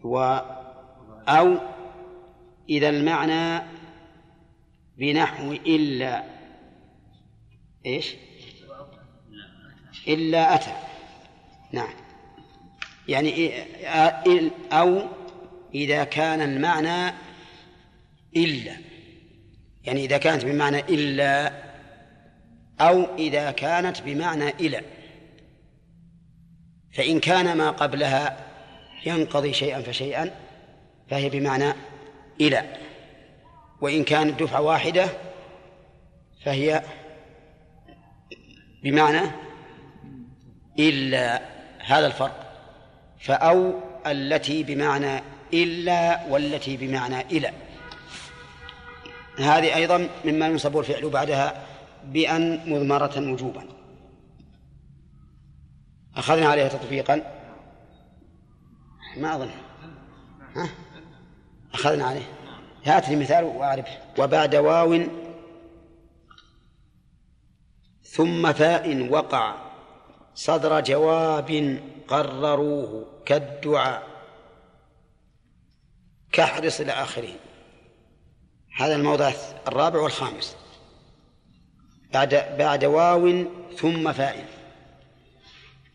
و 0.04 0.18
أو 1.28 1.58
إذا 2.70 2.90
المعنى 2.90 3.66
بنحو 4.98 5.52
إلا 5.52 6.24
إيش؟ 7.86 8.16
إلا 10.08 10.56
أتى. 10.56 10.74
نعم. 11.72 11.94
يعني 13.08 13.54
أو 14.72 15.08
إذا 15.76 16.04
كان 16.04 16.42
المعنى 16.42 17.16
إلا. 18.36 18.78
يعني 19.84 20.06
إذا 20.06 20.18
كانت 20.18 20.46
بمعنى 20.46 20.80
إلا 20.80 21.69
أو 22.82 23.16
إذا 23.18 23.52
كانت 23.52 24.02
بمعنى 24.02 24.50
إلى. 24.50 24.82
فإن 26.94 27.20
كان 27.20 27.58
ما 27.58 27.70
قبلها 27.70 28.38
ينقضي 29.06 29.54
شيئا 29.54 29.82
فشيئا 29.82 30.32
فهي 31.10 31.30
بمعنى 31.30 31.74
إلى. 32.42 32.64
وإن 33.82 34.04
كانت 34.04 34.44
دفعة 34.44 34.62
واحدة 34.62 35.08
فهي 36.46 36.84
بمعنى 38.84 39.32
إلا. 40.80 41.42
هذا 41.86 42.08
الفرق. 42.08 42.46
فأو 43.20 43.74
التي 44.08 44.64
بمعنى 44.64 45.24
إلا 45.54 46.26
والتي 46.30 46.78
بمعنى 46.78 47.22
إلى. 47.22 47.52
هذه 49.40 49.76
أيضا 49.76 50.10
مما 50.26 50.48
ينصب 50.48 50.80
الفعل 50.80 51.10
بعدها 51.10 51.69
بأن 52.04 52.70
مضمرة 52.74 53.32
وجوبا. 53.32 53.64
أخذنا 56.16 56.48
عليها 56.48 56.68
تطبيقا. 56.68 57.40
ما 59.18 59.36
أظن. 59.36 59.50
ها؟ 60.56 60.70
أخذنا 61.74 62.06
عليه. 62.06 62.26
هات 62.86 63.10
لي 63.10 63.16
مثال 63.16 63.44
وأعرف. 63.44 63.88
وبعد 64.20 64.56
واو. 64.56 65.04
ثم 68.04 68.54
فاء 68.54 69.10
وقع. 69.10 69.56
صدر 70.34 70.80
جواب 70.80 71.80
قرروه 72.08 73.06
كالدعاء. 73.26 74.08
كحرص 76.32 76.80
إلى 76.80 76.92
آخره 76.92 77.34
هذا 78.78 78.96
الموضع 78.96 79.32
الرابع 79.68 80.00
والخامس. 80.00 80.56
بعد 82.14 82.58
بعد 82.58 82.86
واو 82.86 83.46
ثم 83.78 84.12
فاء 84.12 84.46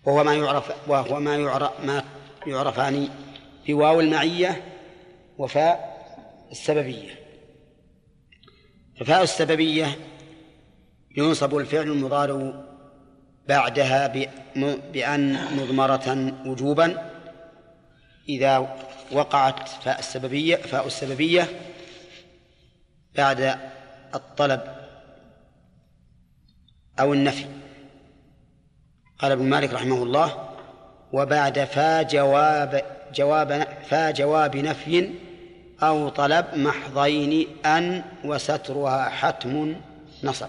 وهو 0.05 0.25
ما 0.25 0.35
يعرف 0.35 0.73
وهو 0.89 1.21
ما 1.21 1.37
يعرف 1.37 1.85
ما 1.85 2.05
يعرفان 2.47 3.09
بواو 3.67 4.01
المعية 4.01 4.63
وفاء 5.39 5.95
السببية. 6.51 7.21
ففاء 9.01 9.23
السببية 9.23 9.99
ينصب 11.17 11.57
الفعل 11.57 11.89
المضارع 11.89 12.65
بعدها 13.49 14.07
بأن 14.93 15.39
مضمرة 15.57 16.35
وجوبا. 16.47 17.11
إذا 18.29 18.77
وقعت 19.13 19.69
فاء 19.69 19.99
السببية 19.99 20.57
فاء 20.57 20.87
السببية 20.87 21.49
بعد 23.17 23.59
الطلب 24.15 24.84
أو 27.01 27.13
النفي. 27.13 27.47
قال 29.19 29.33
ابن 29.33 29.45
مالك 29.45 29.73
رحمه 29.73 30.03
الله 30.03 30.49
وبعد 31.13 31.65
فا 31.65 32.03
جواب 32.03 32.83
جواب 33.15 33.67
فا 33.89 34.11
جواب 34.11 34.57
نفي 34.57 35.11
أو 35.83 36.09
طلب 36.09 36.47
محضين 36.55 37.47
أن 37.67 38.05
وسترها 38.25 39.09
حتم 39.09 39.77
نصب. 40.25 40.49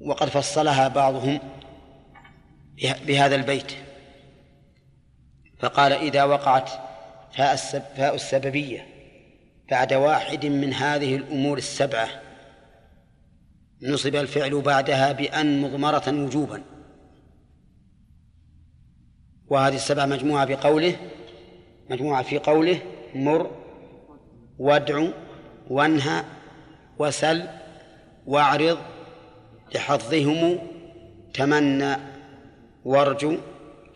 وقد 0.00 0.28
فصلها 0.28 0.88
بعضهم 0.88 1.40
بهذا 3.06 3.34
البيت. 3.34 3.72
فقال 5.58 5.92
إذا 5.92 6.24
وقعت 6.24 6.70
فاء 7.96 8.14
السببية 8.14 8.86
بعد 9.70 9.92
واحد 9.92 10.46
من 10.46 10.72
هذه 10.74 11.16
الأمور 11.16 11.58
السبعة 11.58 12.08
نصب 13.82 14.14
الفعل 14.14 14.60
بعدها 14.60 15.12
بأن 15.12 15.60
مضمرة 15.60 16.24
وجوبا. 16.24 16.62
وهذه 19.46 19.74
السبعة 19.74 20.06
مجموعة 20.06 20.44
بقوله 20.44 20.96
مجموعة 21.90 22.22
في 22.22 22.38
قوله 22.38 22.80
مر 23.14 23.50
وادع 24.58 25.08
وانهى 25.70 26.24
وسل 26.98 27.48
واعرض 28.26 28.78
لحظهم 29.74 30.58
تمنى 31.34 31.96
وارجو 32.84 33.36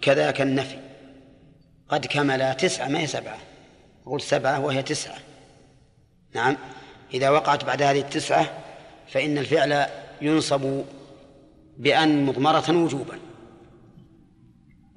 كذاك 0.03 0.41
النفي. 0.41 0.79
قد 1.89 2.07
كملا 2.07 2.53
تسعة 2.53 2.89
ما 2.89 2.99
هي 3.01 3.07
سبعة؟ 3.07 3.39
أقول 4.07 4.21
سبعة 4.21 4.61
وهي 4.61 4.83
تسعة. 4.83 5.19
نعم 6.35 6.57
إذا 7.15 7.31
وقعت 7.31 7.65
بعد 7.65 7.83
هذه 7.83 8.01
التسعة 8.01 8.62
فإن 9.13 9.39
الفعل 9.39 9.87
ينصب 10.23 10.85
بأن 11.79 12.27
مضمرة 12.27 12.71
وجوبا. 12.71 13.19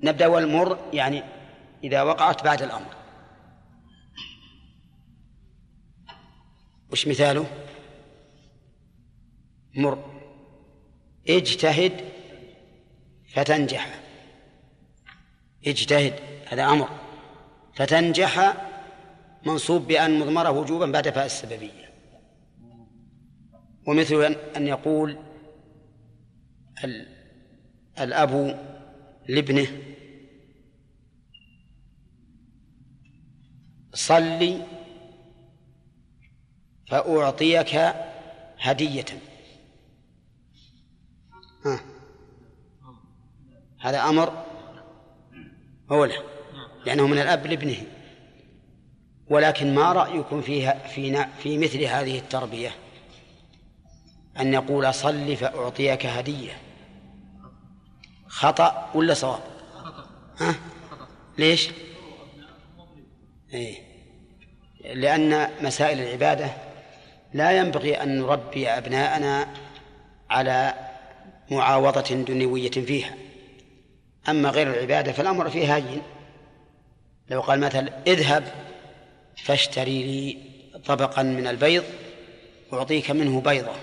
نبدأ 0.03 0.28
والمر 0.28 0.80
يعني 0.93 1.24
إذا 1.84 2.01
وقعت 2.01 2.43
بعد 2.43 2.61
الأمر. 2.61 2.95
وش 6.91 7.07
مثاله؟ 7.07 7.47
مر. 9.76 10.22
اجتهد 11.30 11.93
فتنجح. 13.34 13.99
اجتهد 15.68 16.13
هذا 16.47 16.63
أمر. 16.63 16.89
فتنجح 17.76 18.53
منصوب 19.45 19.88
بأن 19.88 20.20
مضمرة 20.20 20.51
وجوبا 20.51 20.86
بعد 20.86 21.09
فاء 21.09 21.26
السببية. 21.26 21.85
ومثل 23.88 24.24
أن 24.58 24.68
يقول 24.68 25.18
الأب 28.00 28.60
لابنه 29.28 29.68
صلي 33.94 34.62
فأعطيك 36.88 37.76
هدية 38.60 39.06
ها. 41.66 41.80
هذا 43.80 44.00
أمر 44.00 44.46
أولى 45.92 46.16
لأنه 46.86 47.08
من 47.08 47.18
الأب 47.18 47.46
لابنه 47.48 47.78
ولكن 49.30 49.76
ما 49.76 49.94
رأيكم 49.94 50.42
فيها 50.42 50.88
في 50.88 51.26
في 51.40 51.58
مثل 51.58 51.82
هذه 51.82 52.20
التربية 52.20 52.72
أن 54.40 54.54
يقول 54.54 54.94
صل 54.94 55.36
فأعطيك 55.36 56.06
هدية 56.06 56.58
خطأ 58.28 58.90
ولا 58.96 59.14
صواب؟ 59.14 59.44
ها؟ 60.40 60.56
ليش؟ 61.38 61.70
إيه؟ 63.54 63.78
لأن 64.94 65.50
مسائل 65.62 66.00
العبادة 66.00 66.50
لا 67.34 67.52
ينبغي 67.52 68.04
أن 68.04 68.20
نربي 68.20 68.70
أبناءنا 68.70 69.48
على 70.30 70.74
معاوضة 71.52 72.16
دنيوية 72.16 72.72
فيها 72.72 73.16
أما 74.30 74.50
غير 74.50 74.74
العبادة 74.74 75.12
فالأمر 75.12 75.50
فيه 75.50 75.76
هين 75.76 76.02
لو 77.30 77.42
قال 77.42 77.60
مثلا 77.60 77.92
اذهب 78.08 78.44
فاشتري 79.44 80.04
لي 80.04 80.38
طبقا 80.86 81.24
من 81.24 81.48
البيض 81.48 81.84
أعطيك 82.74 83.12
منه 83.12 83.42
بيضة 83.42 83.76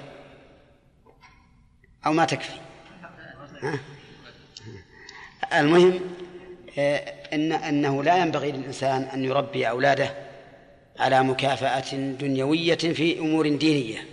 أو 2.07 2.13
ما 2.13 2.25
تكفي؟ 2.25 2.53
المهم 5.55 6.01
آه، 6.79 6.97
إن 7.33 7.53
أنه 7.53 8.03
لا 8.03 8.17
ينبغي 8.17 8.53
للإنسان 8.53 9.03
أن 9.03 9.25
يربي 9.25 9.69
أولاده 9.69 10.15
على 10.99 11.23
مكافأة 11.23 11.97
دنيوية 11.97 12.75
في 12.75 13.19
أمور 13.19 13.49
دينية 13.49 14.09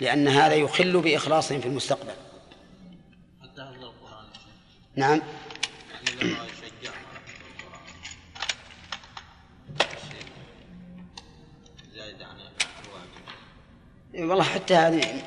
لأن 0.00 0.28
هذا 0.28 0.54
يخل 0.54 1.00
بإخلاصهم 1.00 1.60
في 1.60 1.66
المستقبل. 1.66 2.14
نعم. 4.96 5.20
والله 14.14 14.42
حتى 14.44 14.74
هذه 14.74 15.22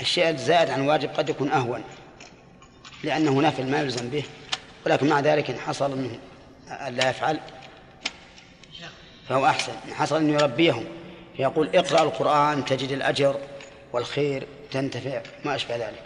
الشيء 0.00 0.28
الزائد 0.28 0.70
عن 0.70 0.82
الواجب 0.82 1.08
قد 1.08 1.28
يكون 1.28 1.50
أهون 1.50 1.84
لأنه 3.04 3.42
نفل 3.42 3.70
ما 3.70 3.80
يلزم 3.80 4.08
به 4.08 4.24
ولكن 4.86 5.08
مع 5.08 5.20
ذلك 5.20 5.50
إن 5.50 5.58
حصل 5.58 5.98
منه 5.98 6.18
أن 6.68 6.94
لا 6.94 7.10
يفعل 7.10 7.40
فهو 9.28 9.46
أحسن. 9.46 9.72
إن 9.88 9.94
حصل 9.94 10.16
أن 10.16 10.30
يربيهم 10.30 10.84
فيقول 11.36 11.76
اقرأ 11.76 12.02
القرآن 12.02 12.64
تجد 12.64 12.92
الأجر 12.92 13.40
والخير 13.92 14.46
تنتفع 14.70 15.22
ما 15.44 15.54
أشبه 15.54 15.76
ذلك. 15.76 16.02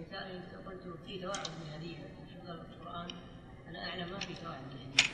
مثال 0.00 0.42
قلت 0.66 0.96
في 1.06 1.18
ثواب 1.20 1.36
من 1.36 1.72
هديه 1.74 1.96
حفظ 1.96 2.50
القران 2.50 3.08
أنا 3.68 3.88
اعلم 3.88 4.12
ما 4.12 4.18
في 4.18 4.34
ثواب 4.34 4.56
من 4.72 4.78
هديه 4.80 5.04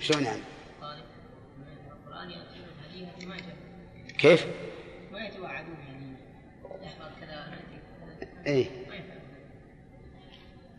شلون 0.00 0.24
يعني 0.24 0.42
طالب 0.80 1.04
القران 1.90 2.30
ياتي 2.30 2.58
من 2.58 2.72
هديه 2.88 3.26
ما 3.26 3.34
يجب 3.34 4.16
كيف؟ 4.18 4.46
ما 5.12 5.26
يتوعدون 5.26 5.76
هديه 5.88 6.86
يحفظ 6.86 7.10
كذا 7.20 7.46
نأتي 7.50 7.78
كذا 8.20 8.31
إيه. 8.46 8.70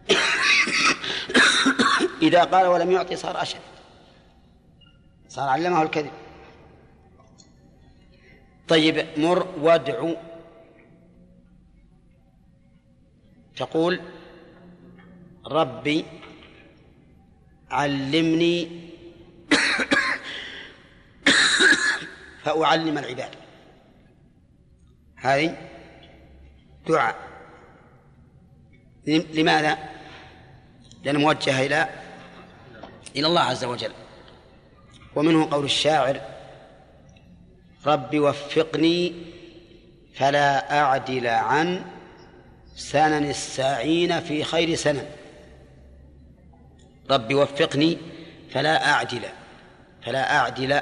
إذا 2.21 2.43
قال 2.43 2.67
ولم 2.67 2.91
يعطي 2.91 3.15
صار 3.15 3.41
أشد. 3.41 3.59
صار 5.29 5.49
علمه 5.49 5.81
الكذب. 5.81 6.11
طيب 8.67 9.19
مر 9.19 9.47
وادع. 9.59 10.13
تقول 13.55 14.01
ربي 15.47 16.05
علمني 17.71 18.89
فأعلم 22.43 22.97
العباد. 22.97 23.35
هذه 25.15 25.57
دعاء. 26.87 27.32
لماذا؟ 29.07 29.77
لأنه 31.03 31.19
موجهة 31.19 31.65
إلى 31.65 31.89
إلى 33.15 33.27
الله 33.27 33.41
عز 33.41 33.63
وجل. 33.63 33.91
ومنه 35.15 35.49
قول 35.51 35.65
الشاعر 35.65 36.21
رب 37.85 38.15
وفقني 38.15 39.13
فلا 40.15 40.81
أعدل 40.81 41.27
عن 41.27 41.85
سنن 42.75 43.29
الساعين 43.29 44.19
في 44.19 44.43
خير 44.43 44.75
سنن. 44.75 45.05
رب 47.11 47.33
وفقني 47.33 47.97
فلا 48.51 48.89
أعدل 48.89 49.21
فلا 50.01 50.37
أعدل. 50.37 50.81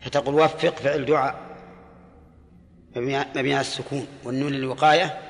فتقول 0.00 0.34
وفق 0.34 0.76
فعل 0.76 1.04
دعاء 1.04 1.34
مبني 2.96 3.16
على 3.54 3.60
السكون 3.60 4.06
والنون 4.24 4.52
للوقاية 4.52 5.29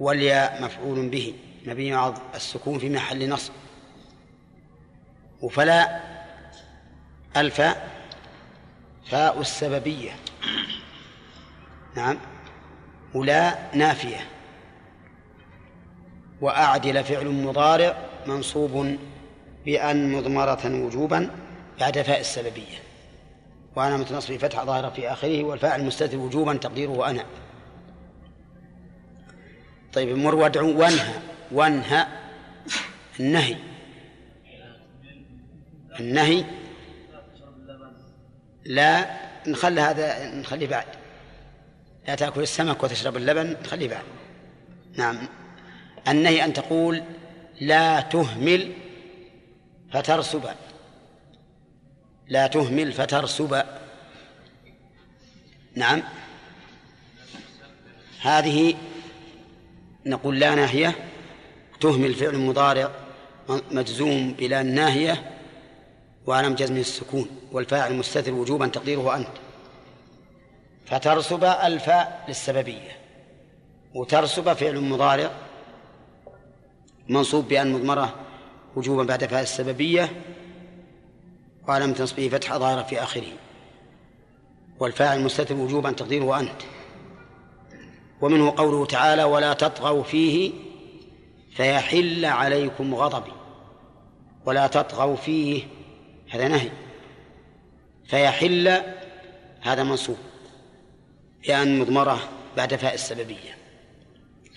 والياء 0.00 0.62
مفعول 0.62 1.08
به. 1.08 1.34
مبني 1.66 1.94
على 1.94 2.14
السكون 2.34 2.78
في 2.78 2.88
محل 2.88 3.28
نصب. 3.28 3.52
وفلا 5.42 6.00
الفاء 7.36 7.88
فاء 9.10 9.40
السببية. 9.40 10.10
نعم. 11.96 12.18
ولا 13.14 13.58
نافية. 13.74 14.28
وأعدل 16.40 17.04
فعل 17.04 17.26
مضارع 17.26 17.96
منصوب 18.26 18.96
بأن 19.66 20.12
مضمرة 20.12 20.84
وجوبا 20.84 21.30
بعد 21.80 22.02
فاء 22.02 22.20
السببية. 22.20 22.78
وأنا 23.76 23.96
متنصب 23.96 24.36
فتح 24.36 24.64
ظاهرة 24.64 24.88
في 24.88 25.12
آخره 25.12 25.44
والفاعل 25.44 25.84
مستتر 25.84 26.16
وجوبا 26.16 26.54
تقديره 26.54 27.10
أنا 27.10 27.24
طيب 29.96 30.16
مر 30.16 30.34
وادعو 30.34 30.80
وانهى 30.80 31.14
وانهى 31.50 32.06
النهي. 33.20 33.56
النهي 36.00 36.44
لا 38.64 39.10
نخلي 39.46 39.80
هذا 39.80 40.34
نخليه 40.34 40.66
بعد. 40.66 40.86
لا 42.08 42.14
تأكل 42.14 42.42
السمك 42.42 42.82
وتشرب 42.82 43.16
اللبن 43.16 43.56
نخليه 43.64 43.88
بعد. 43.88 44.04
نعم. 44.96 45.28
النهي 46.08 46.44
أن 46.44 46.52
تقول 46.52 47.02
لا 47.60 48.00
تهمل 48.00 48.72
فترسب. 49.92 50.44
لا 52.28 52.46
تهمل 52.46 52.92
فترسب. 52.92 53.64
نعم. 55.74 56.02
هذه 58.20 58.74
نقول 60.06 60.40
لا 60.40 60.54
ناهية 60.54 60.94
تهمل 61.80 62.14
فعل 62.14 62.38
مضارع 62.38 62.90
مجزوم 63.70 64.32
بلا 64.32 64.62
ناهية 64.62 65.30
وعلم 66.26 66.54
جزم 66.54 66.76
السكون 66.76 67.28
والفاعل 67.52 67.94
مستتر 67.94 68.32
وجوبا 68.32 68.66
تقديره 68.66 69.16
أنت. 69.16 69.28
فترسب 70.86 71.44
الفاء 71.44 72.24
للسببية 72.28 72.98
وترسب 73.94 74.52
فعل 74.52 74.80
مضارع 74.80 75.30
منصوب 77.08 77.48
بأن 77.48 77.72
مضمرة 77.72 78.14
وجوبا 78.76 79.02
بعد 79.02 79.24
فاء 79.24 79.42
السببية 79.42 80.10
وعلم 81.68 81.92
تنصبه 81.92 82.28
فتح 82.28 82.56
ظاهرة 82.56 82.82
في 82.82 83.02
آخره. 83.02 83.32
والفاعل 84.80 85.20
مستتر 85.20 85.54
وجوبا 85.54 85.92
تقديره 85.92 86.40
أنت. 86.40 86.75
ومنه 88.20 88.54
قوله 88.56 88.86
تعالى 88.86 89.24
ولا 89.24 89.52
تطغوا 89.52 90.02
فيه 90.02 90.52
فيحل 91.50 92.24
عليكم 92.24 92.94
غضبي. 92.94 93.32
ولا 94.46 94.66
تطغوا 94.66 95.16
فيه 95.16 95.62
هذا 96.30 96.48
نهي. 96.48 96.70
فيحل 98.04 98.82
هذا 99.60 99.82
منصوب. 99.82 100.16
بأن 101.46 101.78
مضمرة 101.78 102.18
بعد 102.56 102.74
فاء 102.74 102.94
السببية. 102.94 103.56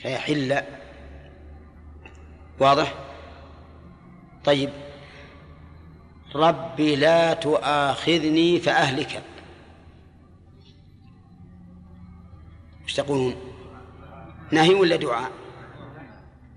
فيحل 0.02 0.61
واضح؟ 2.60 2.94
طيب. 4.45 4.69
ربي 6.36 6.95
لا 6.95 7.34
تؤاخذني 7.34 8.60
فأهلك. 8.60 9.23
إيش 12.84 12.94
تقولون؟ 12.94 13.48
نهي 14.51 14.73
ولا 14.73 14.95
دعاء؟ 14.95 15.31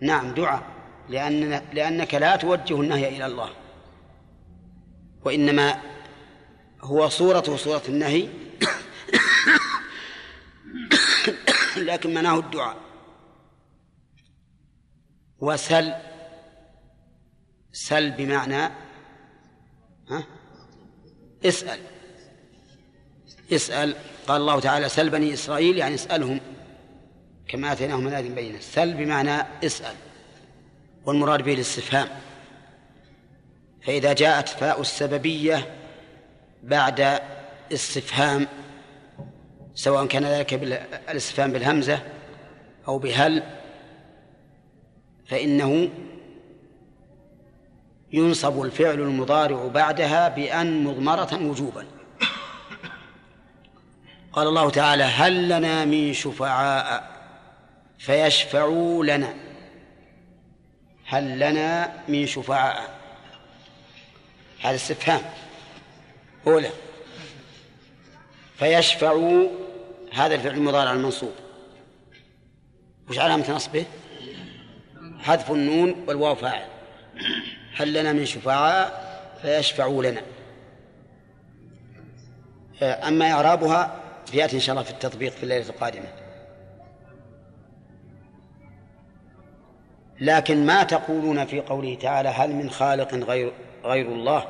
نعم 0.00 0.34
دعاء 0.34 0.62
لأن 1.08 1.62
لأنك 1.72 2.14
لا 2.14 2.36
توجه 2.36 2.80
النهي 2.80 3.16
إلى 3.16 3.26
الله. 3.26 3.50
وإنما 5.24 5.80
هو 6.80 7.08
صورته 7.08 7.56
صورة 7.56 7.82
النهي. 7.88 8.28
لكن 11.76 12.14
معناه 12.14 12.38
الدعاء. 12.38 12.76
وسل 15.38 15.94
سل 17.72 18.10
بمعنى 18.10 18.62
ها؟ 20.10 20.24
اسأل. 21.44 21.80
اسأل 23.52 23.96
قال 24.28 24.40
الله 24.40 24.60
تعالى 24.60 24.88
سل 24.88 25.10
بني 25.10 25.32
إسرائيل 25.34 25.78
يعني 25.78 25.94
اسألهم. 25.94 26.40
كما 27.52 27.72
آتيناهم 27.72 28.04
من 28.04 28.12
آية 28.12 28.30
بينة. 28.30 28.60
سل 28.60 28.94
بمعنى 28.94 29.46
اسأل 29.64 29.94
والمراد 31.06 31.42
به 31.42 31.54
الاستفهام. 31.54 32.08
فإذا 33.86 34.12
جاءت 34.12 34.48
فاء 34.48 34.80
السببية 34.80 35.74
بعد 36.62 37.20
استفهام 37.72 38.46
سواء 39.74 40.06
كان 40.06 40.24
ذلك 40.24 40.54
بالاستفهام 40.54 41.52
بالهمزة 41.52 42.02
أو 42.88 42.98
بهل 42.98 43.42
فإنه 45.26 45.88
ينصب 48.12 48.62
الفعل 48.62 49.00
المضارع 49.00 49.66
بعدها 49.66 50.28
بأن 50.28 50.84
مضمرة 50.84 51.42
وجوبا. 51.42 51.86
قال 54.32 54.48
الله 54.48 54.70
تعالى 54.70 55.04
هل 55.04 55.48
لنا 55.48 55.84
من 55.84 56.12
شفعاء 56.12 57.11
فيشفعوا 58.02 59.04
لنا. 59.04 59.34
هل 61.06 61.38
لنا 61.38 61.92
من 62.08 62.26
شفعاء؟ 62.26 62.98
هذا 64.62 64.74
استفهام. 64.74 65.20
أولى. 66.46 66.70
فيشفع 68.58 69.42
هذا 70.12 70.34
الفعل 70.34 70.54
المضارع 70.54 70.92
المنصوب. 70.92 71.32
وش 73.10 73.18
علامة 73.18 73.50
نصبه؟ 73.50 73.86
حذف 75.20 75.50
النون 75.50 76.04
والواو 76.08 76.34
فاعل. 76.34 76.66
هل 77.76 77.92
لنا 77.92 78.12
من 78.12 78.26
شفعاء؟ 78.26 79.12
فيشفعوا 79.42 80.04
لنا. 80.04 80.22
أما 82.82 83.32
إعرابها 83.32 84.00
فيأتي 84.26 84.56
إن 84.56 84.60
شاء 84.60 84.72
الله 84.72 84.84
في 84.84 84.90
التطبيق 84.90 85.32
في 85.32 85.42
الليلة 85.42 85.68
القادمة. 85.68 86.21
لكن 90.22 90.66
ما 90.66 90.82
تقولون 90.82 91.44
في 91.44 91.60
قوله 91.60 91.94
تعالى 91.94 92.28
هل 92.28 92.52
من 92.52 92.70
خالق 92.70 93.14
غير 93.14 93.52
غير 93.84 94.06
الله 94.06 94.48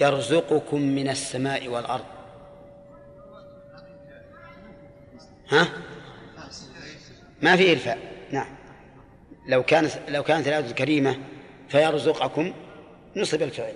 يرزقكم 0.00 0.80
من 0.80 1.08
السماء 1.08 1.68
والأرض؟ 1.68 2.04
ها؟ 5.48 5.68
ما 7.42 7.56
فيه 7.56 7.72
إلفاء. 7.72 7.98
نعم. 8.30 8.46
لو 9.48 9.62
كانت 9.62 9.90
لو 10.08 10.22
كانت 10.22 10.48
الآية 10.48 10.64
الكريمة 10.64 11.18
فيرزقكم 11.68 12.52
نصب 13.16 13.42
الفعل 13.42 13.74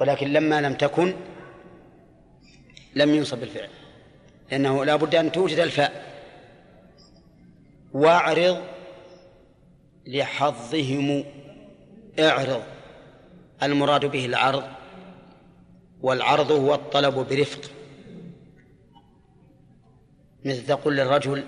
ولكن 0.00 0.32
لما 0.32 0.60
لم 0.60 0.74
تكن 0.74 1.14
لم 2.94 3.14
ينصب 3.14 3.42
الفعل 3.42 3.68
لأنه 4.50 4.84
لا 4.84 4.96
بد 4.96 5.14
أن 5.14 5.32
توجد 5.32 5.58
الفاء. 5.58 6.08
واعرض 7.92 8.62
لحظهم 10.08 11.24
اعرض 12.18 12.62
المراد 13.62 14.06
به 14.06 14.26
العرض 14.26 14.64
والعرض 16.00 16.52
هو 16.52 16.74
الطلب 16.74 17.14
برفق. 17.14 17.60
مثل 20.44 20.66
تقول 20.66 20.96
للرجل 20.96 21.44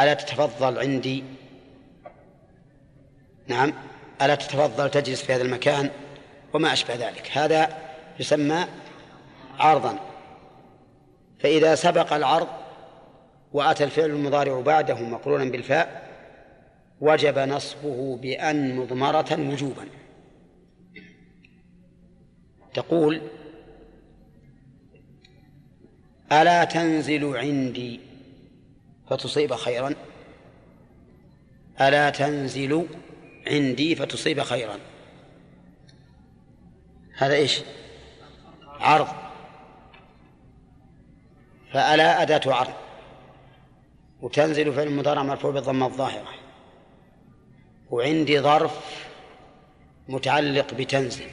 ألا 0.00 0.14
تتفضل 0.14 0.78
عندي؟ 0.78 1.24
نعم 3.46 3.72
ألا 4.22 4.34
تتفضل 4.34 4.90
تجلس 4.90 5.22
في 5.22 5.34
هذا 5.34 5.42
المكان 5.42 5.90
وما 6.54 6.72
أشبه 6.72 6.94
ذلك. 6.94 7.30
هذا 7.32 7.78
يسمى 8.20 8.64
عرضا. 9.58 9.98
فإذا 11.38 11.74
سبق 11.74 12.12
العرض 12.12 12.48
وأتى 13.52 13.84
الفعل 13.84 14.10
المضارع 14.10 14.60
بعده 14.60 14.94
مقرونا 14.94 15.44
بالفاء 15.44 16.09
وجب 17.00 17.38
نصبه 17.38 18.16
بأن 18.16 18.76
مضمرة 18.76 19.50
وجوبا. 19.52 19.88
تقول 22.74 23.22
ألا 26.32 26.64
تنزل 26.64 27.36
عندي 27.36 28.00
فتصيب 29.10 29.54
خيرا. 29.54 29.94
ألا 31.80 32.10
تنزل 32.10 32.86
عندي 33.46 33.94
فتصيب 33.94 34.42
خيرا. 34.42 34.78
هذا 37.16 37.34
إيش؟ 37.34 37.60
عرض. 38.66 39.08
فألا 41.72 42.22
أداة 42.22 42.54
عرض. 42.54 42.74
وتنزل 44.20 44.72
فعل 44.72 44.86
المضارع 44.86 45.22
مرفوع 45.22 45.50
بالضمة 45.50 45.86
الظاهرة. 45.86 46.39
وعندي 47.90 48.40
ظرف 48.40 49.04
متعلق 50.08 50.74
بتنزل. 50.74 51.26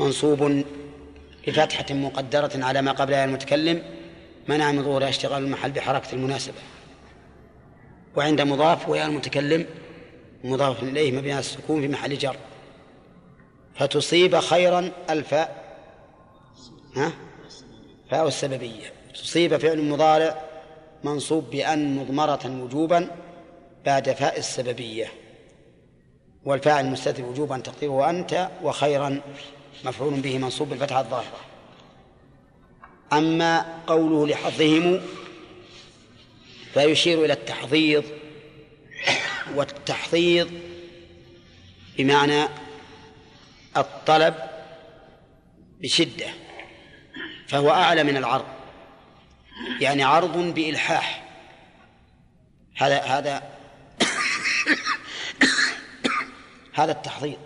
منصوب 0.00 0.64
بفتحة 1.46 1.94
مقدرة 1.94 2.50
على 2.54 2.82
ما 2.82 2.92
قبلها 2.92 3.24
المتكلم. 3.24 3.82
منع 4.48 4.72
من 4.72 4.82
ظهور 4.82 5.08
اشتغال 5.08 5.44
المحل 5.44 5.72
بحركة 5.72 6.12
المناسبة. 6.12 6.58
وعند 8.16 8.40
مضاف 8.40 8.88
ويا 8.88 9.06
المتكلم 9.06 9.66
مضاف 10.44 10.82
إليه 10.82 11.12
مبني 11.12 11.38
السكون 11.38 11.80
في 11.80 11.88
محل 11.88 12.18
جر. 12.18 12.36
فتصيب 13.74 14.38
خيرا 14.38 14.90
الفاء. 15.10 15.78
ها؟ 16.96 17.12
فاء 18.10 18.28
السببية. 18.28 18.92
تصيب 19.14 19.56
فعل 19.56 19.82
مضارع 19.82 20.42
منصوب 21.04 21.50
بأن 21.50 21.96
مضمرة 21.96 22.62
وجوبا. 22.62 23.10
بعد 23.88 24.12
فاء 24.12 24.38
السببية 24.38 25.12
والفاعل 26.44 26.84
المستتر 26.84 27.24
وجوبا 27.24 27.58
تقديره 27.58 28.10
أنت 28.10 28.50
وخيرا 28.62 29.20
مفعول 29.84 30.20
به 30.20 30.38
منصوب 30.38 30.68
بالفتحة 30.68 31.00
الظاهرة 31.00 31.40
أما 33.12 33.78
قوله 33.86 34.26
لحظهم 34.26 35.00
فيشير 36.74 37.24
إلى 37.24 37.32
التحضيض 37.32 38.04
والتحضيض 39.54 40.50
بمعنى 41.98 42.44
الطلب 43.76 44.34
بشدة 45.80 46.28
فهو 47.46 47.70
أعلى 47.70 48.04
من 48.04 48.16
العرض 48.16 48.46
يعني 49.80 50.02
عرض 50.02 50.38
بإلحاح. 50.38 51.28
هذا 52.76 53.00
هذا 53.00 53.57
هذا 56.78 56.92
التحضيض 56.92 57.38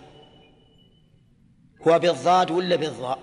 هو 1.88 1.98
بالضاد 1.98 2.50
ولا 2.50 2.76
بالضاء؟ 2.76 3.18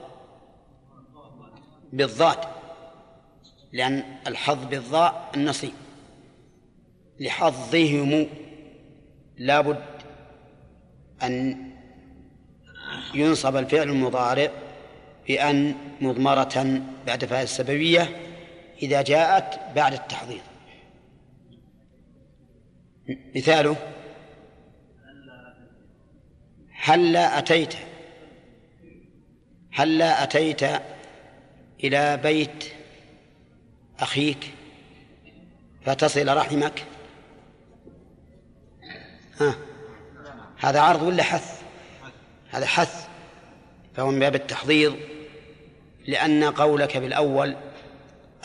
بالضاد. 1.94 2.38
لأن 3.74 4.04
الحظ 4.28 4.66
بالضاء 4.66 5.30
النصيب. 5.36 5.74
لحظهم 7.20 8.28
لابد 9.38 9.84
أن 11.24 11.66
ينصب 13.14 13.56
الفعل 13.56 13.90
المضارع 13.90 14.52
بأن 15.28 15.76
مضمرة 16.02 16.82
بعد 17.08 17.26
فاء 17.26 17.44
السببية 17.44 18.22
إذا 18.82 19.02
جاءت 19.02 19.76
بعد 19.76 19.94
التحضير. 19.94 20.42
مثاله؟ 23.36 23.76
هلا 26.82 27.40
أتيت 27.40 27.74
هلا 29.72 30.24
أتيت 30.24 30.64
إلى 31.84 32.18
بيت 32.18 32.64
أخيك 34.00 34.54
فتصل 35.86 36.38
رحمك؟ 36.38 36.84
ها 39.40 39.56
هذا 40.58 40.80
عرض 40.80 41.02
ولا 41.02 41.24
حث؟ 41.24 41.62
هذا 42.50 42.66
حث 42.66 43.08
فهو 43.96 44.12
من 44.12 44.20
باب 44.20 44.36
التحضيض 44.36 44.96
لأن 46.08 46.44
قولك 46.44 46.98
بالأول 46.98 47.56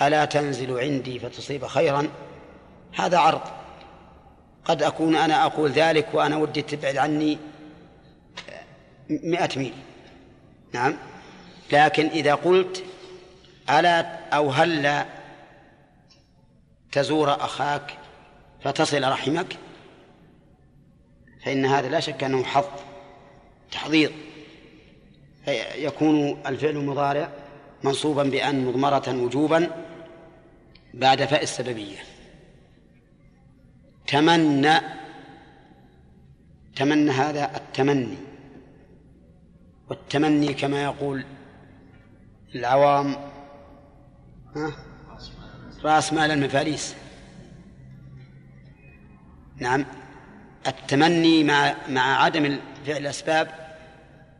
ألا 0.02 0.24
تنزل 0.24 0.80
عندي 0.80 1.18
فتصيب 1.18 1.66
خيرا؟ 1.66 2.08
هذا 2.94 3.18
عرض. 3.18 3.63
قد 4.64 4.82
أكون 4.82 5.16
أنا 5.16 5.46
أقول 5.46 5.70
ذلك 5.70 6.08
وأنا 6.12 6.36
ودي 6.36 6.62
تبعد 6.62 6.96
عني 6.96 7.38
مئة 9.10 9.58
ميل. 9.58 9.74
نعم. 10.72 10.96
لكن 11.72 12.06
إذا 12.06 12.34
قلت 12.34 12.84
ألا 13.70 14.00
أو 14.28 14.50
هلا 14.50 15.06
تزور 16.92 17.34
أخاك 17.34 17.98
فتصل 18.64 19.04
رحمك 19.04 19.56
فإن 21.44 21.66
هذا 21.66 21.88
لا 21.88 22.00
شك 22.00 22.24
أنه 22.24 22.44
حظ 22.44 22.64
تحضير. 23.72 24.12
يكون 25.76 26.42
الفعل 26.46 26.70
المضارع 26.70 27.30
منصوبا 27.82 28.22
بأن 28.22 28.64
مضمرة 28.64 29.08
وجوبا 29.08 29.70
بعد 30.94 31.24
فاء 31.24 31.42
السببية. 31.42 32.13
تمنى 34.06 34.80
تمنى 36.76 37.10
هذا 37.10 37.56
التمني. 37.56 38.16
والتمني 39.90 40.54
كما 40.54 40.82
يقول 40.82 41.24
العوام 42.54 43.16
ها؟ 44.56 44.72
رأس 45.84 46.12
مال 46.12 46.30
المفاليس. 46.30 46.94
نعم. 49.56 49.84
التمني 50.66 51.44
مع 51.44 51.74
مع 51.88 52.22
عدم 52.22 52.58
فعل 52.86 52.96
الأسباب 52.96 53.48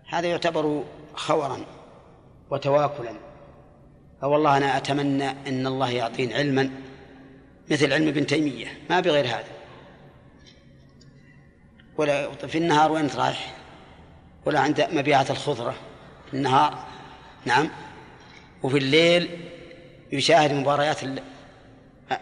هذا 0.09 0.27
يعتبر 0.27 0.85
خورا 1.15 1.59
وتواكلا. 2.51 3.13
فوالله 4.21 4.57
أنا 4.57 4.77
أتمنى 4.77 5.31
أن 5.31 5.67
الله 5.67 5.91
يعطيني 5.91 6.35
علما 6.35 6.71
مثل 7.71 7.93
علم 7.93 8.09
ابن 8.09 8.27
تيمية. 8.27 8.67
ما 8.91 9.01
بغير 9.01 9.27
هذا. 9.27 9.54
ولا 11.99 12.33
في 12.33 12.59
النهار 12.59 12.93
وين 12.93 13.09
رايح 13.17 13.55
ولا 14.47 14.61
عند 14.61 14.89
مبيعة 14.93 15.27
الخضرة 15.31 15.75
في 16.31 16.35
النهار؟ 16.37 16.87
نعم. 17.45 17.69
وفي 18.63 18.79
الليل 18.79 19.29
يشاهد 20.13 20.53
مباريات 20.53 21.03
ال- 21.03 21.23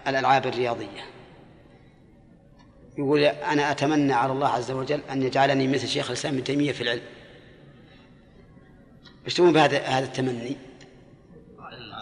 الألعاب 0.07 0.47
الرياضية. 0.47 1.05
يقول 2.99 3.20
أنا 3.24 3.70
أتمنى 3.70 4.12
على 4.12 4.32
الله 4.32 4.49
عز 4.49 4.70
وجل 4.70 5.01
أن 5.11 5.23
يجعلني 5.23 5.69
مثل 5.69 5.89
شيخ 5.89 6.07
الإسلام 6.07 6.35
ابن 6.35 6.44
تيمية 6.44 6.73
في 6.73 6.82
العلم. 6.82 7.03
إيش 9.27 9.40
بهذا 9.40 9.78
هذا 9.82 10.05
التمني؟ 10.05 10.57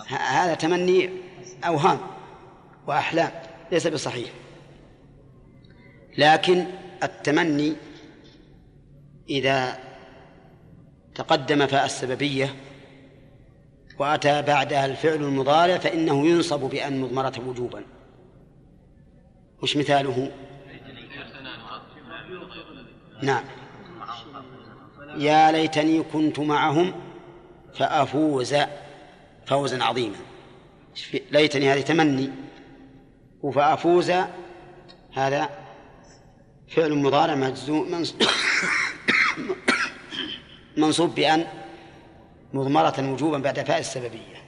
هذا 0.09 0.55
تمني 0.55 1.11
أوهام 1.67 1.99
وأحلام 2.87 3.31
ليس 3.73 3.87
بصحيح. 3.87 4.31
لكن 6.19 6.67
التمني 7.03 7.77
إذا 9.29 9.79
تقدم 11.15 11.67
فاء 11.67 11.85
السببية 11.85 12.55
وأتى 13.99 14.43
بعدها 14.43 14.87
الفعل 14.87 15.15
المضارع 15.15 15.79
فإنه 15.79 16.27
ينصب 16.27 16.61
بأن 16.61 17.01
مضمرة 17.01 17.33
وجوبا. 17.47 17.85
وش 19.63 19.77
مثاله؟ 19.77 20.33
نعم. 23.23 23.45
يا 25.17 25.53
ليتني 25.53 26.03
كنت 26.03 26.39
معهم 26.39 26.93
فأفوز 27.75 28.57
فوزا 29.47 29.85
عظيما. 29.85 30.17
ليتني 31.31 31.73
هذه 31.73 31.81
تمني 31.81 32.31
وفأفوز 33.43 34.13
هذا 35.13 35.49
فعل 36.71 36.95
مضارع 36.95 37.35
مجزوم 37.35 37.91
منص- 37.91 38.15
منصوب 40.77 41.15
بأن 41.15 41.47
مضمرة 42.53 43.13
وجوبا 43.13 43.39
بعد 43.39 43.61
فاء 43.61 43.79
السببية. 43.79 44.41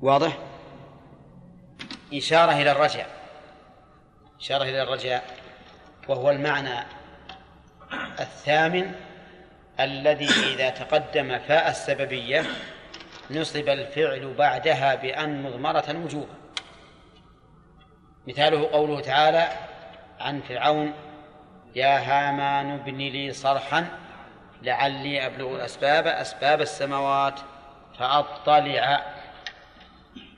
واضح؟ 0.00 0.38
إشارة 2.14 2.52
إلى 2.52 2.72
الرجع. 2.72 3.06
إشارة 4.40 4.62
إلى 4.62 4.82
الرجاء 4.82 5.36
وهو 6.08 6.30
المعنى 6.30 6.86
الثامن 8.20 8.92
الذي 9.80 10.28
إذا 10.54 10.70
تقدم 10.70 11.38
فاء 11.38 11.70
السببية 11.70 12.46
نصب 13.30 13.68
الفعل 13.68 14.34
بعدها 14.34 14.94
بأن 14.94 15.42
مضمرة 15.42 16.02
وجوبا. 16.04 16.39
مثاله 18.30 18.70
قوله 18.72 19.00
تعالى 19.00 19.48
عن 20.20 20.40
فرعون 20.40 20.92
يا 21.74 21.98
هامان 21.98 22.70
ابن 22.70 22.98
لي 22.98 23.32
صرحا 23.32 23.98
لعلي 24.62 25.26
أبلغ 25.26 25.56
الأسباب 25.56 26.06
أسباب 26.06 26.60
السماوات 26.60 27.40
فأطلع. 27.98 29.14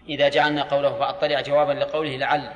إذا 0.09 0.28
جعلنا 0.28 0.62
قوله 0.62 0.98
فأطلع 0.98 1.40
جوابا 1.40 1.73
لقوله 1.73 2.16
لعل. 2.16 2.52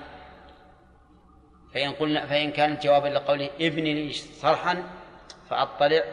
فإن 1.75 1.93
قلنا 1.93 2.27
فإن 2.27 2.51
كانت 2.53 2.85
جوابا 2.85 3.09
لقوله 3.09 3.51
ابن 3.61 3.85
لي 3.85 4.13
صرحا 4.13 4.85
فأطلع. 5.51 6.05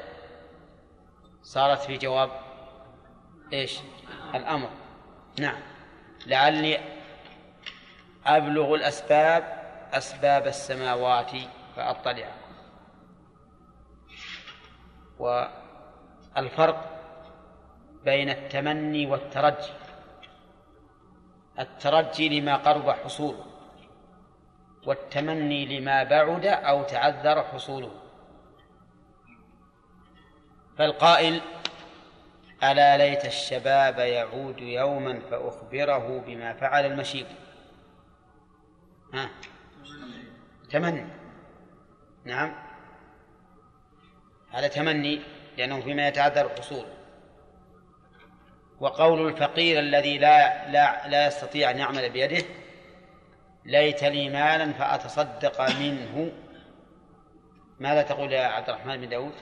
صارت 1.43 1.79
في 1.79 1.97
جواب 1.97 2.29
إيش؟ 3.53 3.79
الأمر. 4.35 4.69
نعم. 5.39 5.59
لعلي 6.27 6.79
أبلغ 8.25 8.73
الأسباب 8.73 9.63
أسباب 9.93 10.47
السماوات 10.47 11.31
فأطلع 11.75 12.27
والفرق 15.19 16.89
بين 18.03 18.29
التمني 18.29 19.05
والترجي. 19.05 19.73
الترجي 21.59 22.39
لما 22.39 22.55
قرب 22.55 22.89
حصوله 22.89 23.45
والتمني 24.85 25.79
لما 25.79 26.03
بعد 26.03 26.45
أو 26.45 26.83
تعذر 26.83 27.43
حصوله. 27.43 27.91
فالقائل 30.77 31.41
ألا 32.63 32.97
ليت 32.97 33.25
الشباب 33.25 33.99
يعود 33.99 34.61
يوما 34.61 35.19
فأخبره 35.19 36.23
بما 36.27 36.53
فعل 36.53 36.85
المشيب 36.85 37.25
ها. 39.13 39.29
تمني. 40.69 41.05
نعم. 42.25 42.53
هذا 44.51 44.67
تمني 44.67 45.21
لأنه 45.57 45.81
فيما 45.81 46.07
يتعذر 46.07 46.49
حصوله 46.49 46.93
وقول 48.79 49.27
الفقير 49.27 49.79
الذي 49.79 50.17
لا 50.17 50.71
لا 50.71 51.07
لا 51.07 51.27
يستطيع 51.27 51.71
أن 51.71 51.77
يعمل 51.77 52.09
بيده 52.09 52.45
ليت 53.65 54.03
لي 54.03 54.29
مالا 54.29 54.73
فأتصدق 54.73 55.61
منه. 55.79 56.31
ماذا 57.79 58.01
تقول 58.01 58.33
يا 58.33 58.45
عبد 58.45 58.69
الرحمن 58.69 58.97
بن 58.97 59.09
داود؟ 59.09 59.33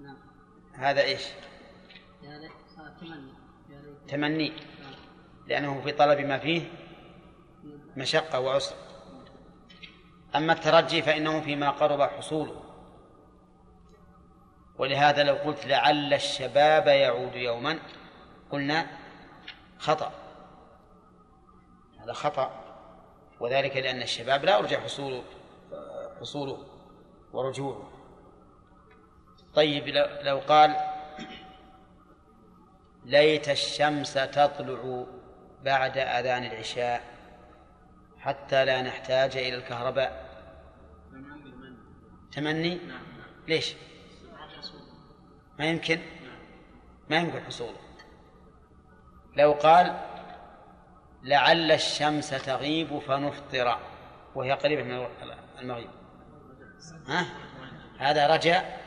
نعم. 0.00 0.16
هذا 0.74 1.02
إيش؟ 1.02 1.22
تمني. 3.00 3.32
تمني. 4.08 4.52
لأنه 5.46 5.80
في 5.80 5.92
طلب 5.92 6.20
ما 6.20 6.38
فيه 6.38 6.62
مشقة 7.96 8.40
وعسر. 8.40 8.74
أما 10.36 10.52
الترجي 10.52 11.02
فإنه 11.02 11.40
فيما 11.40 11.70
قرب 11.70 12.02
حصوله. 12.02 12.62
ولهذا 14.78 15.22
لو 15.22 15.34
قلت 15.34 15.66
لعل 15.66 16.14
الشباب 16.14 16.86
يعود 16.86 17.34
يوما 17.34 17.78
قلنا 18.50 18.86
خطأ. 19.78 20.12
هذا 22.02 22.12
خطأ 22.12 22.64
وذلك 23.40 23.76
لأن 23.76 24.02
الشباب 24.02 24.44
لا 24.44 24.58
يرجى 24.58 24.78
حصول 24.78 25.22
حصوله 26.20 26.66
ورجوعه. 27.32 27.90
طيب 29.54 29.88
لو 30.22 30.38
قال 30.38 30.76
ليت 33.04 33.48
الشمس 33.48 34.14
تطلع 34.14 35.06
بعد 35.62 35.98
أذان 35.98 36.44
العشاء 36.44 37.02
حتى 38.20 38.64
لا 38.64 38.82
نحتاج 38.82 39.36
إلى 39.36 39.56
الكهرباء. 39.56 40.30
تمني؟ 42.32 42.80
ليش؟ 43.48 43.74
ما 45.58 45.66
يمكن؟ 45.66 46.00
ما 47.10 47.16
يمكن 47.16 47.40
حصوله. 47.40 47.78
لو 49.36 49.52
قال 49.52 50.00
لعل 51.22 51.72
الشمس 51.72 52.30
تغيب 52.30 52.98
فنفطر 52.98 53.78
وهي 54.34 54.52
قريبة 54.52 54.82
من 54.82 55.08
المغيب. 55.58 55.90
ها؟ 57.06 57.26
هذا 57.98 58.26
رجاء 58.26 58.80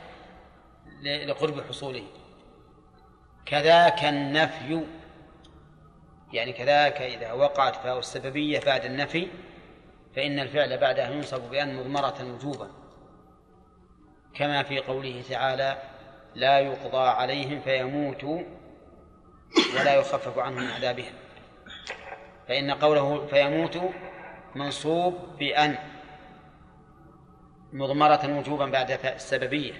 لقرب 1.01 1.61
حصوله. 1.61 2.07
كذاك 3.45 4.03
النفي 4.03 4.85
يعني 6.33 6.53
كذاك 6.53 7.01
إذا 7.01 7.31
وقعت 7.31 7.75
فاء 7.75 7.99
السببية 7.99 8.59
بعد 8.59 8.85
النفي 8.85 9.27
فإن 10.15 10.39
الفعل 10.39 10.77
بعدها 10.77 11.09
ينصب 11.09 11.41
بأن 11.41 11.75
مضمرة 11.75 12.33
وجوبا 12.33 12.69
كما 14.35 14.63
في 14.63 14.79
قوله 14.79 15.23
تعالى 15.29 15.77
لا 16.35 16.59
يقضى 16.59 17.07
عليهم 17.07 17.61
فيموتوا 17.61 18.41
ولا 19.79 19.95
يخفف 19.95 20.39
عنهم 20.39 20.63
من 20.63 20.71
عذابهم 20.71 21.13
فإن 22.47 22.71
قوله 22.71 23.25
فيموتوا 23.25 23.89
منصوب 24.55 25.17
بأن 25.39 25.77
مضمرة 27.73 28.37
وجوبا 28.37 28.65
بعد 28.65 28.91
السببية 28.91 29.73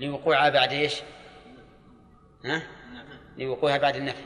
لوقوعها 0.00 0.48
بعد 0.48 0.72
إيش؟ 0.72 1.02
ها؟ 2.44 2.62
لوقوعها 3.36 3.78
بعد 3.78 3.96
النفي 3.96 4.22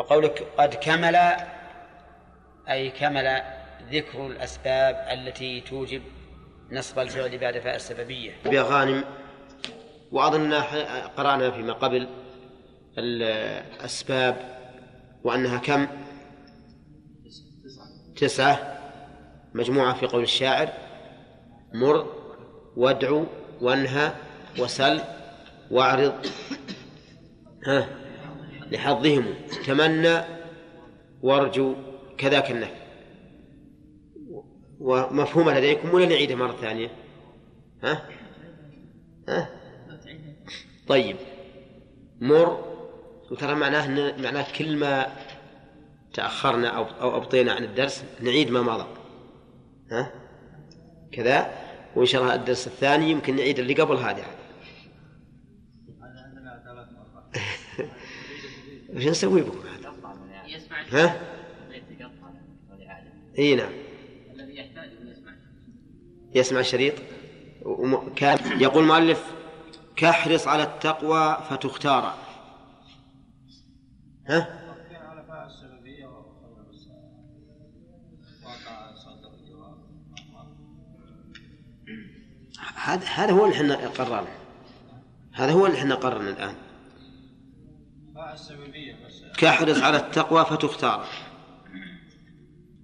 وقولك 0.00 0.46
قد 0.58 0.74
كمل 0.74 1.16
أي 2.68 2.90
كمل 2.90 3.42
ذكر 3.92 4.26
الأسباب 4.26 5.06
التي 5.12 5.60
توجب 5.60 6.02
نصب 6.72 6.98
الفعل 6.98 7.38
بعد 7.38 7.58
فاء 7.58 7.76
السببية. 7.76 8.32
بغانم 8.44 9.04
وأظن 10.12 10.52
قرأنا 11.16 11.50
فيما 11.50 11.72
قبل 11.72 12.08
الأسباب 12.98 14.36
وأنها 15.24 15.58
كم؟ 15.58 15.86
تسعة. 18.16 18.78
مجموعة 19.54 19.94
في 19.94 20.06
قول 20.06 20.22
الشاعر 20.22 20.68
مر 21.74 22.06
وادعو 22.76 23.26
وانهى 23.60 24.12
وسل 24.58 25.00
واعرض. 25.70 26.26
ها؟ 27.66 27.88
لحظهم 28.70 29.34
تمنى 29.66 30.20
وارجو 31.22 31.74
كذاك 32.18 32.50
النفي. 32.50 32.80
ومفهومة 34.80 35.58
لديكم 35.58 35.94
ولا 35.94 36.06
نعيدها 36.06 36.36
مرة 36.36 36.52
ثانية؟ 36.52 36.90
ها؟ 37.82 38.02
ها؟ 39.28 39.48
طيب. 40.88 41.16
مر 42.20 42.64
وترى 43.30 43.54
معناه 43.54 43.86
إن 43.86 44.22
معناه 44.22 44.46
كل 44.58 44.76
ما 44.76 45.06
تأخرنا 46.14 46.68
أو 46.68 46.84
أو 46.84 47.16
أبطينا 47.16 47.52
عن 47.52 47.64
الدرس 47.64 48.04
نعيد 48.20 48.50
ما 48.50 48.62
مضى. 48.62 48.86
ها؟ 49.92 50.12
كذا. 51.12 51.52
وإن 51.96 52.06
شاء 52.06 52.22
الله 52.22 52.34
الدرس 52.34 52.66
الثاني 52.66 53.10
يمكن 53.10 53.36
نعيد 53.36 53.58
اللي 53.58 53.74
قبل 53.74 53.96
هذا 53.96 54.24
وش 58.94 59.06
نسوي 59.06 59.42
بكم 59.42 59.58
هذا؟ 59.68 59.92
ها؟ 60.92 61.20
إي 63.38 63.54
نعم 63.54 63.72
يسمع 66.34 66.60
الشريط 66.60 66.94
يقول 68.60 68.82
المؤلف 68.82 69.34
كاحرص 69.96 70.48
على 70.48 70.62
التقوى 70.62 71.38
فتختار 71.50 72.14
ها؟ 74.26 74.60
هذا 82.76 83.04
هذا 83.06 83.32
هو 83.32 83.44
اللي 83.44 83.56
إحنا 83.56 83.88
قررنا 83.88 84.28
هذا 85.32 85.52
هو 85.52 85.66
اللي 85.66 85.78
إحنا 85.78 85.94
قررنا 85.94 86.30
الآن 86.30 86.54
كاحرص 89.38 89.82
على 89.82 89.96
التقوى 89.96 90.44
فتختار. 90.44 91.06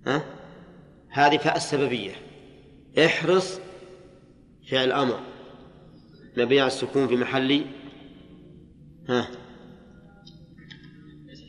ها؟ 0.06 0.24
هذه 1.10 1.36
فاء 1.36 1.56
السببية. 1.56 2.14
احرص 2.98 3.60
فعل 4.70 4.92
أمر. 4.92 5.20
مبني 6.36 6.60
على 6.60 6.66
السكون 6.66 7.08
في 7.08 7.16
محل. 7.16 7.64
ها؟ 9.08 9.28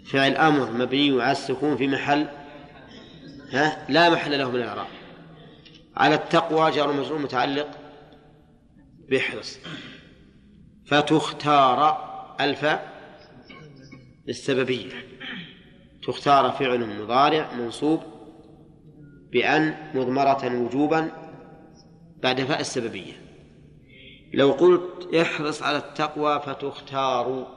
فعل 0.06 0.36
أمر 0.36 0.72
مبني 0.72 1.22
على 1.22 1.32
السكون 1.32 1.78
في 1.78 1.88
محل. 1.88 2.28
ها؟ 3.52 3.86
لا 3.90 4.10
محل 4.10 4.38
له 4.38 4.52
من 4.52 4.56
الإعراب. 4.56 4.88
على 5.98 6.16
التقوى 6.16 6.72
جار 6.72 6.94
مجرور 6.94 7.20
متعلق 7.20 7.68
بيحرص 9.10 9.60
فتختار 10.86 12.08
الفاء 12.42 12.97
للسببية 14.28 14.92
تختار 16.04 16.52
فعل 16.52 17.02
مضارع 17.02 17.54
منصوب 17.54 18.02
بأن 19.32 19.92
مضمرة 19.96 20.62
وجوبا 20.62 21.12
بعد 22.24 22.42
فاء 22.42 22.60
السببية. 22.60 23.14
لو 24.34 24.52
قلت 24.52 25.16
احرص 25.16 25.64
على 25.64 25.78
التقوى 25.78 26.40
فتختار. 26.40 27.48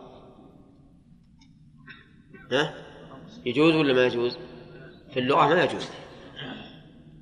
ها؟ 2.53 2.75
يجوز 3.47 3.75
ولا 3.75 3.95
ما 3.95 4.07
يجوز؟ 4.07 4.39
في 5.11 5.21
اللغة 5.21 5.49
ما 5.49 5.65
يجوز. 5.65 5.89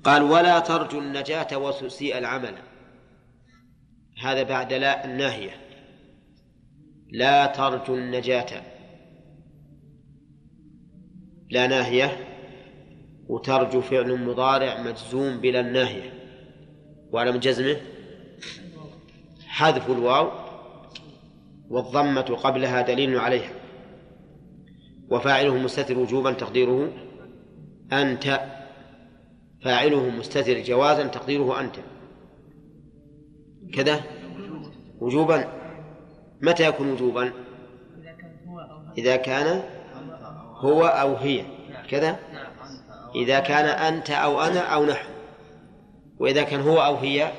قال 0.03 0.23
ولا 0.23 0.59
ترجو 0.59 0.99
النجاة 0.99 1.57
وتسيء 1.57 2.17
العمل. 2.17 2.55
هذا 4.21 4.43
بعد 4.43 4.73
لا 4.73 5.05
الناهية. 5.05 5.51
لا 7.11 7.45
ترجو 7.45 7.95
النجاة. 7.95 8.78
لا 11.49 11.67
ناهية 11.67 12.17
وترجو 13.27 13.81
فعل 13.81 14.25
مضارع 14.25 14.81
مجزوم 14.81 15.41
بلا 15.41 15.59
الناهية 15.59 16.13
وعلى 17.11 17.31
من 17.31 17.39
جزمه؟ 17.39 17.77
حذف 19.47 19.89
الواو 19.89 20.31
والضمة 21.69 22.21
قبلها 22.21 22.81
دليل 22.81 23.17
عليها. 23.17 23.51
وفاعله 25.09 25.57
مستتر 25.57 25.99
وجوبا 25.99 26.33
تقديره 26.33 26.91
أنت. 27.93 28.41
فاعله 29.63 30.09
مستتر 30.09 30.59
جوازا 30.59 31.07
تقديره 31.07 31.59
أنت. 31.59 31.75
كذا؟ 33.73 34.01
وجوبا. 34.99 35.47
متى 36.41 36.67
يكون 36.67 36.91
وجوبا؟ 36.91 37.31
إذا 38.97 39.15
كان 39.15 39.63
هو 40.59 40.85
أو 40.85 41.15
هي. 41.15 41.45
كذا؟ 41.89 42.19
إذا 43.15 43.39
كان 43.39 43.65
أنت 43.65 44.09
أو 44.09 44.41
أنا 44.41 44.59
أو 44.59 44.85
نحن. 44.85 45.09
وإذا 46.19 46.43
كان 46.43 46.61
هو 46.61 46.79
أو 46.79 46.95
هي 46.95 47.31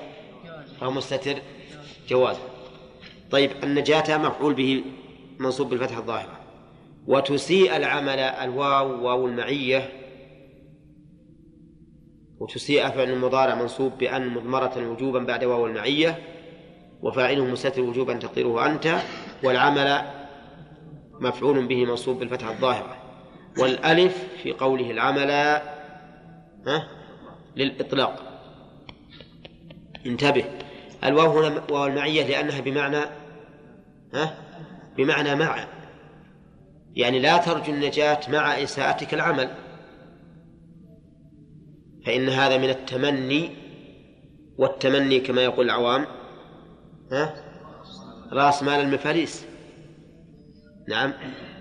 فهو 0.80 0.90
مستتر. 0.90 1.34
جواز. 2.08 2.36
طيب 3.30 3.50
النجاة 3.64 4.18
مفعول 4.18 4.54
به 4.54 4.84
منصوب 5.38 5.70
بالفتحة 5.70 5.98
الظاهرة. 6.00 6.40
وتسيء 7.06 7.76
العمل 7.76 8.18
الواو 8.18 9.06
واو 9.06 9.26
المعية. 9.26 9.90
وتسيء 12.40 12.88
فعل 12.88 13.10
المضارع 13.10 13.54
منصوب 13.54 13.98
بأن 13.98 14.28
مضمرة 14.28 14.90
وجوبا 14.90 15.18
بعد 15.18 15.44
واو 15.44 15.66
المعية. 15.66 16.18
وفاعله 17.02 17.44
مستتر 17.44 17.82
وجوبا 17.82 18.14
تقديره 18.14 18.66
أنت. 18.66 18.96
والعمل 19.44 20.00
مفعول 21.20 21.66
به 21.66 21.84
منصوب 21.84 22.18
بالفتحة 22.18 22.50
الظاهرة. 22.50 22.96
والألف 23.58 24.26
في 24.42 24.52
قوله 24.52 24.90
العمل 24.90 25.60
للإطلاق. 27.56 28.42
انتبه. 30.06 30.44
الواو 31.04 31.38
هنا 31.38 31.62
واو 31.70 31.86
المعية 31.86 32.26
لأنها 32.26 32.60
بمعنى 32.60 33.04
ها؟ 34.14 34.34
بمعنى 34.96 35.34
مع. 35.34 35.66
يعني 36.94 37.18
لا 37.18 37.36
ترجو 37.36 37.72
النجاة 37.72 38.20
مع 38.28 38.62
إساءتك 38.62 39.14
العمل. 39.14 39.50
فإن 42.06 42.28
هذا 42.28 42.58
من 42.58 42.70
التمني 42.70 43.50
والتمني 44.58 45.20
كما 45.20 45.44
يقول 45.44 45.66
العوام 45.66 46.06
ها؟ 47.12 47.34
رأس 48.32 48.62
مال 48.62 48.80
المفاليس. 48.80 49.46
نعم. 50.88 51.12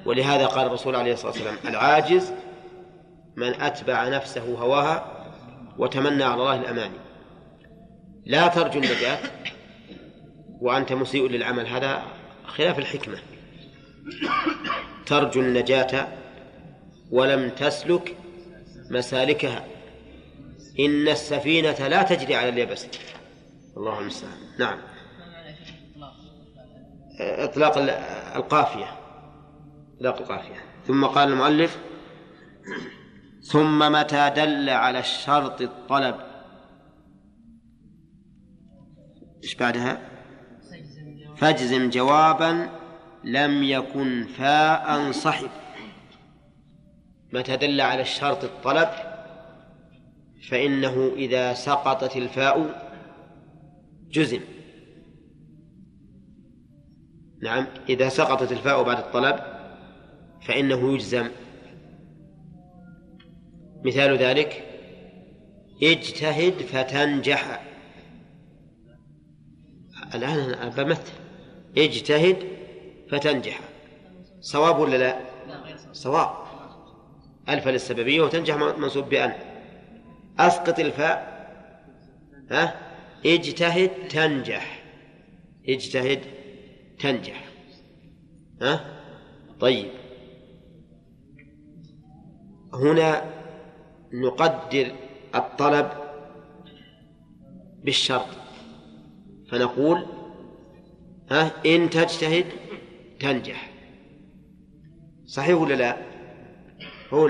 ولهذا 0.06 0.46
قال 0.46 0.68
الرسول 0.68 0.96
عليه 0.96 1.14
الصلاة 1.14 1.32
والسلام 1.32 1.56
العاجز 1.66 2.32
من 3.36 3.62
أتبع 3.62 4.08
نفسه 4.08 4.42
هواها 4.42 5.26
وتمنى 5.78 6.24
على 6.24 6.42
الله 6.42 6.56
الأماني. 6.56 6.98
لا 8.26 8.48
ترجو 8.48 8.80
النجاة 8.80 9.18
وأنت 10.62 10.94
مسيء 10.94 11.30
للعمل. 11.30 11.68
هذا 11.68 12.04
خلاف 12.46 12.80
الحكمة. 12.80 13.18
ترجو 15.06 15.42
النجاة 15.42 16.08
ولم 17.12 17.50
تسلك 17.50 18.18
مسالكها. 18.92 19.66
إن 20.80 21.08
السفينة 21.08 21.88
لا 21.88 22.04
تجري 22.04 22.36
على 22.36 22.50
اليبس. 22.50 22.88
الله 23.78 24.00
المستعان 24.00 24.38
نعم. 24.60 24.78
إطلاق 27.22 27.78
القافية. 28.36 28.99
إطلاق 30.00 30.18
القافية 30.22 30.56
ثم 30.88 31.06
قال 31.06 31.30
المؤلف 31.30 31.80
ثم 33.42 33.92
متى 33.92 34.30
دل 34.36 34.70
على 34.70 35.00
الشرط 35.00 35.62
الطلب؟ 35.62 36.16
إيش 39.44 39.56
بعدها؟ 39.56 40.10
فاجزم 41.38 41.90
جوابا 41.90 42.70
لم 43.24 43.64
يكن 43.64 44.28
فاء 44.38 45.12
صحب 45.12 45.50
متى 47.34 47.58
دل 47.58 47.82
على 47.82 48.02
الشرط 48.02 48.44
الطلب؟ 48.44 48.90
فإنه 50.50 51.12
إذا 51.16 51.54
سقطت 51.54 52.18
الفاء 52.18 52.90
جزم. 54.12 54.40
نعم 57.42 57.68
إذا 57.90 58.10
سقطت 58.10 58.52
الفاء 58.52 58.84
بعد 58.84 58.98
الطلب 58.98 59.59
فإنه 60.42 60.94
يجزم. 60.94 61.30
مثال 63.86 64.18
ذلك 64.18 64.64
اجتهد 65.84 66.54
فتنجح. 66.54 67.64
الآن 70.16 70.40
أنا 70.40 70.70
بمثل. 70.70 71.12
اجتهد 71.78 72.38
فتنجح. 73.12 73.60
صواب 74.42 74.80
ولا 74.80 74.98
لا؟ 74.98 75.20
صواب. 75.92 76.30
ألف 77.50 77.68
للسببية 77.68 78.22
وتنجح 78.22 78.56
منصوب 78.56 79.10
بأن. 79.10 79.34
أسقط 80.40 80.80
الفاء. 80.80 81.40
ها؟ 82.52 82.76
اجتهد 83.26 83.92
تنجح. 84.10 84.84
اجتهد 85.70 86.22
تنجح. 87.00 87.46
ها؟ 88.62 89.00
طيب. 89.60 89.99
هنا 92.74 93.24
نقدر 94.14 94.96
الطلب 95.36 95.92
بالشرط 97.84 98.28
فنقول 99.52 100.06
ها 101.32 101.52
إن 101.66 101.90
تجتهد 101.90 102.46
تنجح 103.20 103.72
صحيح 105.26 105.58
ولا 105.58 105.74
لا؟ 105.74 105.98
هو 107.14 107.30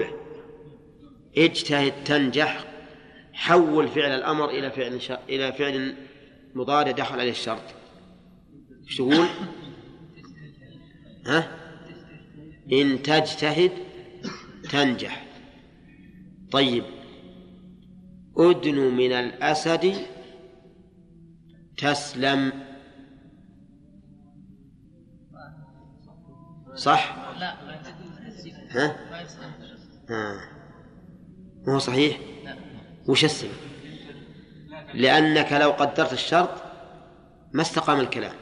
اجتهد 1.38 1.94
تنجح 2.04 2.66
حول 3.34 3.88
فعل 3.88 4.12
الأمر 4.12 4.50
إلى 4.50 4.72
فعل 4.72 5.02
ش... 5.02 5.12
إلى 5.12 5.54
فعل 5.54 5.96
مضارع 6.56 6.92
دخل 6.92 7.20
عليه 7.20 7.32
الشرط 7.32 7.64
إيش 8.88 8.98
تقول؟ 8.98 9.28
ها؟ 11.26 11.60
إن 12.72 13.04
تجتهد 13.04 13.72
تنجح 14.70 15.29
طيب 16.52 16.84
أدن 18.38 18.76
من 18.76 19.12
الأسد 19.12 19.96
تسلم 21.78 22.54
صح؟ 26.76 27.16
لا 27.40 27.56
ها؟ 28.70 28.96
ها 30.10 30.50
ما 31.68 31.74
هو 31.74 31.80
صحيح؟ 31.80 32.20
وش 33.08 33.26
السبب؟ 33.26 33.52
لأنك 34.94 35.54
لو 35.54 35.72
قدرت 35.72 36.14
الشرط 36.14 36.50
ما 37.54 37.62
استقام 37.62 38.00
الكلام 38.00 38.36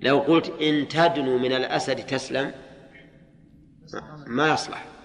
لو 0.00 0.18
قلت 0.18 0.62
إن 0.62 0.88
تدنو 0.88 1.38
من 1.38 1.52
الأسد 1.52 2.06
تسلم 2.06 2.52
ما 4.26 4.48
يصلح 4.48 4.95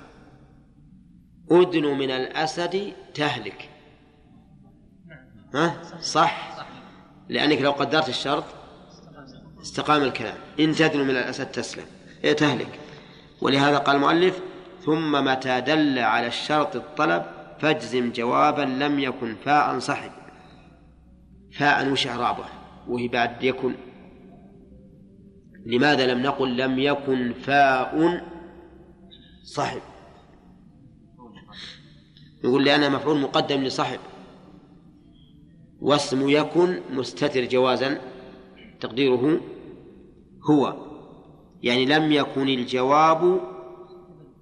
أدنو 1.52 1.94
من 1.94 2.12
الأسد 2.12 2.94
تهلك. 3.14 3.70
ها؟ 5.56 5.82
صح؟ 6.02 6.66
لأنك 7.30 7.62
لو 7.62 7.72
قدرت 7.72 8.10
الشرط 8.10 8.44
استقام 9.62 10.04
الكلام. 10.04 10.38
إن 10.60 10.72
تدنو 10.72 11.04
من 11.04 11.10
الأسد 11.10 11.46
تسلم. 11.46 11.86
تهلك. 12.38 12.80
ولهذا 13.42 13.78
قال 13.78 13.96
المؤلف 13.96 14.40
ثم 14.86 15.26
متى 15.26 15.62
دل 15.62 16.00
على 16.00 16.28
الشرط 16.28 16.76
الطلب 16.76 17.26
فاجزم 17.60 18.12
جوابا 18.12 18.62
لم 18.62 19.00
يكن 19.00 19.36
فاء 19.46 19.80
صحب 19.80 20.12
فاء 21.58 21.92
وش 21.92 22.08
إعرابه 22.08 22.46
وهي 22.88 23.08
بعد 23.08 23.44
يكن. 23.44 23.76
لماذا 25.66 26.14
لم 26.14 26.22
نقل 26.22 26.58
لم 26.58 26.80
يكن 26.80 27.34
فاء 27.34 28.22
صحب 29.44 29.82
يقول 32.44 32.66
لأنها 32.66 32.90
مفعول 32.90 33.20
مقدم 33.20 33.64
لصحب 33.64 34.00
واسم 35.82 36.30
يكن 36.30 36.82
مستتر 36.90 37.46
جوازا 37.46 38.02
تقديره 38.80 39.42
هو. 40.50 40.76
يعني 41.64 41.86
لم 41.86 42.12
يكن 42.12 42.50
الجواب 42.50 43.42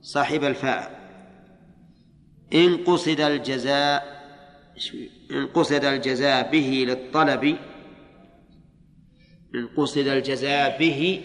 صاحب 0.02 0.44
الفاء. 0.44 1.00
إن 2.54 2.78
قصد 2.78 3.22
الجزاء 3.22 4.20
إن 5.32 5.48
قصد 5.48 5.86
الجزاء 5.86 6.52
به 6.52 6.86
للطلب 6.88 7.44
إن 9.56 9.68
قصد 9.78 10.08
الجزاء 10.08 10.80
به 10.80 11.22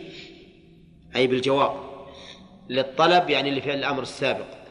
أي 1.16 1.26
بالجواب 1.26 1.76
للطلب 2.68 3.30
يعني 3.30 3.51
لفعل 3.51 3.78
الأمر 3.78 4.02
السابق. 4.02 4.64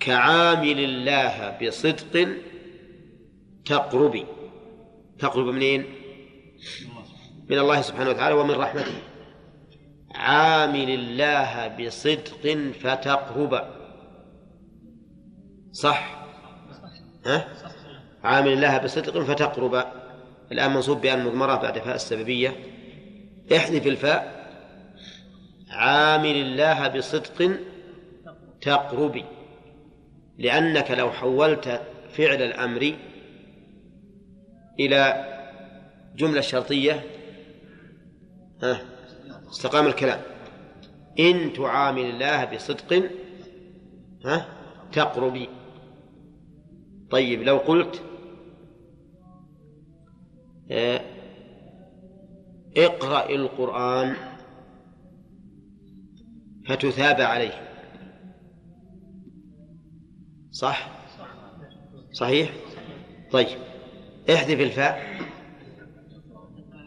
كعامل 0.00 0.78
الله 0.84 1.58
بصدق 1.62 2.28
تقربي. 3.64 4.26
تقرب 5.18 5.46
منين؟ 5.46 5.84
من 7.50 7.58
الله 7.58 7.80
سبحانه 7.80 8.10
وتعالى 8.10 8.34
ومن 8.34 8.54
رحمته. 8.54 8.94
عامل 10.14 10.90
الله 10.90 11.68
بصدق 11.68 12.72
فتقرب. 12.80 13.64
صح؟ 15.72 16.26
ها؟ 17.26 17.48
عامل 18.24 18.52
الله 18.52 18.78
بصدق 18.78 19.20
فتقرب. 19.20 19.84
الآن 20.52 20.70
منصوب 20.70 21.00
بأن 21.00 21.24
مضمرة 21.24 21.54
بعد 21.54 21.78
فاء 21.78 21.94
السببية. 21.94 22.56
احذف 23.56 23.86
الفاء. 23.86 24.44
عامل 25.70 26.36
الله 26.36 26.88
بصدق 26.88 27.58
تقربي. 28.60 29.24
لأنك 30.38 30.90
لو 30.90 31.10
حولت 31.10 31.80
فعل 32.12 32.42
الأمر 32.42 32.94
إلى 34.80 35.30
جملة 36.16 36.40
شرطية 36.40 37.02
ها 38.62 38.80
استقام 39.50 39.86
الكلام. 39.86 40.20
إن 41.18 41.52
تعامل 41.52 42.04
الله 42.04 42.44
بصدق 42.44 43.10
ها 44.24 44.48
تقربي. 44.92 45.48
طيب 47.10 47.42
لو 47.42 47.56
قلت 47.56 48.02
آه 50.70 51.00
اقرأ 52.76 53.30
القرآن 53.30 54.16
فتثاب 56.68 57.20
عليه. 57.20 57.73
صح؟ 60.54 60.90
صحيح؟ 62.12 62.52
طيب 63.30 63.58
احذف 64.30 64.60
الفاء. 64.60 65.20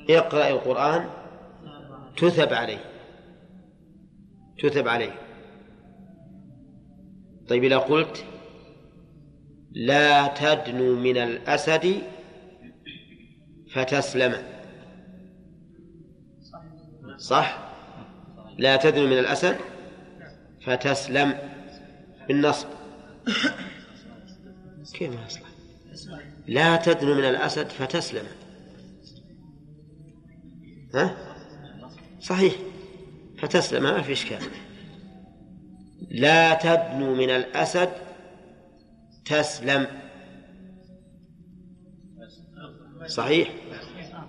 اقرأ 0.09 0.47
القرآن. 0.47 1.09
تثب 2.17 2.53
عليه. 2.53 2.77
تثب 4.63 4.87
عليه. 4.87 5.11
طيب 7.49 7.63
إذا 7.63 7.77
قلت 7.77 8.25
لا 9.71 10.27
تدنو 10.27 10.95
من 10.95 11.17
الأسد 11.17 12.01
فتسلم. 13.73 14.43
صح؟ 17.17 17.73
لا 18.57 18.75
تدنو 18.75 19.05
من 19.05 19.17
الأسد 19.17 19.57
فتسلم. 20.65 21.33
بالنصب. 22.27 22.76
كيف 24.93 25.15
ما 25.15 25.25
يصلح؟ 25.25 25.49
لا 26.47 26.75
تدنو 26.75 27.13
من 27.13 27.23
الأسد 27.23 27.67
فتسلم. 27.67 28.25
ها؟ 30.95 31.17
صحيح. 32.21 32.55
فتسلم 33.37 33.83
ما 33.83 34.01
في 34.01 34.13
إشكال. 34.13 34.41
لا 36.09 36.53
تدنو 36.53 37.15
من 37.15 37.29
الأسد 37.29 37.89
تسلم. 39.25 39.87
صحيح؟ 43.07 43.53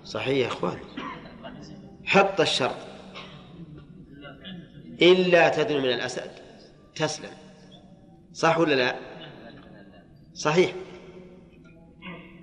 صحيح 0.03 0.37
يا 0.37 0.47
إخوان. 0.47 0.79
حط 2.05 2.41
الشرط. 2.41 2.75
إلا 5.01 5.49
تدنو 5.49 5.79
من 5.79 5.89
الأسد 5.89 6.31
تسلم. 6.95 7.48
صح 8.39 8.57
ولا 8.57 8.75
لا؟ 8.75 8.95
صحيح. 10.33 10.73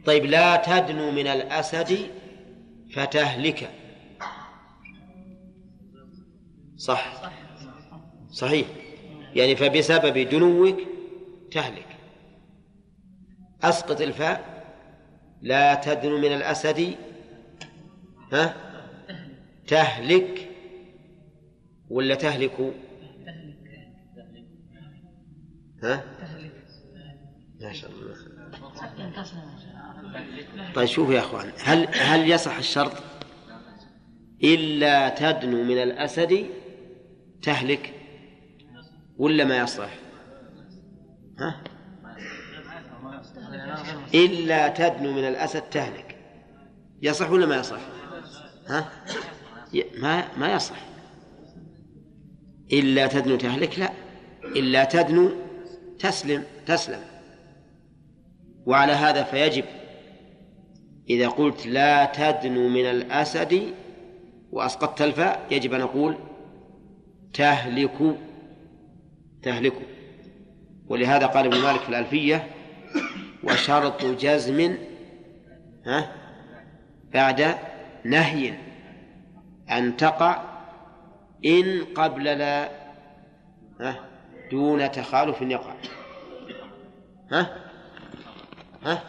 طيب 0.05 0.25
لا 0.25 0.57
تدنو 0.57 1.11
من 1.11 1.27
الأسد 1.27 2.11
فتهلك. 2.93 3.71
صح. 6.77 7.33
صحيح. 8.31 8.67
يعني 9.35 9.57
فبسبب 9.57 10.19
دنوك 10.29 10.79
تهلك. 11.53 11.97
أسقط 13.63 14.01
الفاء. 14.01 14.67
لا 15.43 15.75
تدنو 15.75 16.19
من 16.19 16.33
الأسد 16.33 16.95
ها؟ 18.33 18.57
تهلك. 19.67 20.51
ولا 21.91 22.15
تهلك؟ 22.15 22.75
ها؟ 25.87 26.05
ما 27.61 27.73
شاء 27.73 27.91
الله 27.91 28.17
طيب 30.75 30.87
شوفوا 30.87 31.15
يا 31.15 31.21
أخوان 31.21 31.53
هل 31.59 31.89
هل 31.95 32.31
يصح 32.31 32.57
الشرط؟ 32.57 32.93
إلا 34.45 35.09
تدنو 35.09 35.65
من 35.65 35.83
الأسد 35.83 36.47
تهلك 37.43 37.95
ولا 39.19 39.45
ما 39.45 39.59
يصح؟ 39.59 39.91
ها؟ 41.39 41.61
إلا 44.15 44.69
تدنو 44.69 45.13
من 45.13 45.29
الأسد 45.29 45.61
تهلك. 45.61 46.17
يصح 47.03 47.31
ولا 47.31 47.47
ما 47.47 47.57
يصح؟ 47.57 47.81
ها؟ 48.69 48.89
ما 49.99 50.39
ما 50.39 50.53
يصح. 50.53 50.77
إلا 52.73 53.07
تدنو 53.07 53.37
تهلك 53.37 53.79
لا. 53.79 53.93
إلا 54.45 54.85
تدنو 54.85 55.46
تسلم 55.99 56.45
تسلم. 56.67 57.01
وعلى 58.67 58.93
هذا 58.93 59.23
فيجب 59.23 59.65
إذا 61.11 61.29
قلت 61.29 61.67
لا 61.67 62.05
تدنو 62.05 62.69
من 62.69 62.87
الأسد 62.87 63.75
وأسقطت 64.53 65.03
الفاء 65.03 65.47
يجب 65.51 65.75
أن 65.75 65.81
أقول 65.81 66.17
تهلك 67.35 68.17
تهلك 69.43 69.75
ولهذا 70.89 71.27
قال 71.27 71.47
ابن 71.47 71.63
مالك 71.63 71.81
في 71.81 71.89
الألفية 71.89 72.47
وشرط 73.45 74.05
جزم 74.05 74.77
ها 75.87 76.13
بعد 77.15 77.55
نهي 78.05 78.55
أن 79.71 79.97
تقع 79.97 80.43
إن 81.45 81.85
قبل 81.95 82.25
لا 82.25 82.71
ها. 83.81 84.16
دون 84.51 84.91
تخالف 84.91 85.43
يقع 85.43 85.75
ها؟ 87.33 87.57
ها؟ 88.85 89.03